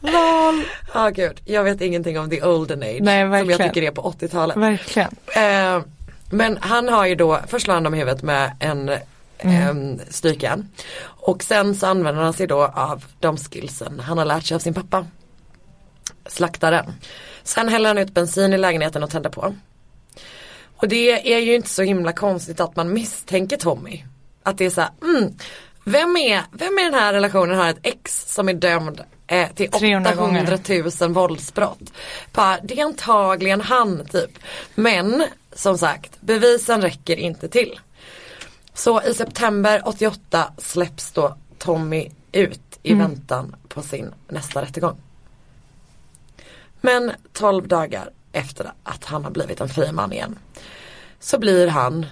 Lol. 0.00 0.64
Ja 0.94 1.08
gud, 1.08 1.40
jag 1.44 1.64
vet 1.64 1.80
ingenting 1.80 2.18
om 2.18 2.30
the 2.30 2.42
olden 2.42 2.82
age. 2.82 2.98
Nej, 3.00 3.22
som 3.22 3.32
jag 3.32 3.46
verkligen. 3.46 3.72
tycker 3.72 3.82
är 3.82 3.90
på 3.90 4.02
80-talet. 4.02 4.56
Verkligen. 4.56 5.10
Eh, 5.36 5.82
men 6.30 6.58
han 6.60 6.88
har 6.88 7.06
ju 7.06 7.14
då, 7.14 7.40
först 7.46 7.64
slår 7.64 7.74
han 7.74 7.82
dem 7.82 7.94
i 7.94 7.98
huvudet 7.98 8.22
med 8.22 8.56
en 8.60 8.90
mm. 9.38 10.00
strykjärn. 10.10 10.68
Och 11.04 11.42
sen 11.42 11.74
så 11.74 11.86
använder 11.86 12.22
han 12.22 12.32
sig 12.32 12.46
då 12.46 12.64
av 12.64 13.04
de 13.20 13.36
skillsen 13.36 14.00
han 14.00 14.18
har 14.18 14.24
lärt 14.24 14.44
sig 14.44 14.54
av 14.54 14.58
sin 14.58 14.74
pappa. 14.74 15.06
Slaktaren. 16.26 16.92
Sen 17.42 17.68
häller 17.68 17.88
han 17.88 17.98
ut 17.98 18.14
bensin 18.14 18.52
i 18.52 18.58
lägenheten 18.58 19.02
och 19.02 19.10
tänder 19.10 19.30
på. 19.30 19.54
Och 20.76 20.88
det 20.88 21.34
är 21.34 21.38
ju 21.38 21.54
inte 21.54 21.68
så 21.68 21.82
himla 21.82 22.12
konstigt 22.12 22.60
att 22.60 22.76
man 22.76 22.92
misstänker 22.92 23.56
Tommy. 23.56 24.02
Att 24.42 24.58
det 24.58 24.66
är 24.66 24.70
så 24.70 24.80
här, 24.80 24.90
mm, 25.02 25.34
vem 25.84 26.16
är, 26.16 26.42
vem 26.52 26.78
i 26.78 26.82
den 26.82 26.94
här 26.94 27.12
relationen 27.12 27.58
har 27.58 27.68
ett 27.68 27.78
ex 27.82 28.34
som 28.34 28.48
är 28.48 28.54
dömd 28.54 29.00
eh, 29.26 29.48
till 29.54 29.70
300 29.70 30.10
800 30.12 30.58
000 31.00 31.12
våldsbrott. 31.12 31.92
Bara, 32.32 32.58
det 32.62 32.80
är 32.80 32.84
antagligen 32.84 33.60
han 33.60 34.06
typ. 34.06 34.38
Men 34.74 35.24
som 35.52 35.78
sagt, 35.78 36.20
bevisen 36.20 36.82
räcker 36.82 37.16
inte 37.16 37.48
till. 37.48 37.80
Så 38.74 39.02
i 39.02 39.14
september 39.14 39.82
88 39.84 40.52
släpps 40.58 41.12
då 41.12 41.36
Tommy 41.58 42.10
ut 42.32 42.78
i 42.82 42.94
väntan 42.94 43.56
på 43.68 43.82
sin 43.82 44.14
nästa 44.28 44.62
rättegång. 44.62 44.96
Men 46.80 47.12
12 47.32 47.68
dagar 47.68 48.10
efter 48.36 48.72
att 48.82 49.04
han 49.04 49.24
har 49.24 49.30
blivit 49.30 49.60
en 49.60 49.68
fri 49.68 49.92
man 49.92 50.12
igen 50.12 50.38
så 51.20 51.38
blir 51.38 51.68
han, 51.68 52.06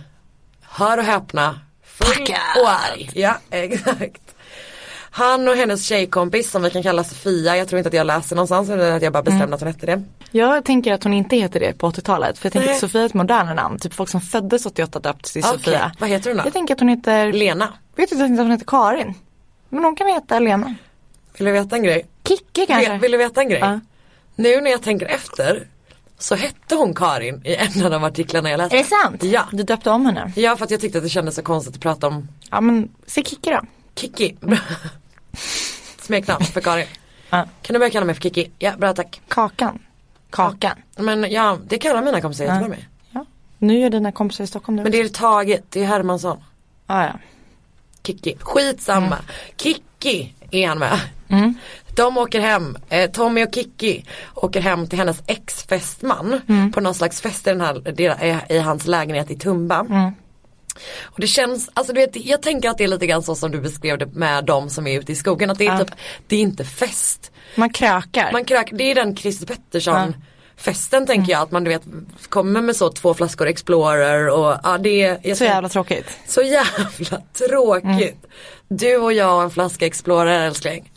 hör 0.62 0.98
och 0.98 1.04
häpna, 1.04 1.60
full 1.84 2.34
och 2.62 2.70
arg. 2.70 3.10
Ja, 3.14 3.36
exakt. 3.50 4.34
Han 5.10 5.48
och 5.48 5.54
hennes 5.54 5.84
tjejkompis 5.86 6.50
som 6.50 6.62
vi 6.62 6.70
kan 6.70 6.82
kalla 6.82 7.04
Sofia, 7.04 7.56
jag 7.56 7.68
tror 7.68 7.78
inte 7.78 7.88
att 7.88 7.94
jag 7.94 8.06
läser 8.06 8.36
någonstans 8.36 8.70
eller 8.70 8.92
att 8.92 9.02
jag 9.02 9.12
bara 9.12 9.22
bestämde 9.22 9.54
att 9.54 9.60
hon 9.60 9.66
hette 9.66 9.86
det. 9.86 10.02
Jag 10.30 10.64
tänker 10.64 10.92
att 10.92 11.04
hon 11.04 11.12
inte 11.12 11.36
heter 11.36 11.60
det 11.60 11.78
på 11.78 11.90
80-talet. 11.90 12.38
För 12.38 12.46
jag 12.46 12.52
tänker 12.52 12.66
Nej. 12.66 12.74
att 12.74 12.80
Sofia 12.80 13.00
är 13.02 13.06
ett 13.06 13.14
modernare 13.14 13.54
namn. 13.54 13.78
Typ 13.78 13.94
folk 13.94 14.08
som 14.10 14.20
föddes 14.20 14.66
88 14.66 14.98
döptes 14.98 15.32
till 15.32 15.42
Okej, 15.44 15.58
Sofia. 15.58 15.92
vad 15.98 16.08
heter 16.08 16.30
hon 16.30 16.36
då? 16.36 16.42
Jag 16.46 16.52
tänker 16.52 16.74
att 16.74 16.80
hon 16.80 16.88
heter, 16.88 17.32
Lena, 17.32 17.72
vet 17.96 18.12
inte 18.12 18.24
att 18.24 18.38
hon 18.38 18.50
heter 18.50 18.66
Karin. 18.66 19.14
Men 19.68 19.84
hon 19.84 19.96
kan 19.96 20.06
heta 20.06 20.38
Lena. 20.38 20.74
vill 21.38 21.46
du 21.46 21.52
veta 21.52 21.76
en 21.76 21.82
grej? 21.82 22.06
Kicke 22.28 22.66
kanske? 22.66 22.92
Vill, 22.92 23.00
vill 23.00 23.12
du 23.12 23.18
veta 23.18 23.40
en 23.40 23.48
grej? 23.48 23.60
Ja. 23.60 23.80
Nu 24.36 24.60
när 24.60 24.70
jag 24.70 24.82
tänker 24.82 25.06
efter 25.06 25.68
så 26.18 26.34
hette 26.34 26.74
hon 26.74 26.94
Karin 26.94 27.42
i 27.44 27.54
en 27.56 27.84
av 27.84 27.90
de 27.90 28.04
artiklarna 28.04 28.50
jag 28.50 28.58
läste. 28.58 28.76
Är 28.76 28.82
det 28.82 28.88
sant? 28.88 29.22
Ja. 29.22 29.44
Du 29.52 29.62
döpte 29.62 29.90
om 29.90 30.06
henne? 30.06 30.32
Ja 30.36 30.56
för 30.56 30.64
att 30.64 30.70
jag 30.70 30.80
tyckte 30.80 30.98
att 30.98 31.04
det 31.04 31.10
kändes 31.10 31.34
så 31.34 31.42
konstigt 31.42 31.74
att 31.74 31.80
prata 31.80 32.06
om 32.06 32.28
Ja 32.50 32.60
men, 32.60 32.88
se 33.06 33.24
Kicke 33.24 33.50
då. 33.50 33.60
Kiki. 33.94 34.36
Smeknamn 36.00 36.44
för 36.44 36.60
Karin. 36.60 36.86
Ja. 37.30 37.46
Kan 37.62 37.74
du 37.74 37.78
börja 37.78 37.90
kalla 37.90 38.06
mig 38.06 38.14
för 38.14 38.22
Kiki? 38.22 38.50
Ja, 38.58 38.72
bra 38.78 38.94
tack. 38.94 39.20
Kakan. 39.28 39.78
Kakan. 40.30 40.76
Men 40.96 41.30
ja, 41.32 41.58
det 41.68 41.78
kallar 41.78 42.02
mina 42.02 42.20
kompisar. 42.20 42.44
Göteborg 42.44 42.68
med. 42.70 42.84
Ja. 43.10 43.24
Nu 43.58 43.80
är 43.86 43.90
dina 43.90 44.12
kompisar 44.12 44.44
i 44.44 44.46
Stockholm 44.46 44.76
nu. 44.76 44.82
Men 44.82 44.92
det 44.92 45.00
är 45.00 45.08
taget, 45.08 45.64
det 45.70 45.80
är 45.82 45.86
Hermansson. 45.86 46.38
ah, 46.86 47.02
ja. 47.04 47.12
Kiki. 48.02 48.36
Skitsamma. 48.40 49.18
Kiki 49.56 50.34
är 50.50 50.68
han 50.68 50.78
med. 50.78 51.00
Mm. 51.38 51.54
De 51.96 52.18
åker 52.18 52.40
hem, 52.40 52.76
eh, 52.88 53.10
Tommy 53.10 53.44
och 53.44 53.54
Kiki 53.54 54.04
åker 54.34 54.60
hem 54.60 54.86
till 54.88 54.98
hennes 54.98 55.22
ex-fästman 55.26 56.40
Mm. 56.48 56.72
på 56.72 56.80
någon 56.80 56.94
slags 56.94 57.20
fest 57.20 57.46
i, 57.46 57.50
den 57.50 57.60
här, 57.60 58.52
i, 58.52 58.58
hans 58.58 58.86
lägenhet 58.86 59.30
i 59.30 59.38
Tumba. 59.38 59.80
Och 61.02 61.20
det 61.20 61.26
känns, 61.26 61.70
alltså 61.74 61.92
du 61.92 62.00
vet, 62.00 62.26
jag 62.26 62.42
tänker 62.42 62.70
att 62.70 62.78
det 62.78 62.84
är 62.84 62.88
lite 62.88 63.06
grann 63.06 63.22
så 63.22 63.34
som 63.34 63.50
du 63.50 63.60
beskrev 63.60 63.98
det 63.98 64.06
med 64.06 64.44
de 64.44 64.70
som 64.70 64.86
är 64.86 64.98
ute 65.00 65.12
i 65.12 65.14
skogen. 65.14 65.50
Att 65.50 65.58
det 65.58 65.66
är, 65.66 65.72
Ja. 65.72 65.78
typ, 65.78 65.94
det 66.26 66.36
är 66.36 66.40
inte 66.40 66.64
fest. 66.64 67.32
Man 67.54 67.72
krökar. 67.72 68.32
Man 68.32 68.44
krök, 68.44 68.68
det 68.72 68.90
är 68.90 68.94
den 68.94 69.16
Christer 69.16 69.46
Pettersson 69.46 70.14
festen 70.56 71.06
tänker 71.06 71.32
jag 71.32 71.42
att 71.42 71.50
man 71.50 71.64
du 71.64 71.70
vet 71.70 71.82
kommer 72.28 72.62
med 72.62 72.76
så 72.76 72.88
två 72.92 73.14
flaskor 73.14 73.46
Explorer 73.46 74.28
och 74.28 74.56
ja 74.62 74.78
det 74.78 75.02
är 75.02 75.14
Så 75.14 75.20
tänk- 75.22 75.40
jävla 75.40 75.68
tråkigt. 75.68 76.06
så 76.28 76.42
jävla 76.42 77.20
tråkigt. 77.48 78.26
Du 78.68 78.96
och 78.96 79.12
jag 79.12 79.36
och 79.36 79.42
en 79.42 79.50
flaska 79.50 79.86
Explorer 79.86 80.46
älskling. 80.46 80.92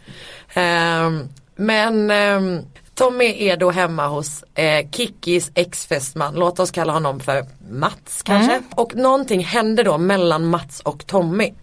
Ehm, 0.57 1.29
men 1.55 2.11
ehm, 2.11 2.59
Tommy 2.95 3.47
är 3.47 3.57
då 3.57 3.71
hemma 3.71 4.07
hos 4.07 4.43
eh, 4.55 4.89
Kikkis 4.91 5.51
ex-fästman, 5.55 6.35
låt 6.35 6.59
oss 6.59 6.71
kalla 6.71 6.93
honom 6.93 7.19
för 7.19 7.45
Mats 7.69 8.21
kanske. 8.23 8.61
Och 8.75 8.95
någonting 8.95 9.43
händer 9.43 9.83
då 9.83 9.97
mellan 9.97 10.45
Mats 10.45 10.79
och 10.79 11.07
Tommy. 11.07 11.53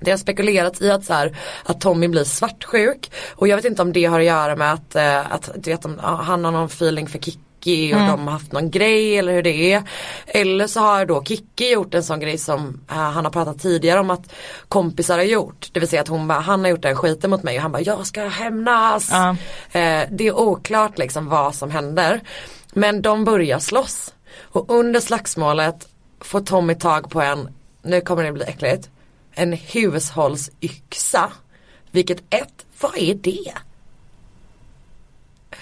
Det 0.00 0.10
har 0.10 0.18
spekulerats 0.18 0.82
i 0.82 0.90
att, 0.90 1.04
så 1.04 1.12
här, 1.12 1.36
att 1.64 1.80
Tommy 1.80 2.08
blir 2.08 2.24
svartsjuk 2.24 3.10
och 3.34 3.48
jag 3.48 3.56
vet 3.56 3.64
inte 3.64 3.82
om 3.82 3.92
det 3.92 4.04
har 4.04 4.20
att 4.20 4.26
göra 4.26 4.56
med 4.56 4.72
att, 4.72 4.96
eh, 4.96 5.32
att 5.32 5.50
du 5.54 5.70
vet, 5.70 5.84
han 6.02 6.44
har 6.44 6.52
någon 6.52 6.66
feeling 6.66 7.06
för 7.06 7.18
Kikki 7.18 7.40
och 7.66 8.00
de 8.00 8.26
har 8.26 8.32
haft 8.32 8.52
någon 8.52 8.70
grej 8.70 9.18
eller 9.18 9.32
hur 9.32 9.42
det 9.42 9.72
är. 9.72 9.82
Eller 10.26 10.66
så 10.66 10.80
har 10.80 11.06
då 11.06 11.24
Kikki 11.24 11.72
gjort 11.72 11.94
en 11.94 12.02
sån 12.02 12.20
grej 12.20 12.38
som 12.38 12.80
eh, 12.90 12.96
han 12.96 13.24
har 13.24 13.32
pratat 13.32 13.62
tidigare 13.62 14.00
om 14.00 14.10
att 14.10 14.32
kompisar 14.68 15.18
har 15.18 15.24
gjort. 15.24 15.68
Det 15.72 15.80
vill 15.80 15.88
säga 15.88 16.02
att 16.02 16.08
hon 16.08 16.28
bara, 16.28 16.40
han 16.40 16.60
har 16.60 16.68
gjort 16.68 16.82
den 16.82 16.96
skiten 16.96 17.30
mot 17.30 17.42
mig 17.42 17.56
och 17.56 17.62
han 17.62 17.72
bara, 17.72 17.82
jag 17.82 18.06
ska 18.06 18.28
hämnas. 18.28 19.08
Ja. 19.10 19.30
Eh, 19.80 20.08
det 20.10 20.26
är 20.26 20.38
oklart 20.38 20.98
liksom 20.98 21.28
vad 21.28 21.54
som 21.54 21.70
händer. 21.70 22.20
Men 22.72 23.02
de 23.02 23.24
börjar 23.24 23.58
slåss. 23.58 24.14
Och 24.38 24.70
under 24.70 25.00
slagsmålet 25.00 25.88
får 26.20 26.40
Tommy 26.40 26.74
tag 26.74 27.10
på 27.10 27.20
en, 27.20 27.48
nu 27.82 28.00
kommer 28.00 28.24
det 28.24 28.32
bli 28.32 28.44
äckligt, 28.44 28.90
en 29.32 29.52
hushållsyxa. 29.52 31.32
Vilket 31.90 32.22
ett, 32.30 32.66
vad 32.80 32.98
är 32.98 33.14
det? 33.14 33.52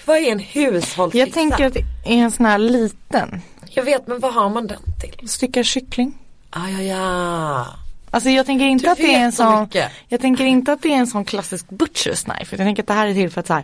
Vad 0.09 0.17
är 0.17 0.31
en 0.31 0.39
hushållsyxa? 0.39 1.17
Jag 1.17 1.33
tänker 1.33 1.65
att 1.65 1.73
det 1.73 1.79
är 2.05 2.17
en 2.17 2.31
sån 2.31 2.45
här 2.45 2.57
liten. 2.57 3.41
Jag 3.69 3.83
vet 3.83 4.07
men 4.07 4.19
vad 4.19 4.33
har 4.33 4.49
man 4.49 4.67
den 4.67 4.79
till? 5.01 5.29
Styckad 5.29 5.65
kyckling. 5.65 6.17
Ah, 6.49 6.67
ja, 6.67 6.81
ja. 6.81 7.67
Alltså 8.11 8.29
jag 8.29 8.45
tänker 8.45 8.65
inte 8.65 8.85
Du 8.85 8.91
att 8.91 8.97
det 8.97 9.15
är 9.15 9.19
en 9.19 9.31
så 9.31 9.43
sån. 9.43 9.61
mycket. 9.61 9.91
Jag 10.07 10.21
tänker 10.21 10.45
inte 10.45 10.71
att 10.73 10.81
det 10.81 10.89
är 10.93 10.97
en 10.97 11.07
sån 11.07 11.25
klassisk 11.25 11.65
butcher's 11.69 12.23
knife. 12.25 12.55
Jag 12.55 12.57
tänker 12.65 12.83
att 12.83 12.87
det 12.87 12.93
här 12.93 13.07
är 13.07 13.13
till 13.13 13.29
för 13.29 13.39
att 13.39 13.47
så 13.47 13.53
här. 13.53 13.63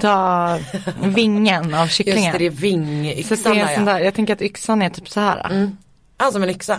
Ta 0.00 0.58
vingen 1.02 1.74
av 1.74 1.84
Just 1.84 1.96
kycklingen. 1.96 2.32
det, 2.32 2.38
det 2.38 2.46
är 2.46 2.50
så 2.50 2.56
vingyxan 2.56 3.38
att 3.38 3.44
det 3.44 3.60
är 3.60 3.68
en 3.68 3.74
sån 3.74 3.84
där, 3.84 4.00
jag 4.00 4.14
tänker 4.14 4.32
att 4.32 4.42
yxan 4.42 4.82
är 4.82 4.90
typ 4.90 5.08
så 5.08 5.20
här. 5.20 5.50
Mm. 5.50 5.76
Ah, 6.16 6.30
som 6.32 6.42
en 6.42 6.50
yxa. 6.50 6.78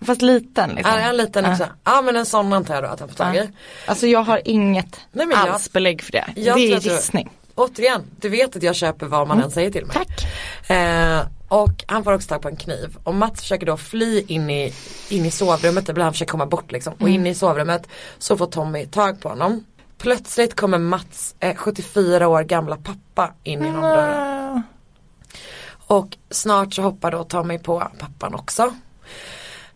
Fast 0.00 0.22
liten 0.22 0.70
liksom. 0.70 0.94
Ja, 0.94 1.00
en 1.00 1.16
liten 1.16 1.44
Ja. 1.44 1.52
yxa. 1.52 1.68
Ja 1.84 2.02
men 2.02 2.16
en 2.16 2.26
sån 2.26 2.52
antar 2.52 2.74
jag 2.74 2.82
då 2.84 2.88
att 2.88 3.00
han 3.00 3.08
får 3.08 3.16
tag 3.16 3.36
i. 3.36 3.48
Alltså 3.86 4.06
jag 4.06 4.22
har 4.22 4.40
inget 4.44 5.00
Nej, 5.12 5.26
jag- 5.30 5.48
alls 5.48 5.72
belägg 5.72 6.02
för 6.02 6.12
det. 6.12 6.24
Det 6.34 6.48
är 6.48 6.78
gissning. 6.80 7.30
Återigen, 7.58 8.02
du 8.20 8.28
vet 8.28 8.56
att 8.56 8.62
jag 8.62 8.76
köper 8.76 9.06
vad 9.06 9.28
man 9.28 9.42
än 9.42 9.50
säger 9.50 9.70
till 9.70 9.86
mig. 9.86 9.96
Mm. 9.96 10.06
Tack. 10.08 10.26
Eh, 10.70 11.26
och 11.48 11.84
han 11.86 12.04
får 12.04 12.12
också 12.12 12.28
tag 12.28 12.42
på 12.42 12.48
en 12.48 12.56
kniv 12.56 12.96
och 13.04 13.14
Mats 13.14 13.40
försöker 13.40 13.66
då 13.66 13.76
fly 13.76 14.24
in 14.28 14.50
i, 14.50 14.74
in 15.08 15.24
i 15.26 15.30
sovrummet, 15.30 15.88
eller 15.88 16.00
han 16.02 16.12
försöker 16.12 16.30
komma 16.30 16.46
bort 16.46 16.72
liksom. 16.72 16.92
Och 16.92 17.00
Mm. 17.00 17.14
in 17.14 17.26
i 17.26 17.34
sovrummet 17.34 17.88
så 18.18 18.36
får 18.36 18.46
Tommy 18.46 18.86
tag 18.86 19.20
på 19.20 19.28
honom. 19.28 19.64
Plötsligt 19.98 20.56
kommer 20.56 20.78
Mats 20.78 21.34
eh, 21.40 21.56
74 21.56 22.28
år 22.28 22.42
gamla 22.42 22.76
pappa 22.76 23.32
in 23.44 23.64
genom 23.64 23.82
dörren. 23.82 24.16
Ah. 24.18 24.62
Och 25.94 26.16
snart 26.30 26.74
så 26.74 26.82
hoppar 26.82 27.10
då 27.10 27.24
Tommy 27.24 27.58
på 27.58 27.88
pappan 27.98 28.34
också. 28.34 28.74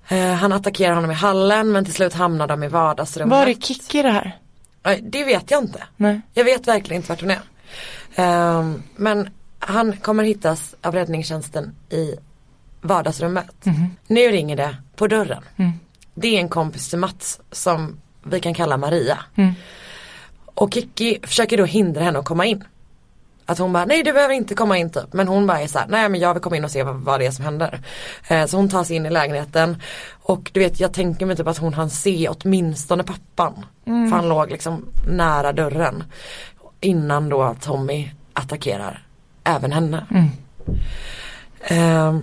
Eh, 0.09 0.33
han 0.33 0.53
attackerar 0.53 0.95
honom 0.95 1.11
i 1.11 1.15
hallen 1.15 1.73
men 1.73 1.85
till 1.85 1.95
slut 1.95 2.15
hamnar 2.15 2.47
de 2.47 2.63
i 2.63 2.69
vardagsrummet. 2.69 3.39
Var 3.39 3.47
är 3.47 3.55
Kikki 3.55 4.03
det 4.03 4.11
här? 4.11 4.39
Eh, 4.85 4.99
Det 5.03 5.25
vet 5.25 5.51
jag 5.51 5.63
inte. 5.63 5.83
Nej. 5.97 6.21
Jag 6.35 6.45
vet 6.45 6.69
verkligen 6.69 7.03
inte 7.03 7.09
vart 7.13 7.21
hon 7.21 7.31
är. 7.31 7.41
Ehm, 8.17 8.83
men 8.97 9.29
han 9.59 9.97
kommer 9.97 10.25
hittas 10.25 10.75
av 10.83 10.95
räddningstjänsten 10.95 11.75
i 11.91 12.15
vardagsrummet. 12.81 13.67
Nu 14.07 14.21
ringer 14.21 14.57
det 14.57 14.77
på 14.97 15.07
dörren. 15.07 15.43
Det 16.15 16.37
är 16.37 16.41
en 16.41 16.49
kompis 16.49 16.91
till 16.91 16.99
Mats 16.99 17.41
som 17.51 17.97
vi 18.23 18.41
kan 18.41 18.55
kalla 18.55 18.77
Maria. 18.77 19.19
Och 20.55 20.75
Kiki 20.75 21.19
försöker 21.23 21.57
då 21.59 21.65
hindra 21.65 22.03
henne 22.05 22.19
att 22.19 22.25
komma 22.25 22.47
in. 22.47 22.65
Att 23.47 23.59
hon 23.59 23.73
bara, 23.73 23.85
nej 23.85 24.03
du 24.03 24.13
behöver 24.13 24.35
inte 24.35 24.55
komma 24.55 24.79
in 24.79 24.91
typ. 24.91 25.13
Men 25.13 25.29
hon 25.29 25.47
bara 25.47 25.61
är 25.61 25.67
såhär, 25.67 25.87
nej 25.89 26.09
men 26.09 26.21
jag 26.21 26.35
vill 26.35 26.43
komma 26.43 26.57
in 26.57 26.65
och 26.65 26.71
se 26.71 26.83
vad, 26.83 26.95
vad 26.95 27.21
det 27.21 27.27
är 27.27 27.31
som 27.31 27.45
händer. 27.45 27.81
Eh, 28.29 28.47
så 28.47 28.57
hon 28.57 28.69
tar 28.69 28.85
sig 28.85 28.97
in 28.97 29.07
i 29.07 29.11
lägenheten. 29.11 29.77
Och 30.23 30.51
du 30.55 30.61
vet 30.61 30.81
jag 30.81 30.93
tänker 30.93 31.27
mig 31.27 31.37
typ 31.37 31.47
att 31.47 31.59
hon 31.59 31.75
hann 31.75 31.91
se 31.91 32.29
åtminstone 32.29 33.03
pappan. 33.05 33.67
För 33.85 34.17
han 34.17 34.29
låg 34.29 34.51
liksom 34.51 34.87
nära 35.09 35.53
dörren. 35.53 36.05
Innan 36.83 37.29
då 37.29 37.57
Tommy 37.61 38.11
attackerar 38.33 39.07
även 39.45 39.73
henne. 39.73 40.07
Eh, 41.61 42.19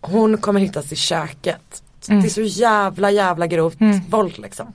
hon 0.00 0.38
kommer 0.38 0.60
hittas 0.60 0.92
i 0.92 0.96
köket. 0.96 1.82
Det 2.06 2.14
är 2.14 2.28
så 2.28 2.42
jävla 2.42 3.10
jävla 3.10 3.46
grovt 3.46 3.76
våld 4.08 4.38
liksom. 4.38 4.72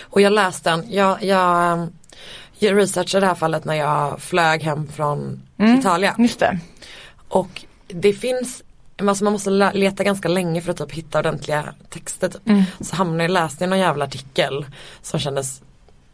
Och 0.00 0.20
jag 0.20 0.32
läste 0.32 0.70
den, 0.70 0.84
jag, 0.88 1.22
jag, 1.22 1.88
jag 2.58 2.76
researchade 2.78 3.20
det 3.20 3.26
här 3.28 3.34
fallet 3.34 3.64
när 3.64 3.74
jag 3.74 4.20
flög 4.20 4.62
hem 4.62 4.88
från 4.88 5.42
Italien. 5.78 6.14
Just 6.18 6.38
det. 6.40 6.58
Och 7.28 7.64
det 7.88 8.12
finns, 8.12 8.62
alltså 8.96 9.24
man 9.24 9.32
måste 9.32 9.50
leta 9.74 10.04
ganska 10.04 10.28
länge 10.28 10.60
för 10.60 10.70
att 10.70 10.78
typ 10.78 10.92
hitta 10.92 11.18
ordentliga 11.18 11.74
texter. 11.88 12.28
Typ. 12.28 12.42
Så 12.80 12.96
hamnade 12.96 13.24
jag 13.24 13.30
läste 13.30 13.66
någon 13.66 13.78
jävla 13.78 14.04
artikel 14.04 14.66
som 15.02 15.20
kändes 15.20 15.62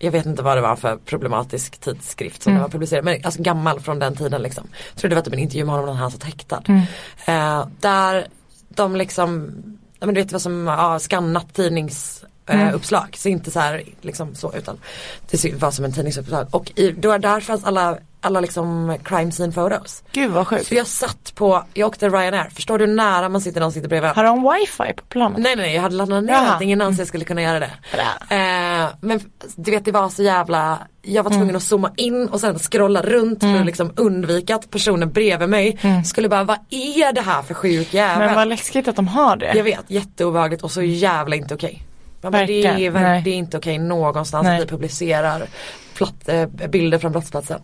jag 0.04 0.12
vet 0.12 0.26
inte 0.26 0.42
vad 0.42 0.56
det 0.56 0.60
var 0.60 0.76
för 0.76 0.96
problematisk 0.96 1.78
tidskrift 1.80 2.42
som 2.42 2.54
det 2.54 2.60
var 2.60 2.68
publicerad, 2.68 3.04
men 3.04 3.20
alltså 3.24 3.42
gammal 3.42 3.80
från 3.80 3.98
den 3.98 4.16
tiden 4.16 4.42
liksom. 4.42 4.66
Jag 4.92 5.00
tror 5.00 5.08
det 5.08 5.14
var 5.14 5.22
typ 5.22 5.34
en 5.34 5.38
intervju 5.38 5.64
med 5.64 5.74
honom 5.74 5.86
när 5.86 6.02
han 6.02 6.10
satt 6.10 6.24
häktad. 6.24 6.62
Eh, 7.26 7.66
där 7.80 8.26
de 8.68 8.96
liksom, 8.96 9.52
men 10.00 10.14
du 10.14 10.20
vet 10.22 10.32
vad 10.32 10.42
som, 10.42 10.66
ja, 10.66 10.98
skannat 10.98 11.54
Eh, 12.46 12.74
uppslag. 12.74 13.16
Så 13.16 13.28
inte 13.28 13.50
så 13.50 13.60
här 13.60 13.82
liksom 14.00 14.34
så 14.34 14.54
utan 14.54 14.78
det 15.30 15.54
var 15.54 15.70
som 15.70 15.84
en 15.84 15.92
tidningsuppslag. 15.92 16.46
Och 16.50 16.72
i, 16.74 16.90
då, 16.90 17.18
där 17.18 17.40
fanns 17.40 17.64
alla, 17.64 17.98
alla 18.20 18.40
liksom 18.40 18.96
crime 19.04 19.30
scene 19.30 19.52
photos. 19.52 20.02
Gud 20.12 20.30
vad 20.30 20.46
sjukt. 20.46 20.66
Så 20.66 20.74
jag 20.74 20.86
satt 20.86 21.34
på, 21.34 21.64
jag 21.74 21.86
åkte 21.86 22.08
Ryanair, 22.08 22.48
förstår 22.54 22.78
du 22.78 22.86
nära 22.86 23.28
man 23.28 23.40
sitter 23.40 23.60
när 23.60 23.64
någon 23.64 23.72
sitter 23.72 23.88
bredvid? 23.88 24.10
Har 24.10 24.24
de 24.24 24.42
wifi 24.54 24.92
på 24.96 25.02
planet? 25.08 25.38
Nej 25.38 25.56
nej 25.56 25.74
jag 25.74 25.82
hade 25.82 25.94
laddat 25.96 26.24
ner 26.24 26.32
Jaha. 26.32 26.48
allting 26.48 26.72
innan 26.72 26.94
så 26.94 27.00
jag 27.00 27.08
skulle 27.08 27.24
kunna 27.24 27.42
göra 27.42 27.58
det. 27.58 27.70
Eh, 28.28 28.88
men 29.00 29.20
du 29.56 29.70
vet 29.70 29.84
det 29.84 29.92
var 29.92 30.08
så 30.08 30.22
jävla, 30.22 30.78
jag 31.02 31.22
var 31.22 31.30
tvungen 31.30 31.56
att 31.56 31.62
zooma 31.62 31.90
in 31.96 32.28
och 32.28 32.40
sen 32.40 32.58
scrolla 32.58 33.02
runt 33.02 33.40
för 33.40 33.56
att 33.56 33.66
liksom 33.66 33.92
undvika 33.96 34.54
att 34.54 34.70
personen 34.70 35.12
bredvid 35.12 35.48
mig 35.48 35.78
skulle 36.04 36.28
bara, 36.28 36.44
vad 36.44 36.58
är 36.70 37.12
det 37.12 37.20
här 37.20 37.42
för 37.42 37.54
sjuk 37.54 37.94
jävel? 37.94 38.26
Men 38.26 38.34
vad 38.34 38.48
läskigt 38.48 38.88
att 38.88 38.96
de 38.96 39.08
har 39.08 39.36
det. 39.36 39.52
Jag 39.56 39.64
vet, 39.64 39.90
jätteobehagligt 39.90 40.62
och 40.62 40.70
så 40.70 40.82
jävla 40.82 41.36
inte 41.36 41.54
okej. 41.54 41.82
Ja, 42.24 42.30
men 42.30 42.46
det, 42.46 42.66
är, 42.66 42.90
nej. 42.90 43.22
det 43.24 43.30
är 43.30 43.34
inte 43.34 43.56
okej 43.56 43.78
någonstans 43.78 44.46
att 44.46 44.62
vi 44.62 44.66
publicerar 44.66 45.46
platt, 45.94 46.28
eh, 46.28 46.46
bilder 46.46 46.98
från 46.98 47.12
brottsplatsen. 47.12 47.60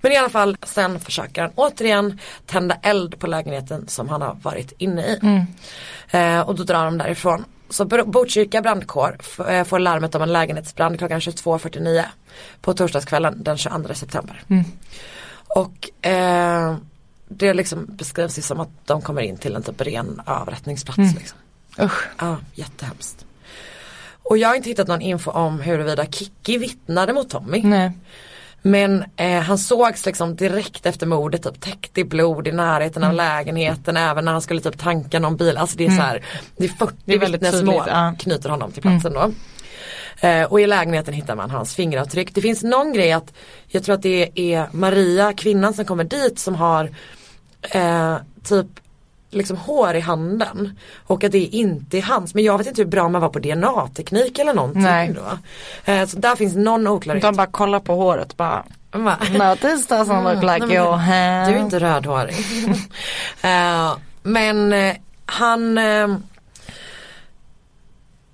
Men 0.00 0.12
i 0.12 0.16
alla 0.16 0.28
fall 0.28 0.56
sen 0.62 1.00
försöker 1.00 1.42
han 1.42 1.50
återigen 1.54 2.18
tända 2.46 2.74
eld 2.82 3.18
på 3.18 3.26
lägenheten 3.26 3.88
som 3.88 4.08
han 4.08 4.22
har 4.22 4.34
varit 4.42 4.72
inne 4.78 5.02
i. 5.02 5.18
Mm. 5.22 5.46
Eh, 6.10 6.40
och 6.40 6.54
då 6.54 6.62
drar 6.62 6.84
de 6.84 6.98
därifrån. 6.98 7.44
Så 7.68 7.84
Botkyrka 7.84 8.62
brandkår 8.62 9.16
eh, 9.48 9.64
får 9.64 9.78
larmet 9.78 10.14
om 10.14 10.22
en 10.22 10.32
lägenhetsbrand 10.32 10.98
klockan 10.98 11.20
22.49 11.20 12.04
på 12.60 12.74
torsdagskvällen 12.74 13.42
den 13.42 13.58
22 13.58 13.94
september. 13.94 14.42
Mm. 14.48 14.64
Och 15.32 16.06
eh, 16.06 16.76
det 17.28 17.54
liksom 17.54 17.86
beskrivs 17.88 18.38
ju 18.38 18.42
som 18.42 18.60
att 18.60 18.86
de 18.86 19.02
kommer 19.02 19.22
in 19.22 19.36
till 19.36 19.56
en 19.56 19.62
typ 19.62 19.80
ren 19.80 20.22
avrättningsplats. 20.26 20.98
Mm. 20.98 21.14
Liksom. 21.14 21.38
Usch. 21.80 22.08
Ja, 22.18 22.36
jättehemskt. 22.54 23.26
Och 24.22 24.38
jag 24.38 24.48
har 24.48 24.54
inte 24.54 24.68
hittat 24.68 24.88
någon 24.88 25.00
info 25.02 25.30
om 25.30 25.60
huruvida 25.60 26.06
Kikki 26.06 26.58
vittnade 26.58 27.12
mot 27.12 27.30
Tommy. 27.30 27.62
Nej. 27.64 27.92
Men 28.62 29.04
eh, 29.16 29.40
han 29.40 29.58
sågs 29.58 30.06
liksom 30.06 30.36
direkt 30.36 30.86
efter 30.86 31.06
mordet 31.06 31.42
typ 31.42 31.60
täckt 31.60 31.98
i 31.98 32.04
blod 32.04 32.48
i 32.48 32.52
närheten 32.52 33.02
Mm. 33.02 33.10
av 33.10 33.16
lägenheten 33.16 33.96
även 33.96 34.24
när 34.24 34.32
han 34.32 34.42
skulle 34.42 34.60
typ 34.60 34.78
tanka 34.78 35.18
någon 35.18 35.36
bil. 35.36 35.56
Alltså 35.56 35.76
det 35.76 35.86
är 35.86 35.90
så 35.90 36.02
här, 36.02 36.24
det 36.56 36.64
är 36.64 36.68
40 36.68 36.94
Det 37.04 37.14
är 37.14 37.18
väldigt 37.18 37.42
vittnesmål 37.42 37.82
ja. 37.86 38.14
knyter 38.18 38.48
honom 38.48 38.72
till 38.72 38.82
platsen 38.82 39.12
då. 39.12 39.30
Eh, 40.28 40.44
och 40.44 40.60
i 40.60 40.66
lägenheten 40.66 41.14
hittar 41.14 41.34
man 41.36 41.50
hans 41.50 41.74
fingeravtryck. 41.74 42.34
Det 42.34 42.40
finns 42.40 42.62
någon 42.62 42.92
grej 42.92 43.12
att 43.12 43.32
jag 43.66 43.84
tror 43.84 43.94
att 43.94 44.02
det 44.02 44.30
är 44.34 44.66
Maria, 44.72 45.32
kvinnan 45.32 45.74
som 45.74 45.84
kommer 45.84 46.04
dit 46.04 46.38
som 46.38 46.54
har 46.54 46.90
eh, 47.62 48.16
typ 48.44 48.66
liksom 49.32 49.56
hår 49.56 49.94
i 49.94 50.00
handen 50.00 50.78
och 51.06 51.24
att 51.24 51.32
det 51.32 51.38
inte 51.38 51.98
är 51.98 52.02
hans. 52.02 52.34
Men 52.34 52.44
jag 52.44 52.58
vet 52.58 52.66
inte 52.66 52.82
hur 52.82 52.88
bra 52.88 53.08
man 53.08 53.20
var 53.20 53.28
på 53.28 53.38
DNA-teknik 53.38 54.38
eller 54.38 54.54
någonting 54.54 54.82
Nej. 54.82 55.14
då. 55.14 55.92
Eh, 55.92 56.06
så 56.06 56.18
där 56.18 56.36
finns 56.36 56.54
någon 56.54 56.86
oklarhet. 56.86 57.22
De 57.22 57.36
bara 57.36 57.46
kollar 57.46 57.80
på 57.80 57.94
håret 57.94 58.36
bara. 58.36 58.64
Man 58.92 59.04
bara, 59.04 59.16
No 59.16 59.56
this 59.56 59.88
doesn't 59.88 60.34
look 60.34 60.42
like 60.42 60.66
Nej, 60.66 60.76
your 60.76 60.92
hand. 60.92 61.52
Du 61.52 61.58
är 61.58 61.60
inte 61.60 61.78
rödhårig. 61.78 62.34
Eh, 63.42 63.96
men 64.22 64.72
eh, 64.72 64.94
han 65.26 65.78
eh, 65.78 66.08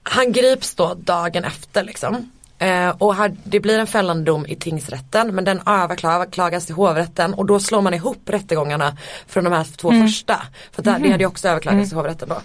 Han 0.03 0.33
grips 0.33 0.75
då 0.75 0.95
dagen 0.95 1.45
efter 1.45 1.85
liksom. 1.85 2.31
Eh, 2.59 2.89
och 2.89 3.15
här, 3.15 3.37
det 3.45 3.61
blir 3.61 3.79
en 3.79 3.87
fällande 3.87 4.25
dom 4.25 4.47
i 4.47 4.57
tingsrätten 4.57 5.35
men 5.35 5.45
den 5.45 5.61
överklagas 5.67 6.67
till 6.67 6.75
hovrätten 6.75 7.35
och 7.35 7.47
då 7.47 7.61
slår 7.61 7.83
man 7.83 7.95
ihop 7.95 8.23
rättegångarna 8.27 8.97
från 9.27 9.45
de 9.45 9.53
här 9.53 9.67
två 9.77 9.93
första. 9.93 10.43
För 10.73 10.83
det, 10.83 10.99
det 11.03 11.11
hade 11.11 11.23
ju 11.23 11.27
också 11.27 11.49
överklagats 11.49 11.89
till 11.89 11.97
hovrätten 11.97 12.29
då. 12.29 12.41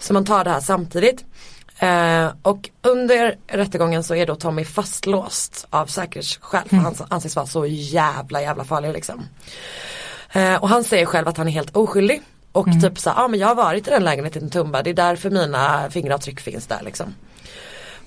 Så 0.00 0.12
man 0.12 0.24
tar 0.24 0.44
det 0.44 0.50
här 0.50 0.60
samtidigt. 0.60 1.24
Eh, 1.78 2.28
och 2.42 2.70
under 2.82 3.36
rättegången 3.46 4.04
så 4.04 4.14
är 4.14 4.26
då 4.26 4.34
Tommy 4.34 4.64
fastlåst 4.64 5.66
av 5.70 5.86
säkerhetsskäl 5.86 6.68
för 6.68 6.76
han 6.76 6.94
anses 7.08 7.36
vara 7.36 7.46
så 7.46 7.66
jävla 7.66 8.42
jävla 8.42 8.64
farlig 8.64 8.92
liksom. 8.92 9.22
Eh, 10.32 10.54
och 10.54 10.68
han 10.68 10.84
säger 10.84 11.06
själv 11.06 11.28
att 11.28 11.36
han 11.36 11.48
är 11.48 11.52
helt 11.52 11.76
oskyldig. 11.76 12.22
Och 12.52 12.66
typ 12.82 12.98
så 12.98 13.08
ja 13.08 13.24
ah, 13.24 13.28
men 13.28 13.40
jag 13.40 13.48
har 13.48 13.54
varit 13.54 13.88
i 13.88 13.90
den 13.90 14.04
lägenheten 14.04 14.46
i 14.46 14.50
Tumba, 14.50 14.82
det 14.82 14.90
är 14.90 14.94
därför 14.94 15.30
mina 15.30 15.90
fingeravtryck 15.90 16.40
finns 16.40 16.66
där 16.66 16.82
liksom. 16.82 17.14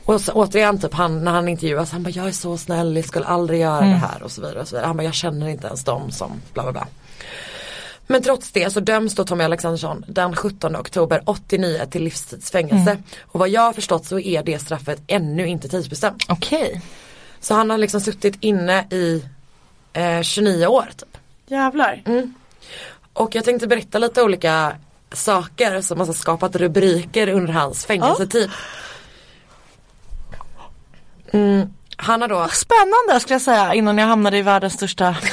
Och 0.05 0.21
så, 0.21 0.31
återigen 0.31 0.79
typ 0.79 0.93
han, 0.93 1.23
när 1.23 1.31
han 1.31 1.47
intervjuas, 1.47 1.91
han 1.91 2.03
bara 2.03 2.09
jag 2.09 2.27
är 2.27 2.31
så 2.31 2.57
snäll, 2.57 2.95
jag 2.95 3.05
skulle 3.05 3.25
aldrig 3.25 3.59
göra 3.59 3.81
det 3.81 3.85
här 3.85 4.23
och 4.23 4.31
så 4.31 4.41
vidare. 4.41 4.59
Och 4.59 4.67
så 4.67 4.75
vidare. 4.75 4.87
Han 4.87 4.97
bara 4.97 5.03
jag 5.03 5.13
känner 5.13 5.47
inte 5.47 5.67
ens 5.67 5.83
dem 5.83 6.11
som 6.11 6.41
bla 6.53 6.63
bla 6.63 6.71
bla. 6.71 6.87
Men 8.07 8.23
trots 8.23 8.51
det 8.51 8.69
så 8.73 8.79
döms 8.79 9.15
då 9.15 9.23
Tommy 9.23 9.43
Alexandersson 9.43 10.05
den 10.07 10.35
17 10.35 10.75
oktober 10.75 11.21
89 11.25 11.85
till 11.91 12.03
livstidsfängelse. 12.03 12.97
Och 13.21 13.39
vad 13.39 13.49
jag 13.49 13.61
har 13.61 13.73
förstått 13.73 14.05
så 14.05 14.19
är 14.19 14.43
det 14.43 14.59
straffet 14.59 15.01
ännu 15.07 15.47
inte 15.47 15.69
tidsbestämt. 15.69 16.25
Okej. 16.29 16.81
Så 17.39 17.53
han 17.53 17.69
har 17.69 17.77
liksom 17.77 18.01
suttit 18.01 18.37
inne 18.39 18.85
i 18.91 19.23
eh, 19.93 20.21
29 20.21 20.65
år 20.67 20.89
typ. 20.97 21.17
Jävlar. 21.47 22.03
Och 23.13 23.35
jag 23.35 23.45
tänkte 23.45 23.67
berätta 23.67 23.99
lite 23.99 24.23
olika 24.23 24.75
saker 25.11 25.81
som 25.81 25.99
har 25.99 26.13
skapat 26.13 26.55
rubriker 26.55 27.29
under 27.29 27.53
hans 27.53 27.85
fängelsetid. 27.85 28.49
Mm, 31.33 31.73
han 31.95 32.21
har 32.21 32.27
då 32.27 32.47
Spännande 32.47 33.19
skulle 33.19 33.33
jag 33.33 33.41
säga 33.41 33.73
innan 33.73 33.97
jag 33.97 34.07
hamnade 34.07 34.37
i 34.37 34.41
världens 34.41 34.73
största. 34.73 35.15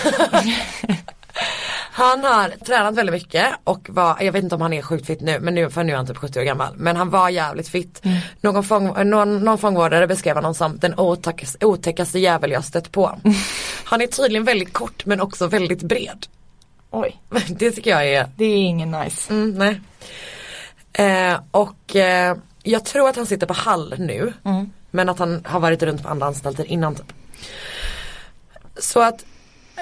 Han 1.97 2.25
har 2.25 2.49
tränat 2.49 2.95
väldigt 2.95 3.13
mycket 3.13 3.47
och 3.65 3.87
var, 3.91 4.17
jag 4.21 4.33
vet 4.33 4.43
inte 4.43 4.55
om 4.55 4.61
han 4.61 4.73
är 4.73 4.83
sjukt 4.83 5.07
fit 5.07 5.21
nu 5.21 5.41
men 5.41 5.55
nu, 5.55 5.71
för 5.71 5.85
nu 5.85 5.93
är 5.93 5.97
han 5.97 6.07
typ 6.07 6.17
70 6.17 6.41
år 6.41 6.45
gammal. 6.45 6.75
Men 6.77 6.97
han 6.97 7.11
var 7.11 7.29
jävligt 7.29 7.69
fit. 7.69 8.03
Någon, 8.41 8.65
fång, 8.65 9.11
någon, 9.11 9.45
någon 9.45 9.59
fångvårdare 9.59 10.07
beskrev 10.07 10.37
honom 10.37 10.55
som 10.55 10.79
den 10.79 10.99
otäckaste, 10.99 11.67
otäckaste 11.67 12.19
jävel 12.19 12.51
jag 12.51 12.65
stött 12.65 12.93
på. 12.93 13.21
Han 13.85 14.01
är 14.01 14.07
tydligen 14.07 14.45
väldigt 14.45 14.73
kort 14.73 15.07
men 15.07 15.21
också 15.21 15.47
väldigt 15.47 15.83
bred. 15.83 16.27
Oj, 16.91 17.21
Det 17.49 17.71
tycker 17.71 17.91
jag 17.91 18.09
är 18.09 18.29
det 18.37 18.45
är 18.45 18.57
ingen 18.57 18.91
nice. 18.91 19.33
Mm, 19.33 19.51
nej. 19.59 19.81
Eh, 20.93 21.41
och 21.51 21.97
eh, 21.97 22.37
jag 22.63 22.85
tror 22.85 23.09
att 23.09 23.17
han 23.17 23.27
sitter 23.27 23.47
på 23.47 23.55
Hall 23.55 23.95
nu. 23.99 24.33
Men 24.97 25.09
att 25.09 25.19
han 25.19 25.43
har 25.45 25.61
varit 25.61 25.83
runt 25.83 26.03
på 26.03 26.09
andra 26.09 26.27
anstalter 26.27 26.65
innan 26.65 26.95
typ. 26.95 27.13
Så 28.79 29.03
att 29.03 29.25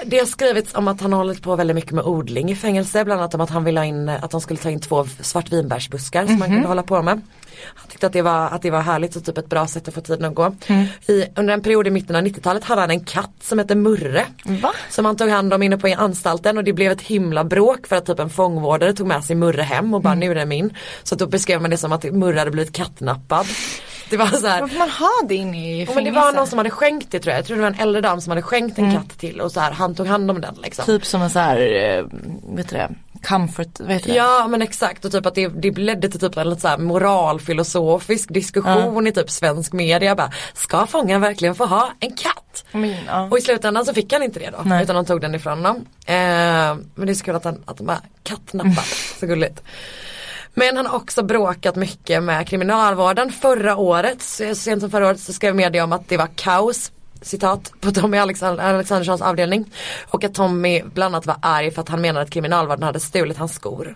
det 0.05 0.19
har 0.19 0.25
skrivits 0.25 0.75
om 0.75 0.87
att 0.87 1.01
han 1.01 1.13
har 1.13 1.17
hållit 1.17 1.41
på 1.41 1.55
väldigt 1.55 1.75
mycket 1.75 1.91
med 1.91 2.03
odling 2.03 2.51
i 2.51 2.55
fängelse. 2.55 3.05
Bland 3.05 3.21
annat 3.21 3.35
om 3.35 3.41
att 3.41 3.49
han 3.49 3.63
ville 3.63 3.79
ha 3.79 3.85
in, 3.85 4.09
att 4.09 4.31
de 4.31 4.41
skulle 4.41 4.59
ta 4.59 4.69
in 4.69 4.79
två 4.79 5.07
svartvinbärsbuskar 5.21 6.25
som 6.25 6.41
han 6.41 6.49
kunde 6.49 6.67
hålla 6.67 6.83
på 6.83 7.01
med. 7.01 7.21
Han 7.63 7.87
tyckte 7.89 8.07
att 8.07 8.13
det 8.13 8.21
var, 8.21 8.47
att 8.49 8.61
det 8.61 8.71
var 8.71 8.81
härligt 8.81 9.15
och 9.15 9.25
typ 9.25 9.37
ett 9.37 9.49
bra 9.49 9.67
sätt 9.67 9.87
att 9.87 9.93
få 9.93 10.01
tiden 10.01 10.25
att 10.25 10.35
gå. 10.35 10.55
I, 11.07 11.25
under 11.35 11.53
en 11.53 11.61
period 11.61 11.87
i 11.87 11.91
mitten 11.91 12.15
av 12.15 12.21
90-talet 12.21 12.63
hade 12.63 12.81
han 12.81 12.91
en 12.91 13.05
katt 13.05 13.31
som 13.41 13.59
hette 13.59 13.75
Murre. 13.75 14.25
Va? 14.43 14.73
Som 14.89 15.05
han 15.05 15.17
tog 15.17 15.29
hand 15.29 15.53
om 15.53 15.63
inne 15.63 15.77
på 15.77 15.95
anstalten 15.97 16.57
och 16.57 16.63
det 16.63 16.73
blev 16.73 16.91
ett 16.91 17.01
himla 17.01 17.43
bråk 17.43 17.87
för 17.87 17.95
att 17.95 18.05
typ 18.05 18.19
en 18.19 18.29
fångvårdare 18.29 18.93
tog 18.93 19.07
med 19.07 19.23
sig 19.23 19.35
Murre 19.35 19.61
hem 19.61 19.93
och 19.93 20.01
bara 20.01 20.15
nu 20.15 20.31
är 20.31 20.35
det 20.35 20.45
min. 20.45 20.73
Så 21.03 21.15
då 21.15 21.27
beskrev 21.27 21.61
man 21.61 21.71
det 21.71 21.77
som 21.77 21.91
att 21.91 22.03
Murre 22.03 22.39
hade 22.39 22.51
blivit 22.51 22.73
kattnappad. 22.73 23.45
Det 24.09 24.17
var 24.17 24.27
så 24.27 24.47
här, 24.47 24.61
Varför 24.61 24.77
man 24.77 24.89
ha 24.89 25.11
det 25.27 25.35
inne 25.35 25.57
i 25.57 25.85
fängelse? 25.85 25.95
men 25.95 26.03
det 26.03 26.11
var 26.11 26.33
någon 26.33 26.47
som 26.47 26.57
hade 26.57 26.69
skänkt 26.69 27.11
det 27.11 27.19
tror 27.19 27.31
jag. 27.31 27.39
Jag 27.39 27.45
tror 27.45 27.57
det 27.57 27.61
var 27.63 27.69
en 27.69 27.79
äldre 27.79 28.01
dam 28.01 28.21
som 28.21 28.31
hade 28.31 28.41
skänkt 28.41 28.77
en 28.77 28.91
katt 28.91 29.19
till 29.19 29.41
och 29.41 29.51
så 29.51 29.59
här, 29.59 29.71
han 29.71 29.95
tog 29.95 30.07
hand 30.07 30.31
om 30.31 30.41
den 30.41 30.55
liksom. 30.63 30.85
Typ 30.85 31.05
som 31.05 31.21
en 31.21 31.29
så 31.29 31.39
här, 31.39 31.57
eh, 31.57 32.05
vet 32.55 32.69
du 32.69 32.75
det, 32.75 32.89
comfort, 33.23 33.79
vet 33.79 34.03
du 34.03 34.11
det? 34.11 34.17
Ja 34.17 34.47
men 34.47 34.61
exakt 34.61 35.05
och 35.05 35.11
typ 35.11 35.25
att 35.25 35.35
det, 35.35 35.47
det 35.47 35.77
ledde 35.77 36.09
till 36.09 36.19
typ 36.19 36.37
en 36.37 36.49
lite 36.49 36.61
så 36.61 36.67
här 36.67 36.77
moralfilosofisk 36.77 38.33
diskussion 38.33 39.07
i 39.07 39.11
typ 39.11 39.29
svensk 39.29 39.73
media. 39.73 40.15
Bara, 40.15 40.31
ska 40.53 40.85
fången 40.87 41.21
verkligen 41.21 41.55
få 41.55 41.65
ha 41.65 41.91
en 41.99 42.11
katt? 42.15 42.65
Men, 42.71 42.95
ja. 43.07 43.27
Och 43.31 43.37
i 43.37 43.41
slutändan 43.41 43.85
så 43.85 43.93
fick 43.93 44.13
han 44.13 44.23
inte 44.23 44.39
det 44.39 44.49
då. 44.49 44.57
Nej. 44.65 44.83
Utan 44.83 44.95
de 44.95 45.05
tog 45.05 45.21
den 45.21 45.35
ifrån 45.35 45.57
honom. 45.57 45.75
Eh, 46.05 46.15
men 46.95 47.05
det 47.05 47.11
är 47.11 47.13
så 47.13 47.25
kul 47.25 47.35
att, 47.35 47.43
han, 47.43 47.63
att 47.65 47.77
de 47.77 47.87
bara 47.87 48.01
kattnappar. 48.23 48.85
så 49.19 49.25
gulligt. 49.25 49.63
Men 50.57 50.77
han 50.77 50.85
har 50.85 50.95
också 50.95 51.23
bråkat 51.23 51.75
mycket 51.75 52.23
med 52.23 52.47
kriminalvården. 52.47 53.31
Förra 53.31 53.75
året, 53.75 54.21
så 54.21 54.55
sent 54.55 54.81
som 54.81 54.91
förra 54.91 55.07
året 55.07 55.19
så 55.19 55.33
skrev 55.33 55.55
media 55.55 55.83
om 55.83 55.93
att 55.93 56.09
det 56.09 56.17
var 56.17 56.29
kaos 56.35 56.91
citat 57.21 57.71
på 57.81 57.91
Tommy 57.91 58.17
Alexand- 58.17 58.59
Alexanderssons 58.61 59.21
avdelning. 59.21 59.65
Och 60.07 60.23
att 60.23 60.33
Tommy 60.33 60.81
bland 60.93 61.15
annat 61.15 61.25
var 61.25 61.35
arg 61.41 61.71
för 61.71 61.81
att 61.81 61.89
han 61.89 62.01
menade 62.01 62.23
att 62.23 62.29
kriminalvården 62.29 62.83
hade 62.83 62.99
stulit 62.99 63.37
hans 63.37 63.53
skor. 63.53 63.95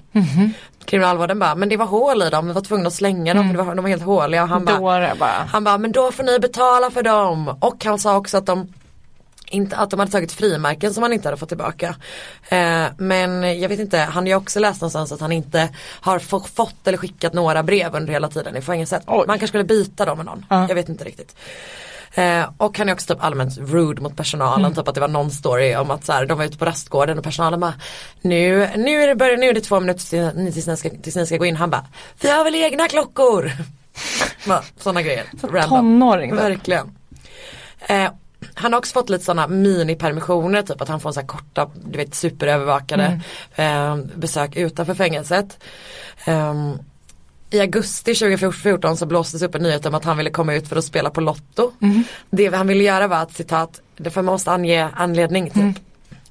Kriminalvården 0.86 1.40
bara, 1.40 1.56
men 1.56 1.70
det 1.70 1.78
var 1.78 1.86
hål 1.86 2.22
i 2.24 2.30
dem, 2.30 2.48
vi 2.48 2.54
var 2.54 2.62
tvungna 2.62 2.88
att 2.88 2.94
slänga 2.94 3.34
dem 3.34 3.44
för 3.50 3.58
det 3.58 3.64
var, 3.64 3.76
de 3.76 3.82
var 3.82 3.90
helt 3.90 4.04
håliga. 4.04 4.44
Och 4.44 4.50
han 4.50 4.66
bara, 4.66 5.16
bara. 5.16 5.48
han 5.52 5.64
bara, 5.64 5.78
men 5.78 5.92
då 5.92 6.12
får 6.12 6.24
ni 6.24 6.40
betala 6.40 6.92
för 6.92 7.04
dem. 7.04 7.58
Och 7.60 7.86
han 7.86 8.00
sa 8.00 8.18
också 8.18 8.38
att 8.38 8.46
de 8.46 8.74
inte, 9.50 9.76
att 9.76 9.90
de 9.90 10.00
hade 10.00 10.12
tagit 10.12 10.32
frimärken 10.32 10.94
som 10.94 11.04
han 11.04 11.14
inte 11.14 11.28
hade 11.28 11.38
fått 11.38 11.50
tillbaka. 11.50 11.96
Eh, 12.50 12.86
men 12.98 13.60
jag 13.60 13.70
vet 13.70 13.80
inte, 13.80 13.98
han 14.00 14.24
har 14.24 14.28
ju 14.28 14.36
också 14.36 14.60
läst 14.60 14.82
någonstans 14.82 15.12
att 15.12 15.20
han 15.22 15.32
inte 15.32 15.70
har 16.02 16.20
få, 16.20 16.40
fått 16.40 16.88
eller 16.88 16.98
skickat 16.98 17.34
några 17.34 17.64
brev 17.64 17.96
under 17.96 18.14
hela 18.14 18.28
tiden 18.28 18.56
i 18.56 18.62
fängelset. 18.62 19.04
Man 19.08 19.26
kanske 19.28 19.48
skulle 19.48 19.64
byta 19.64 20.06
dem 20.06 20.18
med 20.18 20.26
någon, 20.26 20.46
Ja. 20.50 20.66
jag 20.70 20.76
vet 20.76 20.90
inte 20.90 21.04
riktigt. 21.04 21.36
Eh, 22.14 22.50
och 22.58 22.78
han 22.78 22.90
är 22.90 22.94
också 22.94 23.14
typ 23.14 23.24
allmänt 23.24 23.58
rude 23.58 24.02
mot 24.02 24.16
personalen, 24.16 24.66
Mm. 24.66 24.76
typ 24.76 24.88
att 24.88 24.96
det 24.96 25.02
var 25.02 25.08
någon 25.08 25.32
story 25.32 25.76
om 25.76 25.92
att 25.92 26.06
så 26.06 26.12
här, 26.14 26.26
de 26.26 26.38
var 26.38 26.46
ute 26.46 26.58
på 26.58 26.66
rastgården 26.66 27.18
och 27.18 27.24
personalen 27.24 27.60
bara 27.60 27.74
Nu, 28.22 28.70
nu 28.76 29.04
är 29.04 29.08
det, 29.08 29.16
börjar, 29.16 29.38
nu 29.38 29.46
är 29.50 29.54
det 29.54 29.62
två 29.62 29.80
minuter 29.80 30.04
till- 30.06 30.54
tills 30.54 30.68
ni, 30.68 30.78
ska, 30.78 30.90
tills 30.90 31.16
ni 31.16 31.26
ska 31.26 31.38
gå 31.38 31.46
in, 31.46 31.56
han 31.56 31.70
bara 31.70 31.86
Vi 32.22 32.30
har 32.30 32.44
väl 32.44 32.56
egna 32.56 32.88
klockor! 32.88 33.52
Sådana 34.80 35.02
grejer. 35.02 35.24
Random. 35.42 35.70
tonåring. 35.70 36.36
Verkligen. 36.36 36.92
Eh, 37.80 38.12
han 38.60 38.74
har 38.74 38.80
också 38.80 38.94
fått 38.94 39.10
lite 39.10 39.26
sådana 39.26 39.48
minipermissioner, 39.48 40.62
typ 40.62 40.82
att 40.82 40.90
han 40.90 41.00
får 41.00 41.12
så 41.12 41.22
korta, 41.22 41.70
du 41.86 41.98
vet 41.98 42.16
superövervakade 42.16 43.22
eh, 43.56 43.98
besök 44.16 44.56
utanför 44.56 44.94
fängelset. 44.94 45.58
Ehm, 46.26 46.80
I 47.50 47.60
augusti 47.60 48.16
2014 48.16 48.98
så 48.98 49.06
blåstes 49.06 49.42
upp 49.42 49.56
en 49.56 49.64
nyhet 49.64 49.86
om 49.86 49.96
att 49.96 50.06
han 50.06 50.18
ville 50.18 50.30
komma 50.30 50.54
ut 50.54 50.68
för 50.68 50.76
att 50.76 50.86
spela 50.86 51.10
på 51.10 51.22
Lotto. 51.22 51.72
Det 52.30 52.56
han 52.56 52.68
ville 52.68 52.84
göra 52.84 53.08
var 53.08 53.18
att 53.18 53.34
citat, 53.34 53.82
det 53.98 54.10
för 54.10 54.22
man 54.22 54.34
måste 54.34 54.52
ange 54.52 54.90
anledning 54.96 55.50
typ. 55.50 55.84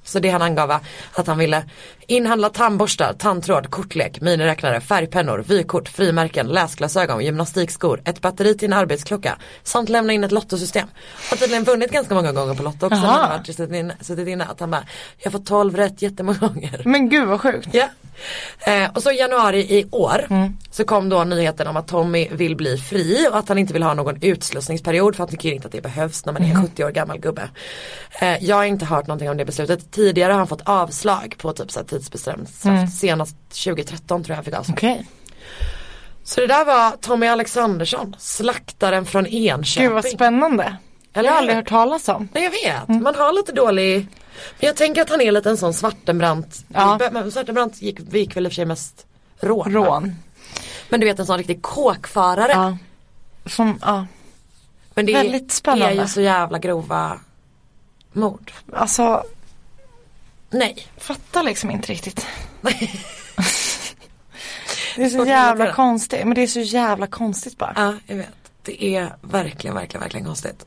Så 0.03 0.19
det 0.19 0.29
han 0.29 0.41
angav 0.41 0.67
var 0.67 0.79
att 1.13 1.27
han 1.27 1.37
ville 1.37 1.63
inhandla 2.09 2.49
tandborstar, 2.49 3.13
tandtråd, 3.13 3.69
kortlek, 3.69 4.21
miniräknare, 4.21 4.81
färgpennor, 4.81 5.43
vykort, 5.47 5.89
frimärken, 5.89 6.47
läsglasögon, 6.47 7.25
gymnastikskor, 7.25 8.01
ett 8.05 8.21
batteri 8.21 8.57
till 8.57 8.65
en 8.65 8.73
arbetsklocka 8.73 9.37
samt 9.63 9.89
lämna 9.89 10.13
in 10.13 10.23
ett 10.23 10.31
lottosystem. 10.31 10.87
Har 11.29 11.37
tydligen 11.37 11.63
vunnit 11.63 11.91
ganska 11.91 12.13
många 12.15 12.31
gånger 12.31 12.53
på 12.53 12.63
Lotto 12.63 12.85
också. 12.85 12.95
Han 12.99 13.31
har 13.31 13.43
suttit 13.43 13.71
inne, 13.71 13.95
suttit 14.01 14.27
inne 14.27 14.45
att 14.45 14.59
han 14.59 14.71
bara, 14.71 14.83
jag 15.17 15.31
har 15.31 15.39
fått 15.39 15.45
12 15.47 15.75
rätt 15.75 16.01
jättemånga 16.01 16.37
gånger. 16.39 16.81
Men 16.85 17.09
gud 17.09 17.27
vad 17.27 17.41
sjukt. 17.41 17.67
Ja. 17.71 17.87
Eh, 18.59 18.89
och 18.95 19.03
så 19.03 19.11
i 19.11 19.17
januari 19.17 19.59
i 19.59 19.85
år 19.91 20.25
Mm. 20.29 20.57
så 20.71 20.83
kom 20.83 21.09
då 21.09 21.23
nyheten 21.23 21.67
om 21.67 21.77
att 21.77 21.87
Tommy 21.87 22.27
vill 22.31 22.55
bli 22.55 22.77
fri 22.77 23.27
och 23.31 23.37
att 23.37 23.49
han 23.49 23.57
inte 23.57 23.73
vill 23.73 23.83
ha 23.83 23.93
någon 23.93 24.17
utslussningsperiod 24.21 25.15
för 25.15 25.23
han 25.23 25.29
tycker 25.29 25.51
inte 25.51 25.65
att 25.67 25.71
det 25.71 25.81
behövs 25.81 26.25
när 26.25 26.33
man 26.33 26.43
är 26.43 26.49
Mm. 26.51 26.61
70 26.61 26.83
år 26.83 26.89
gammal 26.91 27.19
gubbe. 27.19 27.49
Eh, 28.21 28.43
jag 28.43 28.55
har 28.55 28.63
inte 28.65 28.85
hört 28.85 29.07
någonting 29.07 29.29
om 29.29 29.37
det 29.37 29.45
beslutet. 29.45 29.91
Tidigare 29.91 30.31
har 30.31 30.37
han 30.37 30.47
fått 30.47 30.61
avslag 30.65 31.35
på 31.37 31.53
typ 31.53 31.71
så 31.71 31.79
här 31.79 31.85
tidsbestämt 31.99 32.49
straff. 32.49 32.93
Senast 32.93 33.35
2013 33.49 34.23
tror 34.23 34.31
jag 34.31 34.35
han 34.35 34.45
fick 34.45 34.53
avslag. 34.53 34.77
Okej. 34.77 35.07
Så 36.23 36.41
det 36.41 36.47
där 36.47 36.65
var 36.65 36.91
Tommy 36.91 37.27
Alexandersson, 37.27 38.15
slaktaren 38.19 39.05
från 39.05 39.25
Enköping. 39.27 39.83
Gud 39.87 39.93
vad 39.93 40.05
spännande. 40.05 40.75
Eller 41.13 41.29
jag 41.29 41.33
har 41.33 41.39
aldrig 41.39 41.55
hört 41.55 41.69
talas 41.69 42.09
om. 42.09 42.29
Nej 42.33 42.43
jag 42.43 42.51
vet, 42.51 42.89
Mm. 42.89 43.03
man 43.03 43.15
har 43.15 43.33
lite 43.33 43.51
dålig 43.51 44.07
Men 44.59 44.67
jag 44.67 44.75
tänker 44.75 45.01
att 45.01 45.09
han 45.09 45.21
är 45.21 45.31
lite 45.31 45.49
en 45.49 45.57
sån 45.57 45.73
Svartenbrandt 45.73 46.65
Ja. 46.67 46.99
Men 47.11 47.31
Svartenbrandt 47.31 47.81
gick, 47.81 47.99
gick 48.13 48.35
väl 48.35 48.45
i 48.45 48.47
och 48.47 48.51
för 48.51 48.55
sig 48.55 48.65
mest 48.65 49.05
rån. 49.39 49.73
Rån. 49.73 50.15
Men 50.89 50.99
du 50.99 51.05
vet 51.05 51.19
en 51.19 51.25
sån 51.25 51.37
riktig 51.37 51.61
kåkfarare. 51.61 52.51
Ja. 52.51 52.77
Som, 53.45 53.79
ja. 53.81 54.05
Men 54.93 55.05
det 55.05 55.13
väldigt 55.13 55.51
spännande. 55.51 55.85
är 55.85 56.01
ju 56.01 56.07
så 56.07 56.21
jävla 56.21 56.59
grova 56.59 57.19
mord. 58.13 58.51
Alltså, 58.73 59.23
Nej. 60.49 60.87
fattar 60.97 61.43
liksom 61.43 61.71
inte 61.71 61.91
riktigt. 61.91 62.25
Det 64.95 65.03
är 65.03 65.09
så 65.09 65.25
jävla 65.25 65.73
konstigt, 65.73 66.19
men 66.25 66.35
det 66.35 66.41
är 66.41 66.47
så 66.47 66.59
jävla 66.59 67.07
konstigt 67.07 67.57
bara. 67.57 67.73
Ja, 67.75 67.93
jag 68.07 68.15
vet. 68.15 68.27
Det 68.61 68.83
är 68.83 69.15
verkligen, 69.21 69.75
verkligen, 69.75 70.01
verkligen 70.01 70.25
konstigt. 70.25 70.65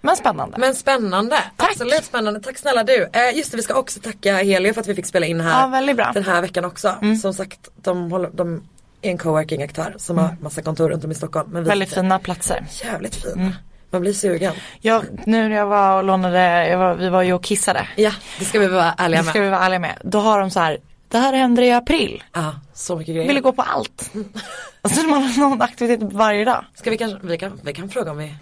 Men 0.00 0.16
spännande. 0.16 0.58
Men 0.58 0.74
spännande. 0.74 1.36
Tack. 1.56 1.70
Absolut 1.70 2.04
spännande. 2.04 2.40
Tack 2.40 2.58
snälla 2.58 2.84
du. 2.84 3.08
Eh, 3.12 3.36
just 3.36 3.50
det, 3.50 3.56
vi 3.56 3.62
ska 3.62 3.74
också 3.74 4.00
tacka 4.00 4.36
Helio 4.36 4.74
för 4.74 4.80
att 4.80 4.86
vi 4.86 4.94
fick 4.94 5.06
spela 5.06 5.26
in 5.26 5.40
här 5.40 5.60
Ja, 5.60 5.66
väldigt 5.66 5.96
bra. 5.96 6.04
Mm. 6.04 6.14
den 6.14 6.24
här 6.24 6.42
veckan 6.42 6.64
också. 6.64 6.96
Som 7.22 7.34
sagt, 7.34 7.68
de, 7.76 8.10
håller, 8.10 8.30
de 8.32 8.62
är 9.02 9.10
en 9.10 9.18
coworking-aktör 9.18 9.94
som 9.98 10.18
har 10.18 10.36
massa 10.40 10.62
kontor 10.62 10.90
runt 10.90 11.04
om 11.04 11.10
i 11.10 11.14
Stockholm. 11.14 11.50
Men 11.52 11.62
vi 11.62 11.68
Väldigt 11.68 11.94
fina 11.94 12.18
platser. 12.18 12.66
Jävligt 12.84 13.14
fin. 13.14 13.54
Man 13.92 14.00
blir 14.00 14.12
sugen. 14.12 14.52
Jag, 14.80 15.04
nu 15.26 15.48
när 15.48 15.56
jag 15.56 15.66
var 15.66 15.96
och 15.98 16.04
lånade, 16.04 16.68
jag 16.68 16.78
var, 16.78 16.94
vi 16.94 17.08
var 17.08 17.22
ju 17.22 17.32
och 17.32 17.44
kissade. 17.44 17.88
Ja, 17.96 18.12
det 18.38 18.44
ska 18.44 18.58
vi 18.58 18.66
vara 18.66 18.94
ärliga 18.98 19.20
Det 19.20 19.24
med. 19.24 19.30
ska 19.30 19.40
vi 19.40 19.48
vara 19.50 19.60
ärliga 19.60 19.78
med. 19.78 19.98
Då 20.04 20.18
har 20.18 20.40
de 20.40 20.50
så 20.50 20.60
här, 20.60 20.78
det 21.08 21.18
här 21.18 21.32
händer 21.32 21.62
i 21.62 21.72
april. 21.72 22.22
Ja, 22.32 22.54
så 22.74 22.96
mycket 22.96 23.14
grejer. 23.14 23.28
Vill 23.28 23.40
gå 23.40 23.52
på 23.52 23.62
allt. 23.62 24.10
Alltså 24.84 25.06
man 25.06 25.22
har 25.22 25.40
någon 25.40 25.62
aktivitet 25.62 26.12
varje 26.12 26.44
dag. 26.44 26.64
Ska 26.74 26.90
vi 26.90 26.98
kanske, 26.98 27.26
vi 27.26 27.38
kan, 27.38 27.60
vi 27.64 27.72
kan 27.72 27.88
fråga 27.90 28.10
om 28.10 28.18
vi, 28.18 28.34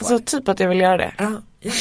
Så 0.00 0.18
typ 0.18 0.48
att 0.48 0.60
jag 0.60 0.68
vill 0.68 0.80
göra 0.80 0.96
det. 0.96 1.12
ja, 1.18 1.32
ja. 1.60 1.72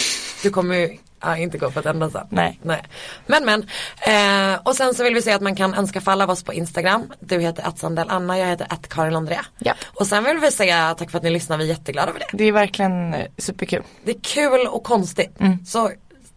Du 0.44 0.50
kommer 0.50 0.76
ju 0.76 0.98
ja, 1.22 1.38
inte 1.38 1.58
gå 1.58 1.72
på 1.72 1.80
ett 1.80 1.86
enda 1.86 2.10
sen. 2.10 2.28
Nej. 2.30 2.60
Nej. 2.64 2.84
Men 3.26 3.46
men. 3.46 3.62
Eh, 4.00 4.60
och 4.64 4.76
sen 4.76 4.94
så 4.94 5.04
vill 5.04 5.14
vi 5.14 5.22
säga 5.22 5.36
att 5.36 5.42
man 5.42 5.56
kan 5.56 5.74
önska 5.74 6.02
falla 6.02 6.24
av 6.24 6.30
oss 6.30 6.44
på 6.44 6.54
Instagram. 6.54 7.14
Du 7.20 7.40
heter 7.40 7.68
att 7.68 7.84
Anna, 8.12 8.40
jag 8.40 8.48
heter 8.48 8.68
att 8.70 8.90
Karin 8.90 9.16
Andrea. 9.16 9.46
Ja. 9.60 9.74
Och 9.86 10.08
sen 10.08 10.24
vill 10.24 10.38
vi 10.38 10.52
säga 10.52 10.96
tack 10.98 11.12
för 11.12 11.18
att 11.18 11.24
ni 11.24 11.30
lyssnar, 11.30 11.58
vi 11.58 11.64
är 11.64 11.68
jätteglada 11.68 12.10
över 12.10 12.20
det. 12.20 12.38
Det 12.38 12.44
är 12.44 12.52
verkligen 12.52 13.14
eh, 13.14 13.28
superkul. 13.38 13.84
Det 14.04 14.12
är 14.12 14.20
kul 14.22 14.68
och 14.68 14.84
konstigt. 14.84 15.38
Så 15.66 15.92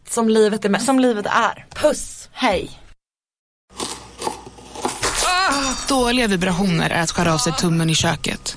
som 0.09 0.29
livet 0.29 0.65
är 0.65 0.69
mest. 0.69 0.87
Som 0.87 1.01
livet 1.01 1.27
är. 1.27 1.67
Puss! 1.75 2.29
Hej. 2.33 2.71
Dåliga 5.89 6.27
vibrationer 6.27 6.91
är 6.91 7.03
att 7.03 7.11
skära 7.11 7.35
av 7.35 7.39
sig 7.39 7.53
tummen 7.53 7.91
i 7.91 7.95
köket. 7.95 8.57